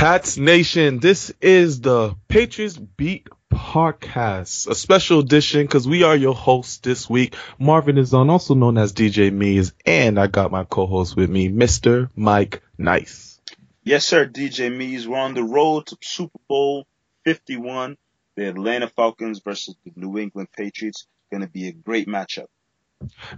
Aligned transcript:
Pats 0.00 0.38
Nation, 0.38 0.98
this 0.98 1.30
is 1.42 1.82
the 1.82 2.16
Patriots 2.26 2.78
Beat 2.78 3.28
podcast, 3.52 4.66
a 4.66 4.74
special 4.74 5.18
edition 5.18 5.60
because 5.60 5.86
we 5.86 6.04
are 6.04 6.16
your 6.16 6.34
hosts 6.34 6.78
this 6.78 7.10
week. 7.10 7.36
Marvin 7.58 7.98
is 7.98 8.14
on, 8.14 8.30
also 8.30 8.54
known 8.54 8.78
as 8.78 8.94
DJ 8.94 9.30
Meze, 9.30 9.72
and 9.84 10.18
I 10.18 10.26
got 10.26 10.50
my 10.50 10.64
co-host 10.64 11.16
with 11.16 11.28
me, 11.28 11.50
Mr. 11.50 12.08
Mike 12.16 12.62
Nice. 12.78 13.42
Yes, 13.84 14.06
sir, 14.06 14.24
DJ 14.24 14.74
Meze. 14.74 15.06
We're 15.06 15.18
on 15.18 15.34
the 15.34 15.44
road 15.44 15.88
to 15.88 15.98
Super 16.00 16.38
Bowl 16.48 16.86
51. 17.26 17.98
The 18.36 18.48
Atlanta 18.48 18.88
Falcons 18.88 19.40
versus 19.40 19.76
the 19.84 19.92
New 19.96 20.16
England 20.16 20.48
Patriots. 20.50 21.06
Going 21.30 21.42
to 21.42 21.46
be 21.46 21.68
a 21.68 21.72
great 21.72 22.08
matchup. 22.08 22.46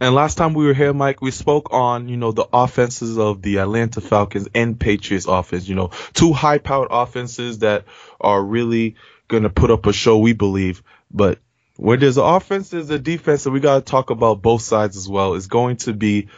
And 0.00 0.14
last 0.14 0.36
time 0.36 0.54
we 0.54 0.66
were 0.66 0.74
here, 0.74 0.92
Mike, 0.92 1.22
we 1.22 1.30
spoke 1.30 1.72
on, 1.72 2.08
you 2.08 2.16
know, 2.16 2.32
the 2.32 2.46
offenses 2.52 3.18
of 3.18 3.42
the 3.42 3.58
Atlanta 3.58 4.00
Falcons 4.00 4.48
and 4.54 4.78
Patriots 4.78 5.26
offense, 5.26 5.68
you 5.68 5.74
know, 5.74 5.90
two 6.14 6.32
high 6.32 6.58
powered 6.58 6.88
offenses 6.90 7.60
that 7.60 7.84
are 8.20 8.42
really 8.42 8.96
going 9.28 9.44
to 9.44 9.50
put 9.50 9.70
up 9.70 9.86
a 9.86 9.92
show, 9.92 10.18
we 10.18 10.32
believe. 10.32 10.82
But 11.10 11.38
where 11.76 11.96
there's 11.96 12.18
an 12.18 12.24
offense, 12.24 12.70
there's 12.70 12.90
a 12.90 12.98
defense, 12.98 13.46
and 13.46 13.52
we 13.52 13.60
got 13.60 13.76
to 13.76 13.80
talk 13.82 14.10
about 14.10 14.42
both 14.42 14.62
sides 14.62 14.96
as 14.96 15.08
well. 15.08 15.34
It's 15.34 15.46
going 15.46 15.76
to 15.78 15.92
be, 15.92 16.28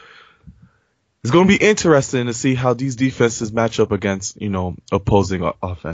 it's 1.23 1.31
going 1.31 1.49
to 1.49 1.59
be 1.59 1.65
interesting 1.65 2.27
to 2.27 2.35
see 2.35 2.55
how 2.55 2.75
these 2.75 2.97
defenses 2.97 3.53
match 3.53 3.81
up 3.81 3.93
against, 3.93 4.41
you 4.41 4.51
know, 4.51 4.77
opposing 4.93 5.51
offense. 5.63 5.94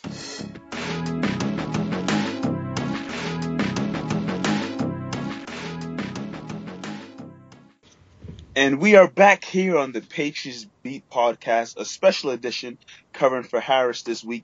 And 8.53 8.81
we 8.81 8.97
are 8.97 9.07
back 9.07 9.45
here 9.45 9.77
on 9.77 9.93
the 9.93 10.01
Patriots 10.01 10.67
Beat 10.83 11.09
podcast, 11.09 11.77
a 11.77 11.85
special 11.85 12.31
edition 12.31 12.77
covering 13.13 13.43
for 13.43 13.61
Harris 13.61 14.01
this 14.03 14.25
week. 14.25 14.43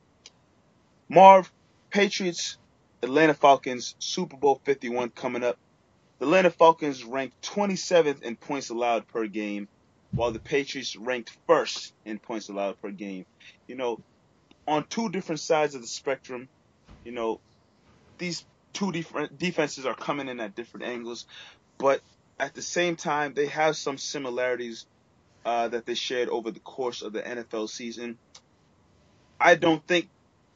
Marv, 1.09 1.51
Patriots, 1.89 2.57
Atlanta 3.03 3.33
Falcons, 3.33 3.95
Super 3.99 4.37
Bowl 4.37 4.61
51 4.63 5.09
coming 5.09 5.43
up. 5.43 5.57
The 6.19 6.25
Atlanta 6.25 6.51
Falcons 6.51 7.03
ranked 7.03 7.41
27th 7.41 8.21
in 8.21 8.37
points 8.37 8.69
allowed 8.69 9.09
per 9.09 9.27
game, 9.27 9.67
while 10.11 10.31
the 10.31 10.39
Patriots 10.39 10.95
ranked 10.95 11.35
first 11.45 11.93
in 12.05 12.17
points 12.17 12.47
allowed 12.47 12.81
per 12.81 12.91
game. 12.91 13.25
You 13.67 13.75
know, 13.75 13.99
on 14.65 14.85
two 14.85 15.09
different 15.09 15.41
sides 15.41 15.75
of 15.75 15.81
the 15.81 15.87
spectrum, 15.87 16.47
you 17.03 17.11
know, 17.11 17.41
these 18.19 18.45
two 18.71 18.93
different 18.93 19.37
defenses 19.37 19.85
are 19.85 19.95
coming 19.95 20.29
in 20.29 20.39
at 20.39 20.55
different 20.55 20.85
angles, 20.85 21.25
but 21.77 21.99
at 22.39 22.53
the 22.53 22.61
same 22.61 22.95
time, 22.95 23.33
they 23.33 23.47
have 23.47 23.75
some 23.75 23.97
similarities 23.97 24.85
uh, 25.45 25.67
that 25.69 25.85
they 25.85 25.95
shared 25.95 26.29
over 26.29 26.51
the 26.51 26.59
course 26.59 27.01
of 27.01 27.13
the 27.13 27.21
NFL 27.21 27.69
season. 27.69 28.17
I 29.39 29.55
don't 29.55 29.85
think 29.85 30.09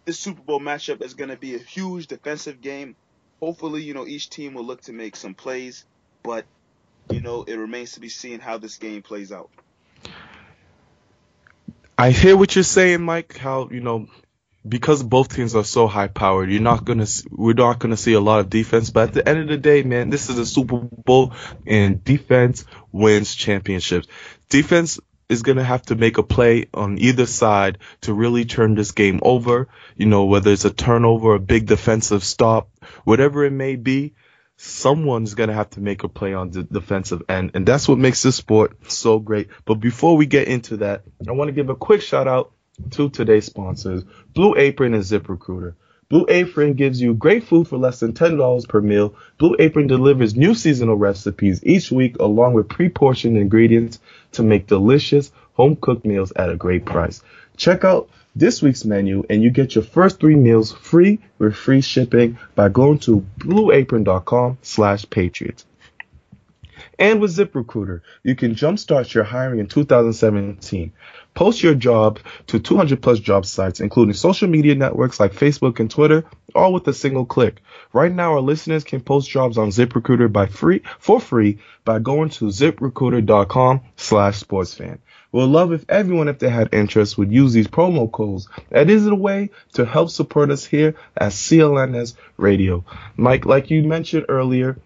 this 0.06 0.20
Super 0.20 0.42
Bowl 0.42 0.60
matchup 0.60 1.02
is 1.02 1.14
going 1.14 1.30
to 1.30 1.38
be 1.38 1.56
a 1.56 1.60
huge 1.60 2.08
defensive 2.08 2.62
game. 2.62 2.96
Hopefully, 3.40 3.84
you 3.84 3.94
know, 3.94 4.06
each 4.06 4.30
team 4.30 4.54
will 4.54 4.66
look 4.66 4.82
to 4.82 4.94
make 4.94 5.16
some 5.16 5.34
plays, 5.34 5.86
but, 6.24 6.46
you 7.10 7.22
know, 7.22 7.44
it 7.44 7.56
remains 7.56 7.94
to 7.94 8.00
be 8.00 8.10
seen 8.10 8.40
how 8.40 8.58
this 8.58 8.78
game 8.78 9.02
plays 9.02 9.32
out. 9.32 9.50
I 11.98 12.12
hear 12.12 12.36
what 12.36 12.56
you're 12.56 12.64
saying, 12.64 13.02
Mike, 13.02 13.38
how, 13.38 13.70
you 13.70 13.80
know, 13.80 14.08
because 14.68 15.02
both 15.02 15.36
teams 15.36 15.56
are 15.56 15.64
so 15.64 15.88
high 15.88 16.08
powered, 16.08 16.52
you're 16.52 16.62
not 16.62 16.86
gonna 16.86 17.08
we're 17.30 17.54
not 17.54 17.80
gonna 17.80 17.98
see 17.98 18.14
a 18.14 18.20
lot 18.20 18.40
of 18.42 18.50
defense. 18.50 18.90
But 18.90 19.10
at 19.10 19.14
the 19.14 19.28
end 19.28 19.40
of 19.40 19.48
the 19.48 19.58
day, 19.58 19.84
man, 19.84 20.10
this 20.10 20.30
is 20.30 20.38
a 20.38 20.46
Super 20.46 20.78
Bowl, 20.78 21.34
and 21.66 22.04
defense 22.04 22.66
wins 22.92 23.34
championships. 23.34 24.08
Defense 24.50 25.00
is 25.30 25.42
gonna 25.42 25.64
have 25.64 25.82
to 25.84 25.96
make 25.96 26.18
a 26.18 26.24
play 26.24 26.68
on 26.74 27.00
either 27.00 27.26
side 27.26 27.80
to 28.02 28.14
really 28.14 28.46
turn 28.46 28.76
this 28.76 28.92
game 28.92 29.20
over. 29.24 29.68
You 29.96 30.06
know, 30.06 30.26
whether 30.26 30.52
it's 30.52 30.66
a 30.66 30.74
turnover, 30.74 31.34
a 31.34 31.40
big 31.40 31.66
defensive 31.66 32.24
stop, 32.24 32.70
whatever 33.04 33.46
it 33.46 33.52
may 33.52 33.76
be. 33.76 34.14
Someone's 34.64 35.34
gonna 35.34 35.54
have 35.54 35.72
to 35.72 35.80
make 35.80 36.04
a 36.04 36.08
play 36.08 36.36
on 36.36 36.52
the 36.52 36.62
defensive 36.62 37.24
end, 37.28 37.52
and 37.56 37.66
that's 37.66 37.88
what 37.88 37.98
makes 37.98 38.22
this 38.22 38.36
sport 38.36 38.92
so 38.92 39.18
great. 39.18 39.48
But 39.66 39.76
before 39.76 40.16
we 40.16 40.28
get 40.28 40.48
into 40.48 40.78
that, 40.78 41.02
I 41.28 41.32
want 41.32 41.48
to 41.48 41.54
give 41.54 41.70
a 41.70 41.76
quick 41.76 42.04
shout 42.04 42.28
out 42.28 42.52
to 42.92 43.10
today's 43.10 43.46
sponsors, 43.46 44.04
Blue 44.34 44.56
Apron 44.58 44.94
and 44.94 45.04
ZipRecruiter. 45.04 45.76
Blue 46.10 46.26
Apron 46.28 46.74
gives 46.74 47.02
you 47.02 47.14
great 47.14 47.46
food 47.46 47.70
for 47.70 47.78
less 47.78 48.02
than 48.02 48.12
$10 48.12 48.68
per 48.68 48.82
meal. 48.82 49.16
Blue 49.38 49.56
Apron 49.60 49.88
delivers 49.88 50.36
new 50.36 50.54
seasonal 50.54 50.98
recipes 50.98 51.64
each 51.64 51.90
week 51.90 52.18
along 52.20 52.54
with 52.54 52.68
pre-portioned 52.68 53.38
ingredients 53.38 54.00
to 54.34 54.44
make 54.44 54.68
delicious 54.68 55.32
home-cooked 55.54 56.06
meals 56.06 56.34
at 56.36 56.50
a 56.50 56.58
great 56.58 56.86
price. 56.86 57.24
Check 57.56 57.86
out 57.86 58.10
this 58.36 58.62
week's 58.62 58.84
menu 58.84 59.24
and 59.30 59.42
you 59.42 59.52
get 59.52 59.76
your 59.76 59.86
first 59.86 60.20
three 60.20 60.36
meals 60.36 60.74
free 60.74 61.20
with 61.38 61.56
free 61.56 61.80
shipping 61.80 62.38
by 62.56 62.68
going 62.68 63.00
to 63.00 63.26
blueapron.com 63.40 64.58
slash 64.62 65.10
patriots. 65.10 65.66
And 67.00 67.20
with 67.20 67.36
ZipRecruiter, 67.36 68.02
you 68.24 68.36
can 68.36 68.56
jumpstart 68.56 69.14
your 69.14 69.24
hiring 69.24 69.60
in 69.60 69.68
2017. 69.68 70.92
Post 71.34 71.64
your 71.64 71.76
job 71.76 72.20
to 72.48 72.60
200 72.60 73.02
plus 73.02 73.20
job 73.20 73.46
sites, 73.46 73.80
including 73.80 74.14
social 74.14 74.50
media 74.50 74.76
networks 74.76 75.20
like 75.20 75.34
Facebook 75.34 75.80
and 75.80 75.90
Twitter, 75.90 76.26
all 76.54 76.74
with 76.74 76.88
a 76.88 76.94
single 76.94 77.26
click. 77.26 77.62
Right 77.94 78.12
now, 78.12 78.34
our 78.34 78.42
listeners 78.42 78.84
can 78.84 79.02
post 79.02 79.30
jobs 79.30 79.58
on 79.58 79.70
ZipRecruiter 79.70 80.32
by 80.32 80.48
free 80.48 80.82
for 81.00 81.20
free 81.20 81.60
by 81.86 82.00
going 82.00 82.30
to 82.32 82.46
ziprecruiter.com 82.46 83.82
slash 83.96 84.44
sportsfan. 84.44 85.00
We'd 85.32 85.46
love 85.46 85.72
if 85.72 85.86
everyone, 85.88 86.28
if 86.28 86.40
they 86.40 86.50
had 86.50 86.74
interest, 86.74 87.18
would 87.18 87.32
use 87.32 87.54
these 87.54 87.68
promo 87.68 88.12
codes. 88.12 88.50
That 88.70 88.90
is 88.90 89.08
a 89.08 89.16
way 89.16 89.52
to 89.74 89.86
help 89.86 90.10
support 90.10 90.52
us 90.52 90.66
here 90.66 90.96
at 91.16 91.32
CLNS 91.32 92.16
Radio. 92.36 92.84
Mike, 93.16 93.46
like 93.46 93.72
you 93.72 93.84
mentioned 93.84 94.26
earlier, 94.28 94.78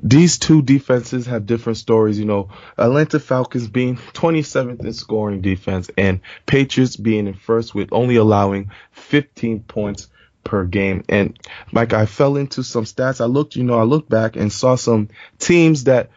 these 0.00 0.38
two 0.38 0.62
defenses 0.62 1.26
have 1.26 1.46
different 1.46 1.78
stories. 1.78 2.18
You 2.18 2.24
know, 2.24 2.50
Atlanta 2.76 3.18
Falcons 3.18 3.68
being 3.68 3.96
27th 3.96 4.84
in 4.84 4.92
scoring 4.92 5.40
defense 5.40 5.90
and 5.96 6.20
Patriots 6.46 6.96
being 6.96 7.26
in 7.26 7.34
first 7.34 7.74
with 7.74 7.92
only 7.92 8.16
allowing 8.16 8.70
15 8.92 9.60
points 9.60 10.08
per 10.44 10.64
game. 10.64 11.04
And 11.08 11.38
like 11.72 11.92
I 11.92 12.06
fell 12.06 12.36
into 12.36 12.62
some 12.62 12.84
stats. 12.84 13.20
I 13.20 13.24
looked, 13.24 13.56
you 13.56 13.64
know, 13.64 13.78
I 13.78 13.82
looked 13.82 14.08
back 14.08 14.36
and 14.36 14.52
saw 14.52 14.76
some 14.76 15.08
teams 15.38 15.84
that 15.84 16.10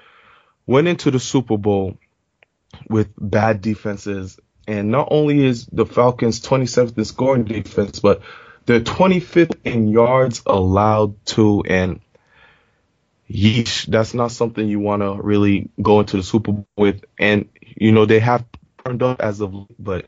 went 0.67 0.87
into 0.87 1.09
the 1.11 1.19
Super 1.19 1.57
Bowl 1.57 1.97
with 2.87 3.09
bad 3.17 3.61
defenses. 3.61 4.39
And 4.67 4.91
not 4.91 5.07
only 5.11 5.43
is 5.43 5.65
the 5.65 5.87
Falcons 5.87 6.39
27th 6.39 6.97
in 6.97 7.05
scoring 7.05 7.45
defense, 7.45 7.99
but 7.99 8.21
they're 8.67 8.79
25th 8.79 9.55
in 9.65 9.87
yards 9.87 10.43
allowed 10.45 11.25
to. 11.25 11.63
And 11.67 11.99
yeesh, 13.31 13.85
that's 13.87 14.13
not 14.13 14.31
something 14.31 14.67
you 14.67 14.79
want 14.79 15.01
to 15.01 15.21
really 15.21 15.69
go 15.81 15.99
into 15.99 16.17
the 16.17 16.23
Super 16.23 16.51
Bowl 16.51 16.67
with. 16.77 17.03
And 17.17 17.49
you 17.75 17.91
know 17.91 18.05
they 18.05 18.19
have 18.19 18.45
turned 18.85 19.03
up 19.03 19.21
as 19.21 19.41
of, 19.41 19.53
but 19.79 20.05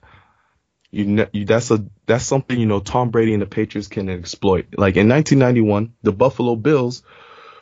you, 0.92 1.06
know, 1.06 1.28
you 1.34 1.46
that's 1.46 1.72
a 1.72 1.86
that's 2.06 2.26
something 2.26 2.60
you 2.60 2.66
know 2.66 2.80
Tom 2.80 3.10
Brady 3.10 3.34
and 3.34 3.42
the 3.42 3.48
Patriots 3.48 3.88
can 3.88 4.10
exploit. 4.10 4.68
Like 4.78 4.96
in 4.96 5.10
1991, 5.10 5.94
the 6.04 6.12
Buffalo 6.12 6.56
Bills 6.56 7.04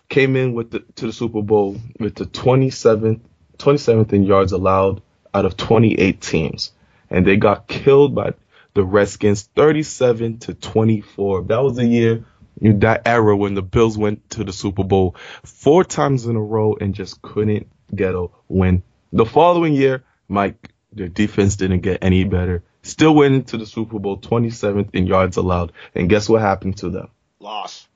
came 0.09 0.36
in 0.36 0.53
with 0.53 0.71
the 0.71 0.80
to 0.95 1.07
the 1.07 1.13
Super 1.13 1.41
Bowl 1.41 1.77
with 2.00 2.15
the 2.15 2.25
27th 2.25 3.21
27th 3.57 4.12
in 4.12 4.24
yards 4.24 4.51
allowed 4.51 5.01
out 5.33 5.45
of 5.45 5.56
28 5.56 6.19
teams, 6.19 6.74
and 7.09 7.25
they 7.25 7.38
got 7.38 7.68
killed 7.68 8.15
by 8.15 8.33
the 8.74 8.83
Redskins 8.83 9.44
37 9.56 10.39
to 10.39 10.53
24. 10.53 11.44
That 11.44 11.62
was 11.62 11.75
the 11.75 11.86
year 11.86 12.25
that 12.62 13.02
era 13.06 13.36
when 13.36 13.56
the 13.56 13.62
Bills 13.62 13.98
went 13.98 14.30
to 14.31 14.44
the 14.44 14.54
Super 14.54 14.84
Bowl 14.84 15.16
four 15.44 15.84
times 15.84 16.25
in 16.25 16.36
a 16.36 16.42
row 16.42 16.75
and 16.80 16.94
just 16.94 17.22
couldn't 17.22 17.68
get 17.94 18.16
a 18.16 18.28
win. 18.48 18.84
The 19.12 19.25
following 19.25 19.74
year, 19.74 20.04
Mike, 20.28 20.72
their 20.94 21.08
defense 21.08 21.56
didn't 21.56 21.81
get 21.81 22.04
any 22.04 22.24
better. 22.24 22.63
Still 22.84 23.13
went 23.13 23.36
into 23.36 23.58
the 23.58 23.66
Super 23.66 24.00
Bowl 24.00 24.18
27th 24.18 24.90
in 24.94 25.08
yards 25.08 25.38
allowed. 25.38 25.72
And 25.94 26.10
guess 26.10 26.30
what 26.30 26.42
happened 26.42 26.78
to 26.78 26.90
them? 26.90 27.10
Loss. 27.40 27.88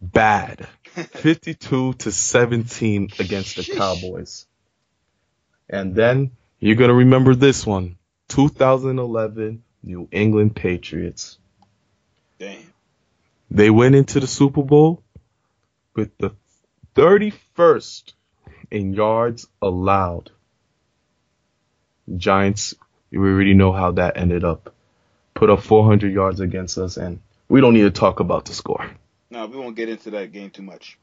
Bad. 0.00 0.66
52 0.84 1.94
to 1.94 2.12
17 2.12 3.10
against 3.18 3.56
the 3.56 3.76
Cowboys. 3.76 4.46
And 5.68 5.94
then 5.94 6.32
you're 6.58 6.76
going 6.76 6.88
to 6.88 6.94
remember 6.94 7.34
this 7.34 7.66
one. 7.66 7.96
2011, 8.28 9.62
New 9.82 10.08
England 10.10 10.56
Patriots. 10.56 11.38
Damn. 12.38 12.72
They 13.50 13.70
went 13.70 13.94
into 13.94 14.20
the 14.20 14.26
Super 14.26 14.62
Bowl 14.62 15.02
with 15.94 16.16
the 16.18 16.32
31st 16.94 18.12
in 18.70 18.92
yards 18.92 19.46
allowed. 19.62 20.30
Giants, 22.16 22.74
we 23.10 23.18
already 23.18 23.54
know 23.54 23.72
how 23.72 23.92
that 23.92 24.16
ended 24.16 24.44
up. 24.44 24.74
Put 25.34 25.50
up 25.50 25.62
400 25.62 26.12
yards 26.12 26.40
against 26.40 26.78
us, 26.78 26.96
and 26.96 27.20
we 27.48 27.60
don't 27.60 27.74
need 27.74 27.82
to 27.82 27.90
talk 27.90 28.20
about 28.20 28.46
the 28.46 28.54
score. 28.54 28.90
No, 29.30 29.46
we 29.46 29.56
won't 29.56 29.76
get 29.76 29.88
into 29.88 30.10
that 30.10 30.32
game 30.32 30.50
too 30.50 30.62
much. 30.62 30.98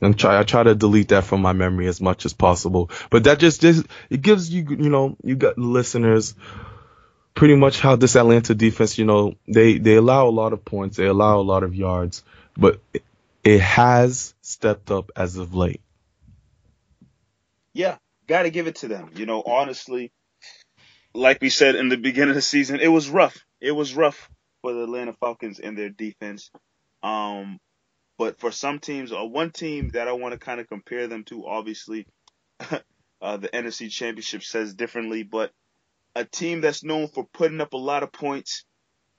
And 0.00 0.18
try, 0.18 0.38
I 0.38 0.42
try 0.42 0.62
to 0.62 0.74
delete 0.74 1.08
that 1.08 1.24
from 1.24 1.42
my 1.42 1.52
memory 1.52 1.86
as 1.86 2.00
much 2.00 2.24
as 2.24 2.32
possible. 2.32 2.90
But 3.10 3.24
that 3.24 3.38
just, 3.38 3.60
just 3.60 3.86
it 4.10 4.22
gives 4.22 4.50
you, 4.50 4.66
you 4.68 4.88
know, 4.88 5.16
you 5.22 5.36
got 5.36 5.58
listeners 5.58 6.34
pretty 7.34 7.56
much 7.56 7.80
how 7.80 7.96
this 7.96 8.16
Atlanta 8.16 8.54
defense, 8.54 8.98
you 8.98 9.04
know, 9.04 9.34
they, 9.46 9.78
they 9.78 9.96
allow 9.96 10.28
a 10.28 10.30
lot 10.30 10.52
of 10.52 10.64
points, 10.64 10.96
they 10.96 11.06
allow 11.06 11.38
a 11.38 11.42
lot 11.42 11.62
of 11.62 11.74
yards, 11.74 12.22
but 12.56 12.80
it, 12.92 13.02
it 13.44 13.60
has 13.60 14.34
stepped 14.42 14.90
up 14.90 15.10
as 15.16 15.36
of 15.36 15.54
late. 15.54 15.80
Yeah, 17.72 17.96
got 18.26 18.42
to 18.42 18.50
give 18.50 18.66
it 18.66 18.76
to 18.76 18.88
them. 18.88 19.10
You 19.14 19.26
know, 19.26 19.42
honestly, 19.44 20.12
like 21.14 21.40
we 21.40 21.50
said 21.50 21.74
in 21.74 21.88
the 21.88 21.96
beginning 21.96 22.30
of 22.30 22.36
the 22.36 22.42
season, 22.42 22.80
it 22.80 22.88
was 22.88 23.08
rough. 23.08 23.44
It 23.60 23.72
was 23.72 23.94
rough 23.94 24.30
for 24.60 24.72
the 24.72 24.84
Atlanta 24.84 25.12
Falcons 25.14 25.58
and 25.58 25.76
their 25.76 25.90
defense. 25.90 26.50
Um, 27.02 27.58
but 28.18 28.38
for 28.38 28.52
some 28.52 28.78
teams, 28.78 29.12
or 29.12 29.22
uh, 29.22 29.24
one 29.24 29.50
team 29.50 29.90
that 29.90 30.08
I 30.08 30.12
want 30.12 30.32
to 30.32 30.38
kind 30.38 30.60
of 30.60 30.68
compare 30.68 31.08
them 31.08 31.24
to, 31.24 31.46
obviously, 31.46 32.06
uh, 32.60 33.36
the 33.36 33.48
NFC 33.48 33.90
Championship 33.90 34.42
says 34.42 34.74
differently, 34.74 35.22
but 35.22 35.50
a 36.14 36.24
team 36.24 36.60
that's 36.60 36.84
known 36.84 37.08
for 37.08 37.26
putting 37.32 37.60
up 37.60 37.72
a 37.72 37.78
lot 37.78 38.02
of 38.02 38.12
points, 38.12 38.64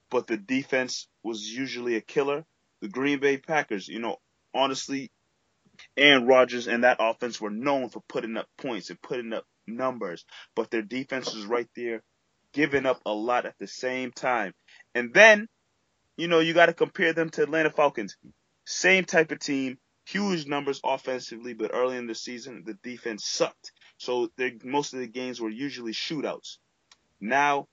but 0.10 0.28
the 0.28 0.38
defense 0.38 1.08
was 1.24 1.42
usually 1.50 1.96
a 1.96 2.02
killer. 2.02 2.46
The 2.82 2.90
Green 2.90 3.20
Bay 3.20 3.38
Packers, 3.38 3.88
you 3.88 4.00
know, 4.00 4.18
honestly, 4.54 5.12
Aaron 5.98 6.28
Rodgers 6.28 6.68
and 6.68 6.84
that 6.84 6.98
offense 7.00 7.42
were 7.42 7.50
known 7.50 7.90
for 7.90 8.02
putting 8.08 8.38
up 8.38 8.48
points 8.58 8.90
and 8.90 9.02
putting 9.02 9.34
up 9.34 9.46
numbers, 9.66 10.26
but 10.56 10.70
their 10.70 10.82
defense 10.82 11.34
was 11.34 11.46
right 11.46 11.70
there, 11.76 12.04
giving 12.52 12.86
up 12.86 13.02
a 13.06 13.12
lot 13.12 13.46
at 13.46 13.58
the 13.60 13.68
same 13.68 14.12
time. 14.12 14.54
And 14.94 15.14
then, 15.14 15.48
you 16.18 16.28
know, 16.28 16.40
you 16.40 16.54
got 16.54 16.68
to 16.68 16.74
compare 16.74 17.14
them 17.14 17.30
to 17.32 17.44
Atlanta 17.44 17.72
Falcons. 17.72 18.18
Same 18.66 19.04
type 19.04 19.32
of 19.32 19.40
team, 19.40 19.78
huge 20.06 20.46
numbers 20.46 20.80
offensively, 20.84 21.54
but 21.54 21.72
early 21.74 21.98
in 21.98 22.08
the 22.08 22.16
season, 22.16 22.64
the 22.66 22.76
defense 22.84 23.26
sucked. 23.26 23.72
So 23.98 24.30
most 24.64 24.94
of 24.94 25.00
the 25.00 25.08
games 25.08 25.42
were 25.42 25.50
usually 25.50 25.94
shootouts. 25.94 26.58
Now 27.24 27.70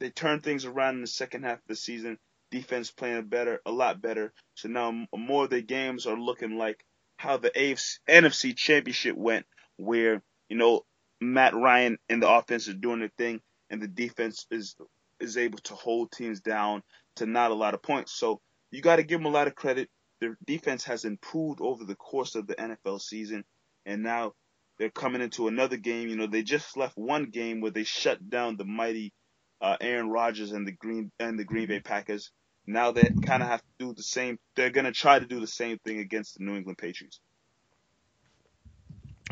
they 0.00 0.10
turn 0.10 0.40
things 0.40 0.66
around 0.66 0.96
in 0.96 1.00
the 1.00 1.06
second 1.06 1.44
half 1.44 1.58
of 1.58 1.66
the 1.66 1.76
season. 1.76 2.18
Defense 2.50 2.90
playing 2.90 3.24
better, 3.24 3.62
a 3.64 3.72
lot 3.72 4.02
better. 4.02 4.34
So 4.54 4.68
now 4.68 5.06
more 5.16 5.44
of 5.44 5.50
the 5.50 5.62
games 5.62 6.06
are 6.06 6.16
looking 6.16 6.58
like 6.58 6.84
how 7.16 7.38
the 7.38 7.50
AFC, 7.50 8.00
NFC 8.06 8.54
Championship 8.54 9.16
went, 9.16 9.46
where 9.76 10.22
you 10.50 10.58
know 10.58 10.82
Matt 11.22 11.54
Ryan 11.54 11.96
and 12.10 12.22
the 12.22 12.30
offense 12.30 12.68
is 12.68 12.74
doing 12.74 13.00
their 13.00 13.10
thing, 13.16 13.40
and 13.70 13.80
the 13.80 13.88
defense 13.88 14.46
is 14.50 14.76
is 15.20 15.38
able 15.38 15.58
to 15.60 15.74
hold 15.74 16.12
teams 16.12 16.40
down 16.40 16.82
to 17.16 17.24
not 17.24 17.52
a 17.52 17.54
lot 17.54 17.72
of 17.72 17.80
points. 17.80 18.12
So 18.12 18.42
you 18.70 18.82
got 18.82 18.96
to 18.96 19.04
give 19.04 19.20
them 19.20 19.26
a 19.26 19.34
lot 19.34 19.46
of 19.46 19.54
credit. 19.54 19.88
Their 20.20 20.36
defense 20.44 20.84
has 20.84 21.06
improved 21.06 21.62
over 21.62 21.84
the 21.84 21.96
course 21.96 22.34
of 22.34 22.46
the 22.46 22.54
NFL 22.56 23.00
season, 23.00 23.44
and 23.86 24.02
now 24.02 24.34
they're 24.78 24.90
coming 24.90 25.22
into 25.22 25.48
another 25.48 25.76
game. 25.76 26.08
You 26.08 26.16
know, 26.16 26.26
they 26.26 26.42
just 26.42 26.76
left 26.76 26.96
one 26.96 27.26
game 27.26 27.60
where 27.60 27.70
they 27.70 27.84
shut 27.84 28.28
down 28.28 28.56
the 28.56 28.64
mighty 28.64 29.12
uh, 29.60 29.76
Aaron 29.80 30.10
Rodgers 30.10 30.52
and 30.52 30.66
the 30.66 30.72
Green 30.72 31.10
and 31.18 31.38
the 31.38 31.44
Green 31.44 31.68
Bay 31.68 31.80
Packers. 31.80 32.30
Now 32.66 32.90
they 32.90 33.08
kind 33.24 33.42
of 33.42 33.48
have 33.48 33.60
to 33.60 33.86
do 33.86 33.94
the 33.94 34.02
same. 34.02 34.38
They're 34.56 34.70
going 34.70 34.86
to 34.86 34.92
try 34.92 35.18
to 35.18 35.26
do 35.26 35.40
the 35.40 35.46
same 35.46 35.78
thing 35.78 35.98
against 35.98 36.36
the 36.36 36.44
New 36.44 36.56
England 36.56 36.78
Patriots. 36.78 37.20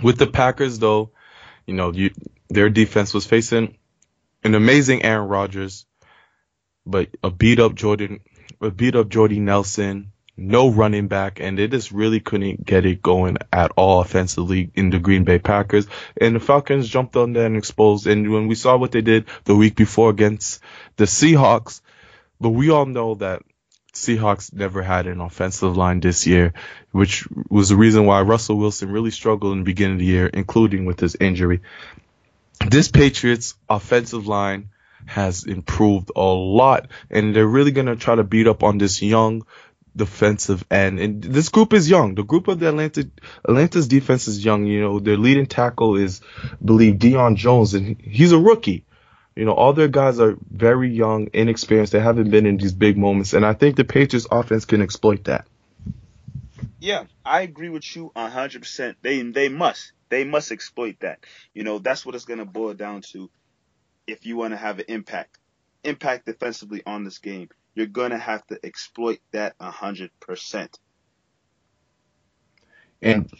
With 0.03 0.19
the 0.19 0.27
Packers, 0.27 0.79
though, 0.79 1.11
you 1.67 1.75
know, 1.75 1.93
you, 1.93 2.11
their 2.49 2.71
defense 2.71 3.13
was 3.13 3.27
facing 3.27 3.77
an 4.43 4.55
amazing 4.55 5.03
Aaron 5.03 5.29
Rodgers, 5.29 5.87
but 6.87 7.09
a 7.23 7.31
beat 7.31 7.59
up 7.59 7.75
Jordan, 7.75 8.21
a 8.61 8.71
beat 8.71 8.97
up 8.97 9.09
Jordy 9.09 9.41
Nelson, 9.41 10.13
no 10.37 10.69
running 10.69 11.09
back, 11.09 11.41
and 11.41 11.59
they 11.59 11.69
just 11.69 11.93
really 11.93 12.21
couldn't 12.21 12.65
get 12.65 12.85
it 12.85 13.03
going 13.03 13.39
at 13.53 13.71
all 13.77 14.01
offensively 14.01 14.71
in 14.75 14.91
the 14.91 14.99
Green 14.99 15.25
Bay 15.25 15.39
Packers. 15.39 15.87
And 16.21 16.37
the 16.37 16.41
Falcons 16.41 16.89
jumped 16.89 17.17
on 17.17 17.33
there 17.33 17.47
and 17.47 17.57
exposed. 17.57 18.07
And 18.07 18.31
when 18.33 18.49
we 18.49 18.55
saw 18.55 18.77
what 18.77 18.93
they 18.93 19.01
did 19.01 19.27
the 19.45 19.55
week 19.55 19.77
before 19.77 20.11
against 20.11 20.61
the 20.97 21.05
Seahawks, 21.05 21.81
but 22.41 22.51
we 22.51 22.71
all 22.71 22.87
know 22.87 23.15
that 23.17 23.43
Seahawks 23.93 24.53
never 24.53 24.83
had 24.83 25.07
an 25.07 25.21
offensive 25.21 25.77
line 25.77 26.01
this 26.01 26.27
year, 26.27 26.53
which 26.91 27.29
was 27.49 27.69
the 27.69 27.77
reason 27.77 28.07
why 28.07 28.23
Russell 28.23 28.59
Wilson 28.59 28.91
really 28.91 29.13
struggled 29.13 29.53
in 29.53 29.61
the 29.61 29.65
beginning 29.65 29.95
of 29.95 30.01
the 30.01 30.07
year, 30.07 30.27
including 30.27 30.85
with 30.85 30.99
his 30.99 31.15
injury. 31.15 31.61
This 32.69 32.89
Patriots 32.89 33.55
offensive 33.69 34.27
line 34.27 34.71
has 35.07 35.45
improved 35.45 36.11
a 36.17 36.21
lot, 36.21 36.89
and 37.11 37.37
they're 37.37 37.47
really 37.47 37.71
going 37.71 37.87
to 37.87 37.97
try 37.97 38.17
to 38.17 38.25
beat 38.25 38.49
up 38.49 38.65
on 38.65 38.79
this 38.79 39.01
young 39.01 39.45
defensive 39.97 40.65
end. 40.71 40.99
And 40.99 41.23
this 41.23 41.49
group 41.49 41.73
is 41.73 41.89
young. 41.89 42.15
The 42.15 42.25
group 42.25 42.49
of 42.49 42.59
the 42.59 42.69
Atlanta 42.69 43.09
Atlanta's 43.45 43.89
defense 43.89 44.29
is 44.29 44.45
young. 44.45 44.67
You 44.67 44.81
know, 44.81 44.99
their 45.01 45.17
leading 45.17 45.47
tackle 45.47 45.97
is, 45.97 46.21
I 46.43 46.57
believe, 46.65 46.95
Deion 46.95 47.37
Jones, 47.37 47.75
and 47.75 48.01
he's 48.01 48.33
a 48.33 48.39
rookie. 48.39 48.85
You 49.37 49.45
know, 49.45 49.53
all 49.53 49.73
their 49.73 49.89
guys 49.89 50.21
are 50.21 50.37
very 50.49 50.91
young, 50.91 51.29
inexperienced. 51.33 51.93
They 51.93 52.01
haven't 52.01 52.31
been 52.31 52.47
in 52.47 52.57
these 52.57 52.73
big 52.73 52.97
moments, 52.97 53.33
and 53.33 53.45
I 53.45 53.53
think 53.53 53.77
the 53.77 53.85
Patriots 53.85 54.29
offense 54.31 54.65
can 54.65 54.81
exploit 54.81 55.25
that. 55.25 55.47
Yeah, 56.79 57.05
I 57.25 57.41
agree 57.41 57.69
with 57.69 57.97
you 57.97 58.13
hundred 58.15 58.63
percent. 58.63 58.99
They 59.03 59.23
they 59.23 59.49
must 59.49 59.93
they 60.09 60.25
must 60.25 60.53
exploit 60.53 61.01
that. 61.01 61.21
You 61.53 61.65
know, 61.65 61.79
that's 61.79 62.05
what 62.07 62.15
it's 62.15 62.25
gonna 62.25 62.45
boil 62.45 62.75
down 62.75 63.03
to. 63.13 63.31
If 64.07 64.27
you 64.27 64.37
want 64.37 64.53
to 64.53 64.59
have 64.59 64.81
an 64.81 64.85
impact, 64.89 65.39
impact 65.83 66.27
defensively 66.27 66.83
on 66.85 67.05
this 67.05 67.19
game, 67.19 67.49
you're 67.75 67.87
gonna 67.87 68.19
have 68.19 68.47
to 68.49 68.59
exploit 68.65 69.19
that 69.33 69.55
hundred 69.61 70.11
percent. 70.21 70.79
And 73.03 73.31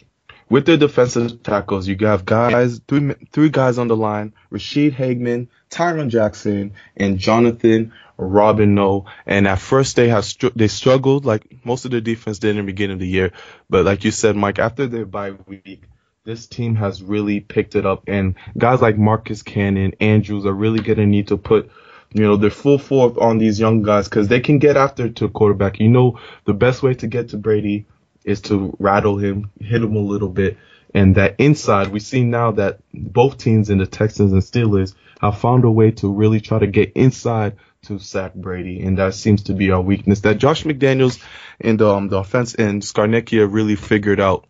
with 0.49 0.65
the 0.65 0.77
defensive 0.77 1.41
tackles, 1.41 1.87
you 1.87 1.97
have 2.01 2.23
guys, 2.23 2.79
three, 2.87 3.13
three 3.31 3.49
guys 3.49 3.79
on 3.79 3.87
the 3.87 3.95
line, 3.95 4.33
Ra'Shede 4.51 4.93
Hageman, 4.93 5.47
Tyson 5.69 6.09
Jackson, 6.09 6.73
and 6.95 7.17
Jonathan 7.17 7.93
Babineaux. 8.19 9.05
And 9.25 9.47
at 9.47 9.59
first 9.59 9.95
they 9.95 10.09
have, 10.09 10.23
str- 10.23 10.53
they 10.55 10.67
struggled 10.67 11.25
like 11.25 11.65
most 11.65 11.85
of 11.85 11.91
the 11.91 12.01
defense 12.01 12.39
did 12.39 12.51
in 12.51 12.57
the 12.57 12.63
beginning 12.63 12.95
of 12.95 12.99
the 12.99 13.07
year. 13.07 13.31
But 13.69 13.85
like 13.85 14.03
you 14.03 14.11
said, 14.11 14.35
Mike, 14.35 14.59
after 14.59 14.85
their 14.85 15.05
bye 15.05 15.31
week, 15.31 15.81
this 16.25 16.45
team 16.45 16.75
has 16.75 17.01
really 17.01 17.39
picked 17.39 17.75
it 17.75 17.85
up 17.85 18.03
and 18.07 18.35
guys 18.57 18.81
like 18.81 18.97
Marcus 18.97 19.41
Cannon, 19.41 19.93
Andrews 19.99 20.45
are 20.45 20.53
really 20.53 20.79
going 20.79 20.97
to 20.97 21.05
need 21.05 21.27
to 21.29 21.37
put 21.37 21.71
you 22.15 22.21
know, 22.21 22.37
they're 22.37 22.49
full 22.49 22.77
force 22.77 23.17
on 23.19 23.39
these 23.39 23.59
young 23.59 23.83
guys 23.83 24.07
because 24.07 24.29
they 24.29 24.39
can 24.39 24.57
get 24.57 24.77
after 24.77 25.09
to 25.09 25.27
quarterback. 25.27 25.81
You 25.81 25.89
know, 25.89 26.17
the 26.45 26.53
best 26.53 26.81
way 26.81 26.93
to 26.93 27.07
get 27.07 27.29
to 27.29 27.37
Brady 27.37 27.87
is 28.23 28.39
to 28.43 28.73
rattle 28.79 29.17
him, 29.17 29.51
hit 29.59 29.83
him 29.83 29.97
a 29.97 29.99
little 29.99 30.29
bit. 30.29 30.57
And 30.93 31.15
that 31.15 31.35
inside, 31.39 31.89
we 31.89 31.99
see 31.99 32.23
now 32.23 32.51
that 32.51 32.79
both 32.93 33.37
teams 33.37 33.69
in 33.69 33.79
the 33.79 33.85
Texans 33.85 34.31
and 34.31 34.41
Steelers 34.41 34.95
have 35.19 35.39
found 35.39 35.65
a 35.65 35.69
way 35.69 35.91
to 35.91 36.09
really 36.09 36.39
try 36.39 36.57
to 36.57 36.67
get 36.67 36.93
inside 36.93 37.57
to 37.83 37.99
sack 37.99 38.33
Brady. 38.33 38.81
And 38.81 38.97
that 38.97 39.13
seems 39.13 39.43
to 39.43 39.53
be 39.53 39.71
our 39.71 39.81
weakness 39.81 40.21
that 40.21 40.37
Josh 40.37 40.63
McDaniels 40.63 41.21
and 41.59 41.81
um, 41.81 42.07
the 42.07 42.19
offense 42.19 42.55
and 42.55 42.81
Scarnecchia 42.81 43.45
really 43.51 43.75
figured 43.75 44.21
out, 44.21 44.47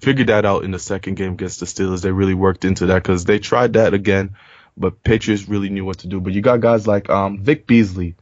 figured 0.00 0.30
that 0.30 0.44
out 0.44 0.64
in 0.64 0.72
the 0.72 0.80
second 0.80 1.14
game 1.14 1.34
against 1.34 1.60
the 1.60 1.66
Steelers. 1.66 2.02
They 2.02 2.10
really 2.10 2.34
worked 2.34 2.64
into 2.64 2.86
that 2.86 3.04
because 3.04 3.24
they 3.24 3.38
tried 3.38 3.74
that 3.74 3.94
again, 3.94 4.34
but 4.76 5.02
Patriots 5.02 5.48
really 5.48 5.68
knew 5.68 5.84
what 5.84 5.98
to 5.98 6.06
do. 6.06 6.20
But 6.20 6.32
you 6.32 6.40
got 6.40 6.60
guys 6.60 6.86
like 6.86 7.08
um, 7.10 7.38
Vic 7.38 7.66
Beasley, 7.66 8.16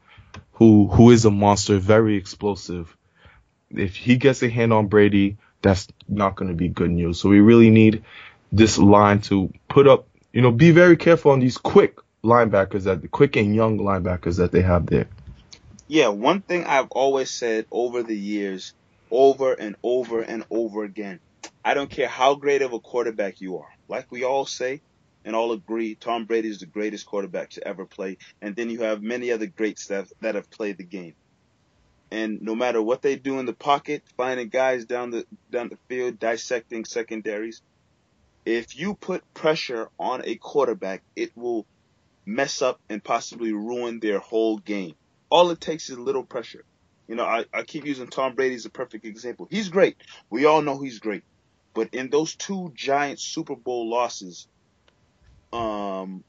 who 0.52 0.88
who 0.88 1.11
is 1.11 1.25
a 1.25 1.30
monster, 1.30 1.78
very 1.78 2.16
explosive 2.16 2.97
if 3.76 3.97
he 3.97 4.16
gets 4.16 4.42
a 4.42 4.49
hand 4.49 4.73
on 4.73 4.88
Brady, 4.88 5.37
that's 5.61 5.88
not 6.09 6.37
going 6.37 6.50
to 6.50 6.56
be 6.56 6.68
good 6.68 6.90
news. 6.90 7.21
So 7.21 7.28
we 7.28 7.40
really 7.40 7.71
need 7.71 8.04
this 8.50 8.78
line 8.78 9.21
to 9.23 9.52
put 9.68 9.87
up, 9.87 10.06
you 10.32 10.42
know, 10.42 10.50
be 10.50 10.71
very 10.71 10.97
careful 10.97 11.32
on 11.32 11.40
these 11.40 11.59
quick 11.59 11.97
linebackers 12.23 12.85
that 12.85 13.02
the 13.02 13.09
quick 13.09 13.37
and 13.37 13.54
young 13.54 13.78
linebackers 13.78 14.38
that 14.38 14.52
they 14.52 14.62
have 14.62 14.87
there. 14.87 15.06
Yeah, 15.88 16.09
one 16.09 16.40
thing 16.40 16.64
I've 16.64 16.90
always 16.90 17.30
said 17.30 17.66
over 17.71 18.02
the 18.02 18.16
years, 18.16 18.73
over 19.11 19.52
and 19.52 19.76
over 19.82 20.21
and 20.23 20.44
over 20.50 20.85
again, 20.85 21.21
I 21.64 21.75
don't 21.75 21.90
care 21.90 22.09
how 22.09 22.35
great 22.35 22.62
of 22.62 22.73
a 22.73 22.80
quarterback 22.80 23.40
you 23.40 23.59
are. 23.59 23.71
Like 23.88 24.11
we 24.11 24.25
all 24.25 24.47
say 24.47 24.80
and 25.25 25.37
all 25.37 25.52
agree, 25.52 25.95
Tom 25.95 26.25
Brady 26.25 26.49
is 26.49 26.59
the 26.59 26.67
greatest 26.67 27.07
quarterback 27.07 27.50
to 27.50 27.67
ever 27.67 27.87
play. 27.87 28.19
And 28.41 28.57
then 28.57 28.71
you 28.71 28.81
have 28.81 29.02
many 29.02 29.31
other 29.31 29.47
greats 29.47 29.87
that, 29.87 30.09
that 30.21 30.35
have 30.35 30.50
played 30.50 30.79
the 30.79 30.85
game. 30.85 31.14
And 32.11 32.43
no 32.43 32.55
matter 32.55 32.83
what 32.83 33.00
they 33.00 33.17
do 33.17 33.38
in 33.38 33.47
the 33.47 33.55
pocket, 33.55 34.02
finding 34.17 34.49
guys 34.49 34.85
down 34.85 35.11
the 35.11 35.25
down 35.50 35.71
the 35.71 35.79
field, 35.88 36.19
dissecting 36.19 36.85
secondaries, 36.85 37.62
if 38.45 38.79
you 38.79 38.95
put 38.95 39.23
pressure 39.33 39.88
on 39.99 40.21
a 40.25 40.37
quarterback, 40.37 41.02
it 41.17 41.35
will 41.35 41.64
mess 42.26 42.61
up 42.61 42.81
and 42.91 43.02
possibly 43.02 43.52
ruin 43.52 43.99
their 43.99 44.19
whole 44.19 44.59
game. 44.59 44.95
All 45.31 45.50
it 45.50 45.61
takes 45.61 45.88
is 45.88 45.97
a 45.97 46.02
little 46.02 46.23
pressure. 46.23 46.64
You 47.09 47.14
know, 47.14 47.25
I, 47.25 47.47
I 47.52 47.62
keep 47.62 47.87
using 47.87 48.09
Tom 48.09 48.35
Brady 48.35 48.57
as 48.57 48.67
a 48.67 48.71
perfect 48.71 49.07
example. 49.07 49.49
He's 49.50 49.71
great. 49.71 49.97
We 50.29 50.45
all 50.45 50.61
know 50.61 50.81
he's 50.81 50.99
great. 50.99 51.25
But 51.75 51.95
in 51.95 52.11
those 52.11 52.35
two 52.37 52.73
giant 52.75 53.21
Super 53.21 53.57
Bowl 53.57 53.88
losses, 53.88 54.47
um, 55.52 56.25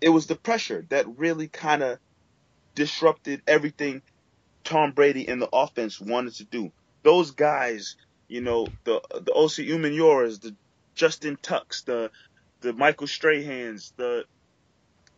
it 0.00 0.08
was 0.08 0.26
the 0.26 0.36
pressure 0.36 0.84
that 0.88 1.18
really 1.18 1.48
kind 1.48 1.82
of 1.82 1.98
disrupted 2.74 3.42
everything 3.46 4.02
Tom 4.64 4.92
Brady 4.92 5.28
and 5.28 5.40
the 5.40 5.48
offense 5.52 6.00
wanted 6.00 6.34
to 6.34 6.44
do. 6.44 6.72
Those 7.02 7.32
guys, 7.32 7.96
you 8.28 8.40
know, 8.40 8.66
the 8.84 9.02
the 9.12 9.32
Osi 9.32 9.68
Umenyioras, 9.68 10.40
the 10.40 10.54
Justin 10.94 11.38
Tucks, 11.40 11.82
the 11.82 12.10
the 12.60 12.72
Michael 12.72 13.06
Strahans, 13.06 13.92
the 13.96 14.24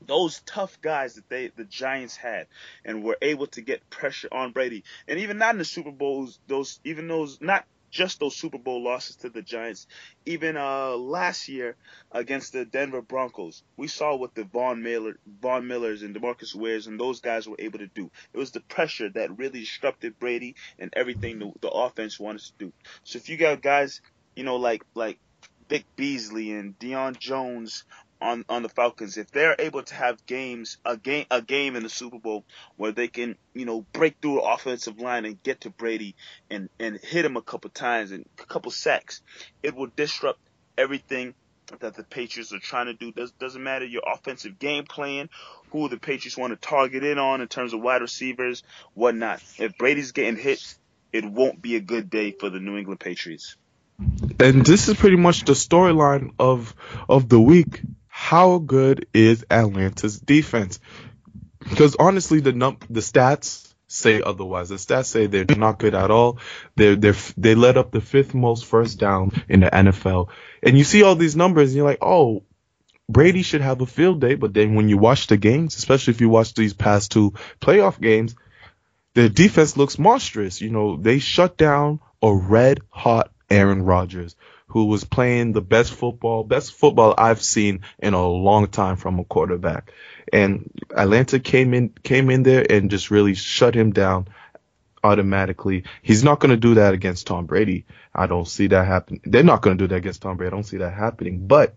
those 0.07 0.41
tough 0.45 0.81
guys 0.81 1.15
that 1.15 1.29
they 1.29 1.49
the 1.49 1.65
Giants 1.65 2.17
had 2.17 2.47
and 2.85 3.03
were 3.03 3.17
able 3.23 3.47
to 3.49 3.61
get 3.61 3.89
pressure 3.89 4.29
on 4.31 4.53
Brady. 4.53 4.85
And 5.09 5.21
even 5.21 5.39
not 5.39 5.55
in 5.55 5.59
the 5.59 5.65
Super 5.65 5.93
Bowls, 5.93 6.39
those 6.49 6.81
even 6.85 7.09
those 7.09 7.41
not 7.41 7.65
just 7.91 8.21
those 8.21 8.37
Super 8.37 8.59
Bowl 8.59 8.83
losses 8.83 9.17
to 9.17 9.31
the 9.31 9.43
Giants, 9.43 9.87
even 10.25 10.57
uh 10.57 10.97
last 10.97 11.49
year 11.49 11.77
against 12.13 12.53
the 12.53 12.65
Denver 12.65 13.03
Broncos, 13.03 13.63
we 13.77 13.89
saw 13.89 14.17
what 14.17 14.35
the 14.35 14.45
Von 14.45 14.83
Miller 14.83 15.19
Von 15.41 15.67
Millers 15.67 16.03
and 16.03 16.15
DeMarcus 16.15 16.55
Wares 16.55 16.87
and 16.87 16.99
those 16.99 17.21
guys 17.21 17.49
were 17.49 17.57
able 17.59 17.79
to 17.79 17.87
do. 17.87 18.11
It 18.33 18.39
was 18.39 18.51
the 18.51 18.61
pressure 18.61 19.09
that 19.11 19.39
really 19.39 19.61
disrupted 19.61 20.19
Brady 20.19 20.55
and 20.79 20.93
everything 20.95 21.39
the, 21.39 21.53
the 21.61 21.71
offense 21.71 22.19
wanted 22.19 22.43
to 22.43 22.53
do. 22.59 22.73
So 23.05 23.19
if 23.19 23.29
you 23.29 23.37
got 23.37 23.63
guys, 23.63 24.01
you 24.35 24.45
know, 24.45 24.57
like 24.57 24.83
like 24.95 25.19
Vic 25.69 25.85
Beasley 25.97 26.53
and 26.53 26.79
Deion 26.79 27.19
Jones 27.19 27.85
on 28.21 28.45
on 28.49 28.63
the 28.63 28.69
Falcons 28.69 29.17
if 29.17 29.31
they're 29.31 29.57
able 29.59 29.83
to 29.83 29.95
have 29.95 30.25
games 30.27 30.79
a 30.85 30.97
game 30.97 31.27
a 31.31 31.43
game 31.43 31.77
in 31.77 31.83
the 31.83 31.89
Super 31.89 32.19
Bowl 32.19 32.45
where 32.77 32.93
they 32.93 33.09
can 33.09 33.37
you 33.55 33.67
know 33.67 33.85
break 33.93 34.17
through 34.21 34.37
the 34.37 34.43
offensive 34.43 34.99
line 34.99 35.25
and 35.25 35.43
get 35.43 35.63
to 35.63 35.71
Brady 35.71 36.15
and 36.51 36.69
and 36.79 36.99
hit 36.99 37.25
him 37.25 37.37
a 37.37 37.43
couple 37.43 37.71
times 37.71 38.13
and 38.13 38.27
a 38.41 38.47
couple 38.47 38.71
sacks, 38.71 39.21
it 39.63 39.75
will 39.75 39.91
disrupt 39.95 40.41
everything 40.79 41.35
that 41.81 41.95
the 41.95 42.05
Patriots 42.05 42.53
are 42.53 42.59
trying 42.59 42.87
to 42.87 42.95
do. 42.95 43.13
Does 43.13 43.33
doesn't 43.33 43.63
matter 43.63 43.85
your 43.85 44.03
offensive 44.07 44.59
game 44.59 44.85
plan, 44.85 45.29
who 45.71 45.89
the 45.89 45.99
Patriots 45.99 46.37
want 46.37 46.53
to 46.53 46.57
target 46.57 47.05
in 47.05 47.19
on 47.19 47.41
in 47.41 47.49
terms 47.49 47.73
of 47.73 47.81
wide 47.81 48.03
receivers, 48.03 48.63
whatnot. 48.95 49.43
If 49.59 49.77
Brady's 49.77 50.13
getting 50.13 50.37
hit, 50.37 50.77
it 51.13 51.25
won't 51.25 51.61
be 51.61 51.77
a 51.77 51.81
good 51.81 52.09
day 52.09 52.33
for 52.33 52.51
the 52.51 52.61
New 52.61 52.77
England 52.77 53.01
Patriots. 53.01 53.57
And 54.39 54.65
this 54.65 54.89
is 54.89 54.97
pretty 54.97 55.17
much 55.17 55.45
the 55.45 55.53
storyline 55.53 56.33
of 56.39 56.75
of 57.09 57.29
the 57.29 57.41
week 57.41 57.81
how 58.27 58.59
good 58.59 59.07
is 59.15 59.47
Atlanta's 59.49 60.19
defense? 60.19 60.81
Because 61.61 61.95
honestly, 61.95 62.41
the 62.41 62.53
num 62.53 62.79
the 62.91 62.99
stats 62.99 63.73
say 63.87 64.21
otherwise. 64.21 64.69
The 64.69 64.75
stats 64.75 65.05
say 65.05 65.29
they're 65.29 65.45
not 65.57 65.79
good 65.79 65.95
at 65.95 66.11
all. 66.11 66.41
They're 66.75 66.97
they 66.97 67.13
they 67.37 67.55
led 67.55 67.77
up 67.77 67.93
the 67.93 68.01
fifth 68.01 68.35
most 68.35 68.65
first 68.65 68.99
down 68.99 69.31
in 69.49 69.61
the 69.61 69.71
NFL. 69.71 70.31
And 70.61 70.77
you 70.77 70.83
see 70.83 71.05
all 71.05 71.15
these 71.15 71.37
numbers, 71.37 71.69
and 71.69 71.77
you're 71.77 71.87
like, 71.87 72.03
oh, 72.03 72.43
Brady 73.09 73.43
should 73.43 73.61
have 73.61 73.81
a 73.81 73.87
field 73.87 74.21
day. 74.21 74.35
But 74.35 74.55
then 74.55 74.75
when 74.75 74.89
you 74.89 74.99
watch 74.99 75.29
the 75.29 75.37
games, 75.37 75.77
especially 75.77 76.15
if 76.15 76.21
you 76.21 76.29
watch 76.29 76.53
these 76.53 76.75
past 76.75 77.13
two 77.13 77.35
playoff 77.61 78.01
games, 78.01 78.35
their 79.15 79.29
defense 79.29 79.77
looks 79.77 80.01
monstrous. 80.01 80.61
You 80.61 80.71
know, 80.71 80.97
they 80.97 81.21
shut 81.21 81.57
down 81.57 82.01
a 82.21 82.35
red 82.35 82.81
hot 82.91 83.31
Aaron 83.49 83.83
Rodgers 83.83 84.35
who 84.69 84.87
was 84.87 85.05
playing 85.05 85.53
the 85.53 85.63
best 85.63 85.93
football, 85.93 86.45
best 86.45 86.73
football 86.73 87.15
I've 87.17 87.43
seen 87.43 87.81
in 87.99 88.15
a 88.15 88.27
long 88.27 88.67
time 88.67 88.97
from 88.97 89.19
a 89.19 89.25
quarterback. 89.25 89.93
And 90.33 90.71
Atlanta 90.95 91.39
came 91.39 91.73
in, 91.73 91.91
came 92.03 92.31
in 92.31 92.43
there 92.43 92.67
and 92.69 92.91
just 92.91 93.11
really 93.11 93.35
shut 93.35 93.75
him 93.75 93.93
down 93.93 94.29
automatically. 95.05 95.85
He's 96.03 96.25
not 96.25 96.41
going 96.41 96.51
to 96.51 96.57
do 96.57 96.75
that 96.75 96.95
against 96.95 97.27
Tom 97.27 97.47
Brady. 97.47 97.85
I 98.15 98.27
don't 98.27 98.49
see 98.49 98.67
that 98.69 98.87
happen. 98.87 99.21
They're 99.25 99.45
not 99.45 99.63
going 99.63 99.79
to 99.79 99.85
do 99.85 99.89
that 99.89 99.97
against 99.97 100.23
Tom 100.23 100.37
Brady. 100.37 100.49
I 100.49 100.57
don't 100.57 100.65
see 100.65 100.79
that 100.79 100.93
happening, 100.93 101.47
but 101.47 101.75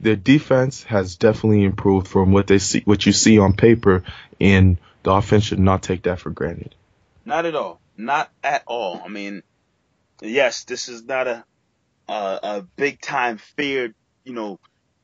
their 0.00 0.16
defense 0.16 0.84
has 0.84 1.16
definitely 1.16 1.64
improved 1.64 2.08
from 2.08 2.32
what 2.32 2.46
they 2.46 2.58
see, 2.58 2.82
what 2.84 3.04
you 3.04 3.12
see 3.12 3.38
on 3.38 3.52
paper 3.52 4.04
and 4.40 4.78
the 5.02 5.12
offense 5.12 5.44
should 5.44 5.58
not 5.58 5.82
take 5.82 6.04
that 6.04 6.20
for 6.20 6.30
granted. 6.30 6.74
Not 7.24 7.46
at 7.46 7.54
all. 7.54 7.80
Not 7.96 8.30
at 8.42 8.62
all. 8.66 9.02
I 9.04 9.08
mean, 9.08 9.42
yes, 10.22 10.64
this 10.64 10.88
is 10.88 11.02
not 11.02 11.26
a 11.26 11.44
uh, 12.08 12.38
a 12.42 12.62
big 12.76 13.00
time 13.00 13.38
feared, 13.38 13.94
you 14.24 14.32
know, 14.32 14.58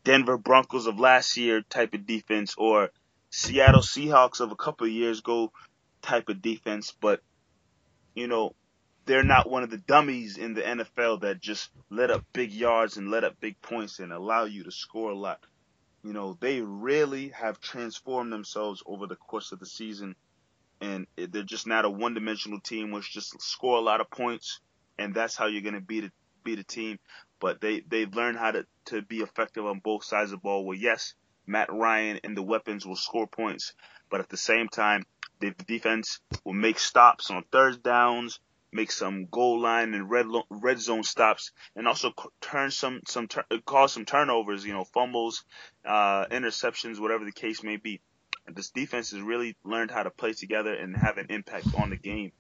Denver 0.04 0.36
Broncos 0.36 0.86
of 0.86 0.98
last 0.98 1.36
year 1.36 1.62
type 1.62 1.94
of 1.94 2.06
defense 2.06 2.54
or 2.58 2.90
Seattle 3.30 3.80
Seahawks 3.80 4.40
of 4.40 4.52
a 4.52 4.56
couple 4.56 4.86
of 4.86 4.92
years 4.92 5.18
ago 5.20 5.50
type 6.02 6.28
of 6.28 6.42
defense, 6.42 6.92
but 7.00 7.20
you 8.14 8.28
know, 8.28 8.54
they're 9.06 9.22
not 9.24 9.50
one 9.50 9.62
of 9.62 9.70
the 9.70 9.78
dummies 9.78 10.38
in 10.38 10.54
the 10.54 10.62
NFL 10.62 11.22
that 11.22 11.40
just 11.40 11.70
let 11.90 12.10
up 12.10 12.24
big 12.32 12.52
yards 12.52 12.96
and 12.96 13.10
let 13.10 13.24
up 13.24 13.38
big 13.40 13.60
points 13.60 13.98
and 13.98 14.12
allow 14.12 14.44
you 14.44 14.64
to 14.64 14.70
score 14.70 15.10
a 15.10 15.16
lot. 15.16 15.40
You 16.02 16.12
know, 16.12 16.36
they 16.40 16.60
really 16.60 17.28
have 17.30 17.60
transformed 17.60 18.32
themselves 18.32 18.82
over 18.86 19.06
the 19.06 19.16
course 19.16 19.52
of 19.52 19.58
the 19.58 19.66
season. 19.66 20.16
And 20.80 21.06
they're 21.16 21.42
just 21.42 21.66
not 21.66 21.84
a 21.84 21.90
one-dimensional 21.90 22.60
team 22.60 22.90
which 22.90 23.12
just 23.12 23.40
score 23.40 23.78
a 23.78 23.82
lot 23.82 24.00
of 24.00 24.10
points. 24.10 24.60
And 24.98 25.14
that's 25.14 25.36
how 25.36 25.46
you're 25.46 25.62
going 25.62 25.74
to 25.74 25.80
beat 25.80 26.04
beat 26.44 26.58
a 26.58 26.64
team, 26.64 26.98
but 27.40 27.60
they 27.60 27.80
they've 27.80 28.14
learned 28.14 28.38
how 28.38 28.52
to 28.52 28.66
to 28.86 29.02
be 29.02 29.18
effective 29.18 29.66
on 29.66 29.80
both 29.80 30.04
sides 30.04 30.32
of 30.32 30.38
the 30.38 30.42
ball. 30.42 30.64
Well, 30.64 30.78
yes, 30.78 31.14
Matt 31.46 31.72
Ryan 31.72 32.20
and 32.24 32.36
the 32.36 32.42
weapons 32.42 32.86
will 32.86 32.96
score 32.96 33.26
points, 33.26 33.72
but 34.10 34.20
at 34.20 34.28
the 34.28 34.36
same 34.36 34.68
time, 34.68 35.04
the 35.40 35.50
defense 35.66 36.20
will 36.44 36.54
make 36.54 36.78
stops 36.78 37.30
on 37.30 37.44
third 37.50 37.82
downs, 37.82 38.40
make 38.72 38.90
some 38.90 39.26
goal 39.26 39.60
line 39.60 39.94
and 39.94 40.10
red 40.10 40.26
red 40.50 40.80
zone 40.80 41.02
stops, 41.02 41.52
and 41.76 41.86
also 41.86 42.12
turn 42.40 42.70
some 42.70 43.00
some 43.06 43.28
cause 43.64 43.92
some 43.92 44.04
turnovers. 44.04 44.64
You 44.64 44.72
know, 44.72 44.84
fumbles, 44.84 45.44
uh, 45.84 46.26
interceptions, 46.26 47.00
whatever 47.00 47.24
the 47.24 47.32
case 47.32 47.62
may 47.62 47.76
be. 47.76 48.00
This 48.46 48.70
defense 48.70 49.10
has 49.12 49.20
really 49.20 49.56
learned 49.64 49.90
how 49.90 50.02
to 50.02 50.10
play 50.10 50.34
together 50.34 50.74
and 50.74 50.94
have 50.96 51.16
an 51.16 51.26
impact 51.30 51.68
on 51.78 51.90
the 51.90 51.96
game. 51.96 52.32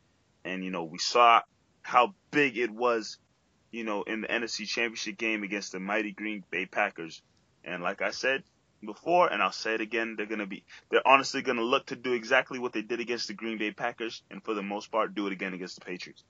And 0.44 0.62
you 0.62 0.70
know, 0.70 0.84
we 0.84 0.98
saw 0.98 1.40
how 1.82 2.14
big 2.30 2.58
it 2.58 2.70
was 2.70 3.18
you 3.74 3.82
know, 3.82 4.02
in 4.04 4.20
the 4.20 4.28
NFC 4.28 4.68
Championship 4.68 5.18
game 5.18 5.42
against 5.42 5.72
the 5.72 5.80
mighty 5.80 6.12
Green 6.12 6.44
Bay 6.50 6.64
Packers. 6.64 7.20
And 7.64 7.82
like 7.82 8.02
I 8.02 8.10
said 8.10 8.44
before, 8.84 9.32
and 9.32 9.42
I'll 9.42 9.50
say 9.50 9.74
it 9.74 9.80
again, 9.80 10.14
they're 10.16 10.26
gonna 10.26 10.46
be, 10.46 10.64
they're 10.90 11.06
honestly 11.06 11.42
gonna 11.42 11.62
look 11.62 11.86
to 11.86 11.96
do 11.96 12.12
exactly 12.12 12.60
what 12.60 12.72
they 12.72 12.82
did 12.82 13.00
against 13.00 13.26
the 13.26 13.34
Green 13.34 13.58
Bay 13.58 13.72
Packers, 13.72 14.22
and 14.30 14.42
for 14.44 14.54
the 14.54 14.62
most 14.62 14.92
part, 14.92 15.14
do 15.14 15.26
it 15.26 15.32
again 15.32 15.54
against 15.54 15.74
the 15.80 15.84
Patriots. 15.84 16.22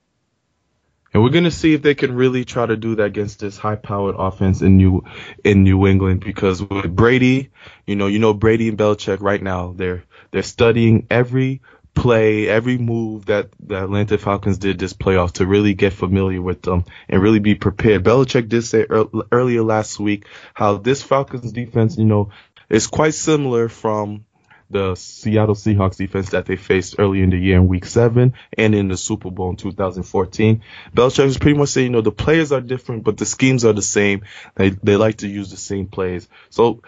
And 1.13 1.23
we're 1.23 1.31
gonna 1.31 1.51
see 1.51 1.75
if 1.75 1.83
they 1.83 1.95
can 1.95 2.15
really 2.15 2.47
try 2.47 2.65
to 2.65 2.77
do 2.77 2.95
that 2.97 3.05
against 3.05 3.41
this 3.41 3.59
high-powered 3.59 4.17
offense 4.19 4.63
in 4.63 4.79
New 4.79 5.05
in 5.45 5.65
New 5.65 5.87
England 5.87 6.25
because 6.25 6.63
with 6.63 6.97
Brady, 6.97 7.51
you 7.87 7.95
know, 7.95 8.07
you 8.07 8.21
know 8.21 8.33
Brady 8.33 8.69
and 8.69 8.79
Belichick 8.79 9.21
right 9.21 9.43
now, 9.43 9.75
they're 9.77 10.05
they're 10.31 10.43
studying 10.43 11.07
every 11.11 11.61
play, 12.05 12.47
every 12.49 12.77
move 12.77 13.25
that 13.25 13.49
the 13.59 13.83
Atlanta 13.83 14.19
Falcons 14.19 14.59
did 14.59 14.79
this 14.79 14.93
playoff 14.93 15.33
to 15.33 15.47
really 15.47 15.73
get 15.73 15.95
familiar 15.95 16.43
with 16.43 16.61
them 16.61 16.85
and 17.09 17.23
really 17.23 17.39
be 17.39 17.55
prepared. 17.55 18.05
Belichick 18.05 18.51
did 18.51 18.61
say 18.61 18.85
earlier 19.33 19.63
last 19.63 19.99
week 19.99 20.27
how 20.53 20.77
this 20.77 21.03
Falcons 21.03 21.51
defense, 21.51 21.97
you 21.97 22.05
know, 22.05 22.29
is 22.69 22.89
quite 22.89 23.15
similar 23.15 23.71
from 23.71 24.27
the 24.69 24.95
Seattle 24.97 25.55
Seahawks 25.55 25.97
defense 25.97 26.29
that 26.33 26.45
they 26.45 26.57
faced 26.57 26.97
early 26.99 27.23
in 27.23 27.31
the 27.31 27.39
year 27.39 27.57
in 27.57 27.69
week 27.69 27.87
seven 27.87 28.35
and 28.53 28.75
in 28.75 28.89
the 28.89 28.99
Super 28.99 29.31
Bowl 29.31 29.49
in 29.49 29.57
2014. 29.57 30.63
Belichick 30.95 31.25
was 31.25 31.39
pretty 31.39 31.57
much 31.57 31.71
saying, 31.71 31.87
you 31.87 31.93
know, 31.93 32.03
the 32.03 32.13
players 32.13 32.53
are 32.53 32.61
different, 32.61 33.05
but 33.05 33.17
the 33.17 33.25
schemes 33.25 33.65
are 33.65 33.73
the 33.73 33.81
same. 33.81 34.25
They, 34.57 34.69
they 34.69 34.97
like 34.97 35.17
to 35.19 35.27
use 35.27 35.51
the 35.51 35.57
same 35.57 35.87
plays. 35.87 36.29
So 36.51 36.83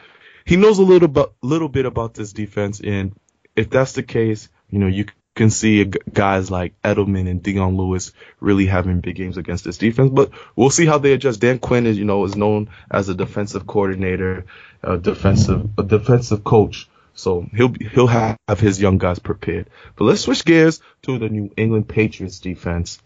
he 0.44 0.56
knows 0.56 0.78
a 0.78 0.82
little, 0.82 1.08
bit, 1.08 1.32
little 1.40 1.70
bit 1.70 1.87
about 1.87 2.12
this 2.12 2.35
defense. 2.35 2.82
And 2.82 3.18
if 3.56 3.70
that's 3.70 3.92
the 3.92 4.02
case, 4.02 4.50
you 4.70 4.78
know, 4.78 4.87
you 4.87 5.06
can 5.35 5.50
see 5.50 5.85
guys 5.85 6.50
like 6.50 6.75
Edelman 6.82 7.28
and 7.28 7.42
Dion 7.42 7.76
Lewis 7.76 8.12
really 8.40 8.66
having 8.66 9.00
big 9.00 9.16
games 9.16 9.37
against 9.37 9.64
this 9.64 9.78
defense, 9.78 10.11
but 10.12 10.30
we'll 10.56 10.70
see 10.70 10.87
how 10.87 10.99
they 10.99 11.12
adjust. 11.12 11.40
Dan 11.40 11.58
Quinn 11.58 11.87
is, 11.87 11.99
you 11.99 12.04
know, 12.04 12.25
is 12.25 12.35
known 12.35 12.70
as 12.90 13.08
a 13.08 13.14
defensive 13.14 13.66
coordinator, 13.66 14.46
a 14.82 14.96
defensive, 14.96 15.68
a 15.78 15.82
defensive 15.82 16.42
coach. 16.42 16.88
So 17.14 17.46
he'll 17.54 17.73
he'll 17.92 18.06
have 18.08 18.38
his 18.58 18.80
young 18.80 18.99
guys 18.99 19.18
prepared. 19.18 19.70
But 19.94 20.04
let's 20.04 20.23
switch 20.23 20.44
gears 20.44 20.80
to 21.02 21.18
the 21.18 21.28
New 21.28 21.50
England 21.56 21.88
Patriots 21.88 22.40
defense. 22.40 22.99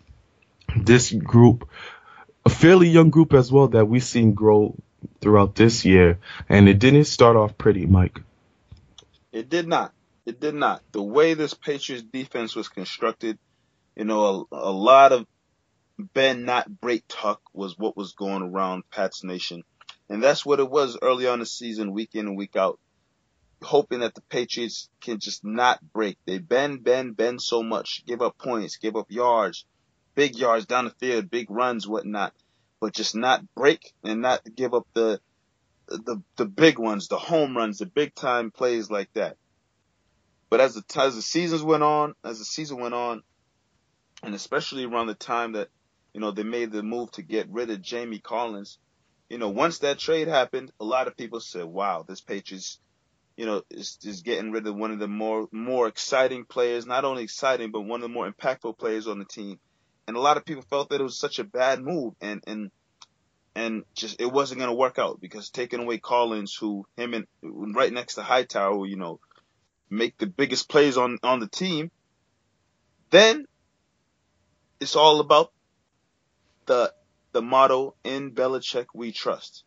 This 0.77 1.13
group, 1.13 1.69
a 2.45 2.49
fairly 2.49 2.89
young 2.89 3.11
group 3.11 3.35
as 3.35 3.53
well 3.53 3.69
that 3.69 3.87
we've 3.87 4.05
seen 4.05 4.35
grow 4.35 4.77
throughout 5.21 5.55
this 5.55 5.85
year, 5.85 6.19
and 6.49 6.69
it 6.69 6.79
didn't 6.79 7.05
start 7.05 7.37
off 7.37 7.59
pretty, 7.59 7.87
Mike. 7.87 8.21
It 9.33 9.49
did 9.49 9.69
not. 9.69 9.93
It 10.31 10.41
did 10.41 10.55
not. 10.55 10.83
The 10.93 11.03
way 11.03 11.35
this 11.35 11.55
Patriots 11.55 12.05
defense 12.05 12.55
was 12.55 12.69
constructed, 12.69 13.37
you 13.97 14.05
know, 14.05 14.47
a, 14.53 14.57
a 14.57 14.73
lot 14.73 15.11
of 15.11 15.27
Ben 15.99 16.45
not 16.45 16.71
break 16.81 17.03
talk 17.09 17.41
was 17.53 17.77
what 17.77 17.97
was 17.97 18.13
going 18.13 18.43
around 18.43 18.85
Pat's 18.91 19.25
Nation. 19.25 19.65
And 20.09 20.23
that's 20.23 20.47
what 20.47 20.61
it 20.61 20.71
was 20.71 20.97
early 21.03 21.27
on 21.27 21.41
the 21.41 21.47
season, 21.47 21.93
week 21.93 22.11
in 22.15 22.29
and 22.29 22.37
week 22.37 22.57
out. 22.57 22.79
hoping 23.63 24.01
that 24.01 24.15
the 24.15 24.23
Patriots 24.23 24.89
can 25.01 25.19
just 25.19 25.45
not 25.45 25.81
break. 25.93 26.17
They 26.27 26.39
bend, 26.39 26.85
bend, 26.85 27.17
bend 27.17 27.43
so 27.43 27.63
much, 27.63 28.05
give 28.07 28.23
up 28.23 28.39
points, 28.39 28.77
give 28.77 28.97
up 28.97 29.11
yards, 29.11 29.67
big 30.15 30.37
yards 30.37 30.67
down 30.67 30.87
the 30.87 30.91
field, 30.93 31.31
big 31.31 31.51
runs, 31.51 31.87
whatnot, 31.89 32.33
but 32.81 32.95
just 32.95 33.15
not 33.15 33.43
break 33.55 33.93
and 34.05 34.23
not 34.23 34.41
give 34.55 34.75
up 34.75 34.87
the 34.95 35.21
the 35.89 36.23
the 36.37 36.47
big 36.47 36.79
ones, 36.79 37.09
the 37.09 37.19
home 37.19 37.57
runs, 37.57 37.79
the 37.79 37.87
big 37.87 38.15
time 38.15 38.51
plays 38.53 38.91
like 38.91 39.13
that. 39.15 39.37
But 40.51 40.61
as 40.61 40.75
the 40.75 41.01
as 41.01 41.15
the 41.15 41.23
seasons 41.23 41.63
went 41.63 41.85
on, 41.85 42.15
as 42.25 42.41
the 42.41 42.45
season 42.45 42.81
went 42.81 42.95
on, 42.95 43.23
and 44.23 44.35
especially 44.35 44.85
around 44.85 45.07
the 45.07 45.15
time 45.15 45.53
that 45.53 45.69
you 46.13 46.21
know 46.21 46.33
they 46.33 46.43
made 46.43 46.73
the 46.73 46.83
move 46.83 47.13
to 47.13 47.23
get 47.23 47.49
rid 47.49 47.71
of 47.71 47.81
Jamie 47.81 48.19
Collins, 48.19 48.79
you 49.29 49.39
know, 49.39 49.49
once 49.49 49.79
that 49.79 50.01
trade 50.01 50.27
happened, 50.27 50.73
a 50.81 50.85
lot 50.85 51.07
of 51.07 51.17
people 51.17 51.39
said, 51.41 51.65
"Wow, 51.65 52.05
this 52.07 52.21
Patriots, 52.21 52.81
you 53.37 53.47
know, 53.47 53.63
is 53.71 53.97
is 54.03 54.23
getting 54.23 54.51
rid 54.51 54.67
of 54.67 54.75
one 54.75 54.91
of 54.91 54.99
the 54.99 55.07
more 55.07 55.49
more 55.53 55.87
exciting 55.87 56.45
players, 56.45 56.85
not 56.85 57.05
only 57.05 57.23
exciting, 57.23 57.71
but 57.71 57.83
one 57.83 58.03
of 58.03 58.09
the 58.09 58.15
more 58.15 58.31
impactful 58.31 58.77
players 58.77 59.07
on 59.07 59.21
the 59.21 59.25
team." 59.25 59.61
And 60.09 60.17
a 60.17 60.21
lot 60.21 60.37
of 60.37 60.45
people 60.45 60.65
felt 60.65 60.91
that 60.91 61.01
it 61.01 61.05
was 61.05 61.17
such 61.17 61.39
a 61.39 61.45
bad 61.45 61.81
move, 61.81 62.15
and 62.21 62.43
and 62.49 62.73
and 63.55 63.85
just 63.95 64.21
it 64.21 64.33
wasn't 64.33 64.59
going 64.59 64.71
to 64.71 64.77
work 64.77 64.99
out 64.99 65.21
because 65.21 65.51
taking 65.51 65.79
away 65.79 65.99
Collins, 65.99 66.57
who 66.59 66.85
him 66.97 67.15
and 67.15 67.27
right 67.43 67.93
next 67.93 68.17
to 68.17 68.23
Hightower, 68.23 68.85
you 68.85 68.97
know, 68.97 69.21
make 69.91 70.17
the 70.19 70.27
biggest 70.27 70.69
plays 70.69 70.97
on 70.97 71.19
on 71.23 71.41
the 71.41 71.49
team, 71.49 71.91
then 73.11 73.47
it's 74.81 74.97
all 74.97 75.21
about 75.21 75.53
the 76.67 76.93
the 77.33 77.43
motto 77.43 77.95
in 78.05 78.33
Belichick 78.33 78.87
we 78.95 79.13
trust, 79.13 79.65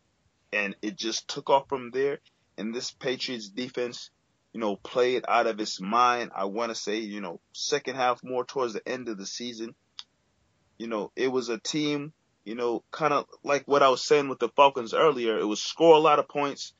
and 0.52 0.74
it 0.82 0.96
just 0.96 1.28
took 1.28 1.50
off 1.50 1.68
from 1.68 1.90
there. 1.90 2.20
And 2.56 2.74
this 2.74 2.92
Patriots 2.92 3.48
defense, 3.48 4.10
you 4.52 4.60
know, 4.60 4.76
played 4.76 5.24
out 5.26 5.48
of 5.48 5.58
its 5.60 5.80
mind. 5.80 6.30
I 6.34 6.44
want 6.44 6.70
to 6.70 6.76
say, 6.76 6.98
you 6.98 7.20
know, 7.20 7.40
second 7.52 7.96
half 7.96 8.22
more 8.22 8.44
towards 8.44 8.74
the 8.74 8.88
end 8.88 9.08
of 9.08 9.18
the 9.18 9.26
season. 9.26 9.74
You 10.78 10.86
know, 10.86 11.10
it 11.16 11.28
was 11.28 11.48
a 11.48 11.58
team 11.58 12.12
you 12.44 12.54
know, 12.54 12.84
kind 12.90 13.12
of 13.12 13.26
like 13.42 13.66
what 13.66 13.82
I 13.82 13.88
was 13.88 14.04
saying 14.04 14.28
with 14.28 14.38
the 14.38 14.50
Falcons 14.50 14.92
earlier, 14.92 15.38
it 15.38 15.46
was 15.46 15.62
score 15.62 15.94
a 15.94 16.00
lot 16.00 16.18
of 16.18 16.28
points 16.28 16.74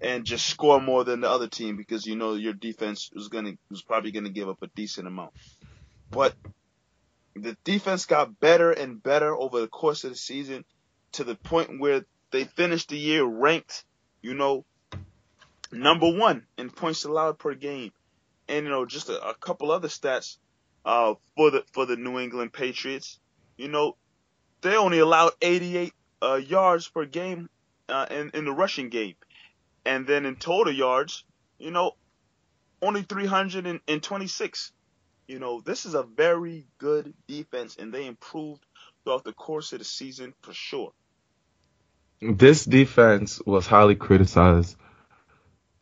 and 0.00 0.24
just 0.24 0.46
score 0.46 0.80
more 0.80 1.04
than 1.04 1.20
the 1.20 1.30
other 1.30 1.48
team 1.48 1.76
because 1.76 2.06
you 2.06 2.16
know 2.16 2.34
your 2.34 2.52
defense 2.52 3.10
was 3.14 3.28
gonna 3.28 3.52
was 3.70 3.82
probably 3.82 4.10
gonna 4.10 4.28
give 4.30 4.48
up 4.48 4.62
a 4.62 4.68
decent 4.68 5.06
amount. 5.06 5.32
But 6.10 6.34
the 7.34 7.56
defense 7.64 8.06
got 8.06 8.38
better 8.40 8.70
and 8.70 9.02
better 9.02 9.34
over 9.34 9.60
the 9.60 9.68
course 9.68 10.04
of 10.04 10.10
the 10.10 10.16
season 10.16 10.64
to 11.12 11.24
the 11.24 11.34
point 11.34 11.80
where 11.80 12.04
they 12.30 12.44
finished 12.44 12.88
the 12.88 12.98
year 12.98 13.24
ranked, 13.24 13.84
you 14.22 14.34
know, 14.34 14.64
number 15.72 16.10
one 16.10 16.46
in 16.56 16.70
points 16.70 17.04
allowed 17.04 17.38
per 17.38 17.54
game. 17.54 17.92
And 18.48 18.64
you 18.64 18.70
know, 18.70 18.86
just 18.86 19.08
a, 19.08 19.28
a 19.28 19.34
couple 19.34 19.70
other 19.70 19.88
stats 19.88 20.36
uh, 20.84 21.14
for 21.36 21.50
the 21.50 21.64
for 21.72 21.86
the 21.86 21.96
New 21.96 22.18
England 22.18 22.52
Patriots. 22.52 23.18
You 23.56 23.68
know, 23.68 23.96
they 24.60 24.76
only 24.76 24.98
allowed 24.98 25.32
88 25.40 25.92
uh, 26.22 26.34
yards 26.34 26.88
per 26.88 27.06
game 27.06 27.48
uh, 27.88 28.06
in, 28.10 28.30
in 28.34 28.44
the 28.44 28.52
rushing 28.52 28.88
game. 28.88 29.14
And 29.86 30.06
then 30.06 30.26
in 30.26 30.36
total 30.36 30.72
yards, 30.72 31.24
you 31.58 31.70
know, 31.70 31.92
only 32.82 33.02
326. 33.02 34.72
You 35.28 35.38
know, 35.38 35.60
this 35.60 35.86
is 35.86 35.94
a 35.94 36.02
very 36.02 36.66
good 36.78 37.14
defense, 37.26 37.76
and 37.78 37.92
they 37.92 38.06
improved 38.06 38.64
throughout 39.04 39.24
the 39.24 39.32
course 39.32 39.72
of 39.72 39.78
the 39.78 39.84
season 39.84 40.34
for 40.42 40.52
sure. 40.52 40.92
This 42.20 42.64
defense 42.64 43.40
was 43.44 43.66
highly 43.66 43.94
criticized 43.94 44.76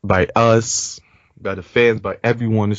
by 0.02 0.28
us, 0.34 1.00
by 1.40 1.54
the 1.54 1.62
fans, 1.62 2.00
by 2.00 2.18
everyone 2.22 2.74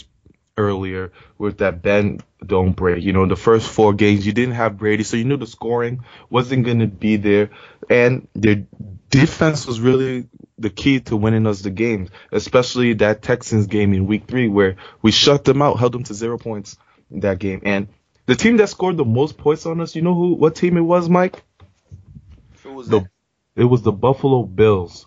earlier 0.57 1.11
with 1.37 1.59
that 1.59 1.81
Ben 1.81 2.19
don't 2.45 2.75
break. 2.75 3.03
You 3.03 3.13
know, 3.13 3.25
the 3.27 3.35
first 3.35 3.69
four 3.69 3.93
games 3.93 4.25
you 4.25 4.33
didn't 4.33 4.55
have 4.55 4.77
Brady, 4.77 5.03
so 5.03 5.17
you 5.17 5.25
knew 5.25 5.37
the 5.37 5.47
scoring 5.47 6.03
wasn't 6.29 6.65
going 6.65 6.79
to 6.79 6.87
be 6.87 7.17
there, 7.17 7.49
and 7.89 8.27
their 8.33 8.65
defense 9.09 9.67
was 9.67 9.79
really 9.79 10.27
the 10.57 10.69
key 10.69 10.99
to 11.01 11.17
winning 11.17 11.47
us 11.47 11.61
the 11.61 11.69
games, 11.69 12.09
especially 12.31 12.93
that 12.93 13.21
Texans 13.21 13.67
game 13.67 13.93
in 13.93 14.07
Week 14.07 14.27
Three 14.27 14.47
where 14.47 14.77
we 15.01 15.11
shut 15.11 15.43
them 15.43 15.61
out, 15.61 15.79
held 15.79 15.93
them 15.93 16.03
to 16.03 16.13
zero 16.13 16.37
points 16.37 16.77
in 17.11 17.21
that 17.21 17.39
game, 17.39 17.61
and 17.63 17.87
the 18.25 18.35
team 18.35 18.57
that 18.57 18.69
scored 18.69 18.97
the 18.97 19.05
most 19.05 19.37
points 19.37 19.65
on 19.65 19.81
us, 19.81 19.95
you 19.95 20.01
know 20.01 20.15
who? 20.15 20.33
What 20.33 20.55
team 20.55 20.77
it 20.77 20.81
was, 20.81 21.09
Mike? 21.09 21.43
Who 22.63 22.73
was 22.73 22.87
the, 22.87 23.01
that? 23.01 23.09
It 23.55 23.65
was 23.65 23.83
the 23.83 23.91
Buffalo 23.91 24.43
Bills 24.43 25.05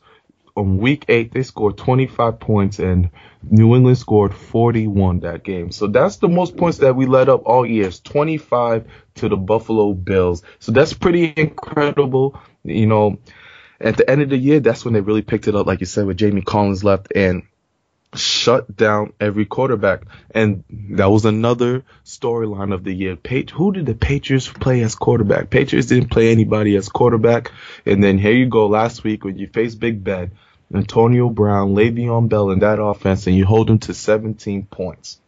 on 0.59 0.79
week 0.79 1.05
eight, 1.09 1.33
they 1.33 1.45
scored 1.45 1.79
25 1.79 2.41
points 2.41 2.81
and 2.81 3.11
New 3.49 3.77
England 3.77 3.97
scored 3.97 4.35
41 4.35 5.21
that 5.21 5.45
game. 5.45 5.71
So 5.71 5.87
that's 5.87 6.17
the 6.17 6.29
most 6.29 6.57
points 6.57 6.79
that 6.79 6.97
we 6.97 7.07
let 7.07 7.29
up 7.29 7.43
all 7.47 7.65
years, 7.65 8.01
25 8.01 8.85
to 9.17 9.29
the 9.29 9.37
Buffalo 9.37 9.95
Bills. 9.95 10.43
So 10.59 10.73
that's 10.73 10.93
pretty 10.93 11.33
incredible. 11.37 12.41
You 12.65 12.87
know, 12.87 13.19
at 13.81 13.97
the 13.97 14.09
end 14.09 14.23
of 14.23 14.31
the 14.31 14.37
year, 14.37 14.61
that's 14.61 14.85
when 14.85 14.95
they 14.95 15.01
really 15.01 15.23
picked 15.23 15.49
it 15.49 15.55
up, 15.55 15.67
like 15.67 15.81
you 15.81 15.87
said, 15.87 16.07
with 16.07 16.17
Jamie 16.17 16.43
Collins 16.43 16.83
left 16.85 17.13
and 17.15 17.43
shut 18.15 18.75
down 18.75 19.13
every 19.21 19.45
quarterback. 19.45 20.03
And 20.31 20.65
that 20.91 21.11
was 21.11 21.25
another 21.25 21.85
storyline 22.05 22.73
of 22.73 22.85
the 22.85 22.93
year. 22.93 23.17
Who 23.55 23.73
did 23.73 23.87
the 23.87 23.95
Patriots 23.95 24.49
play 24.49 24.83
as 24.83 24.95
quarterback? 24.95 25.51
Patriots 25.51 25.89
didn't 25.89 26.11
play 26.11 26.33
anybody 26.33 26.77
as 26.77 26.89
quarterback. 26.89 27.53
And 27.87 28.03
then 28.03 28.19
here 28.19 28.33
you 28.33 28.47
go 28.47 28.67
last 28.67 29.05
week 29.05 29.25
when 29.25 29.39
you 29.39 29.47
face 29.47 29.75
Big 29.75 30.03
Ben. 30.03 30.33
Antonio 30.75 31.31
Brown, 31.31 31.75
Le'Veon 31.75 32.29
Bell 32.29 32.51
in 32.51 32.59
that 32.59 32.79
offense, 32.79 33.27
and 33.27 33.35
you 33.35 33.47
hold 33.47 33.69
them 33.69 33.79
to 33.79 33.95
17 33.95 34.67
points. 34.67 35.19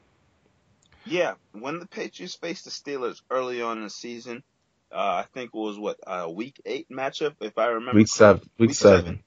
Yeah, 1.07 1.35
when 1.53 1.79
the 1.79 1.87
Patriots 1.87 2.35
faced 2.35 2.67
the 2.67 2.71
Steelers 2.71 3.23
early 3.31 3.63
on 3.63 3.79
in 3.79 3.85
the 3.85 3.91
season, 3.91 4.43
uh, 4.93 5.25
I 5.25 5.27
think 5.33 5.51
it 5.55 5.59
was 5.59 5.79
what 5.79 5.99
a 6.07 6.25
uh, 6.25 6.29
week 6.29 6.61
eight 6.65 6.89
matchup, 6.91 7.35
if 7.41 7.59
I 7.59 7.67
remember. 7.67 7.99
Week 7.99 8.09
seven. 8.09 8.43
Week, 8.59 8.71
week 8.71 8.77
seven. 8.77 9.05
seven. 9.05 9.25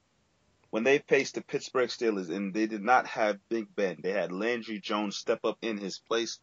When 0.70 0.84
they 0.84 0.98
faced 1.00 1.36
the 1.36 1.42
Pittsburgh 1.42 1.90
Steelers, 1.90 2.30
and 2.30 2.54
they 2.54 2.66
did 2.66 2.82
not 2.82 3.06
have 3.08 3.38
Big 3.48 3.68
Ben, 3.76 3.98
they 4.02 4.12
had 4.12 4.32
Landry 4.32 4.80
Jones 4.80 5.18
step 5.18 5.46
up 5.46 5.58
in 5.62 5.78
his 5.78 6.00
place. 6.00 6.40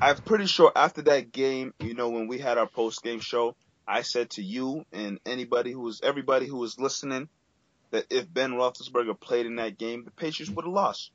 I'm 0.00 0.16
pretty 0.18 0.46
sure 0.46 0.70
after 0.74 1.02
that 1.02 1.32
game, 1.32 1.74
you 1.80 1.94
know, 1.94 2.10
when 2.10 2.28
we 2.28 2.38
had 2.38 2.58
our 2.58 2.68
post 2.68 3.02
game 3.02 3.20
show, 3.20 3.56
I 3.86 4.02
said 4.02 4.30
to 4.30 4.42
you 4.42 4.84
and 4.92 5.18
anybody 5.26 5.72
who 5.72 5.80
was 5.80 6.00
everybody 6.02 6.46
who 6.46 6.58
was 6.58 6.78
listening 6.78 7.28
that 7.90 8.06
if 8.10 8.32
Ben 8.32 8.52
Roethlisberger 8.52 9.18
played 9.18 9.46
in 9.46 9.56
that 9.56 9.78
game, 9.78 10.04
the 10.04 10.12
Patriots 10.12 10.50
would 10.50 10.64
have 10.64 10.72
lost. 10.72 11.10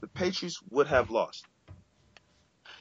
The 0.00 0.08
Patriots 0.08 0.60
would 0.70 0.88
have 0.88 1.10
lost. 1.10 1.46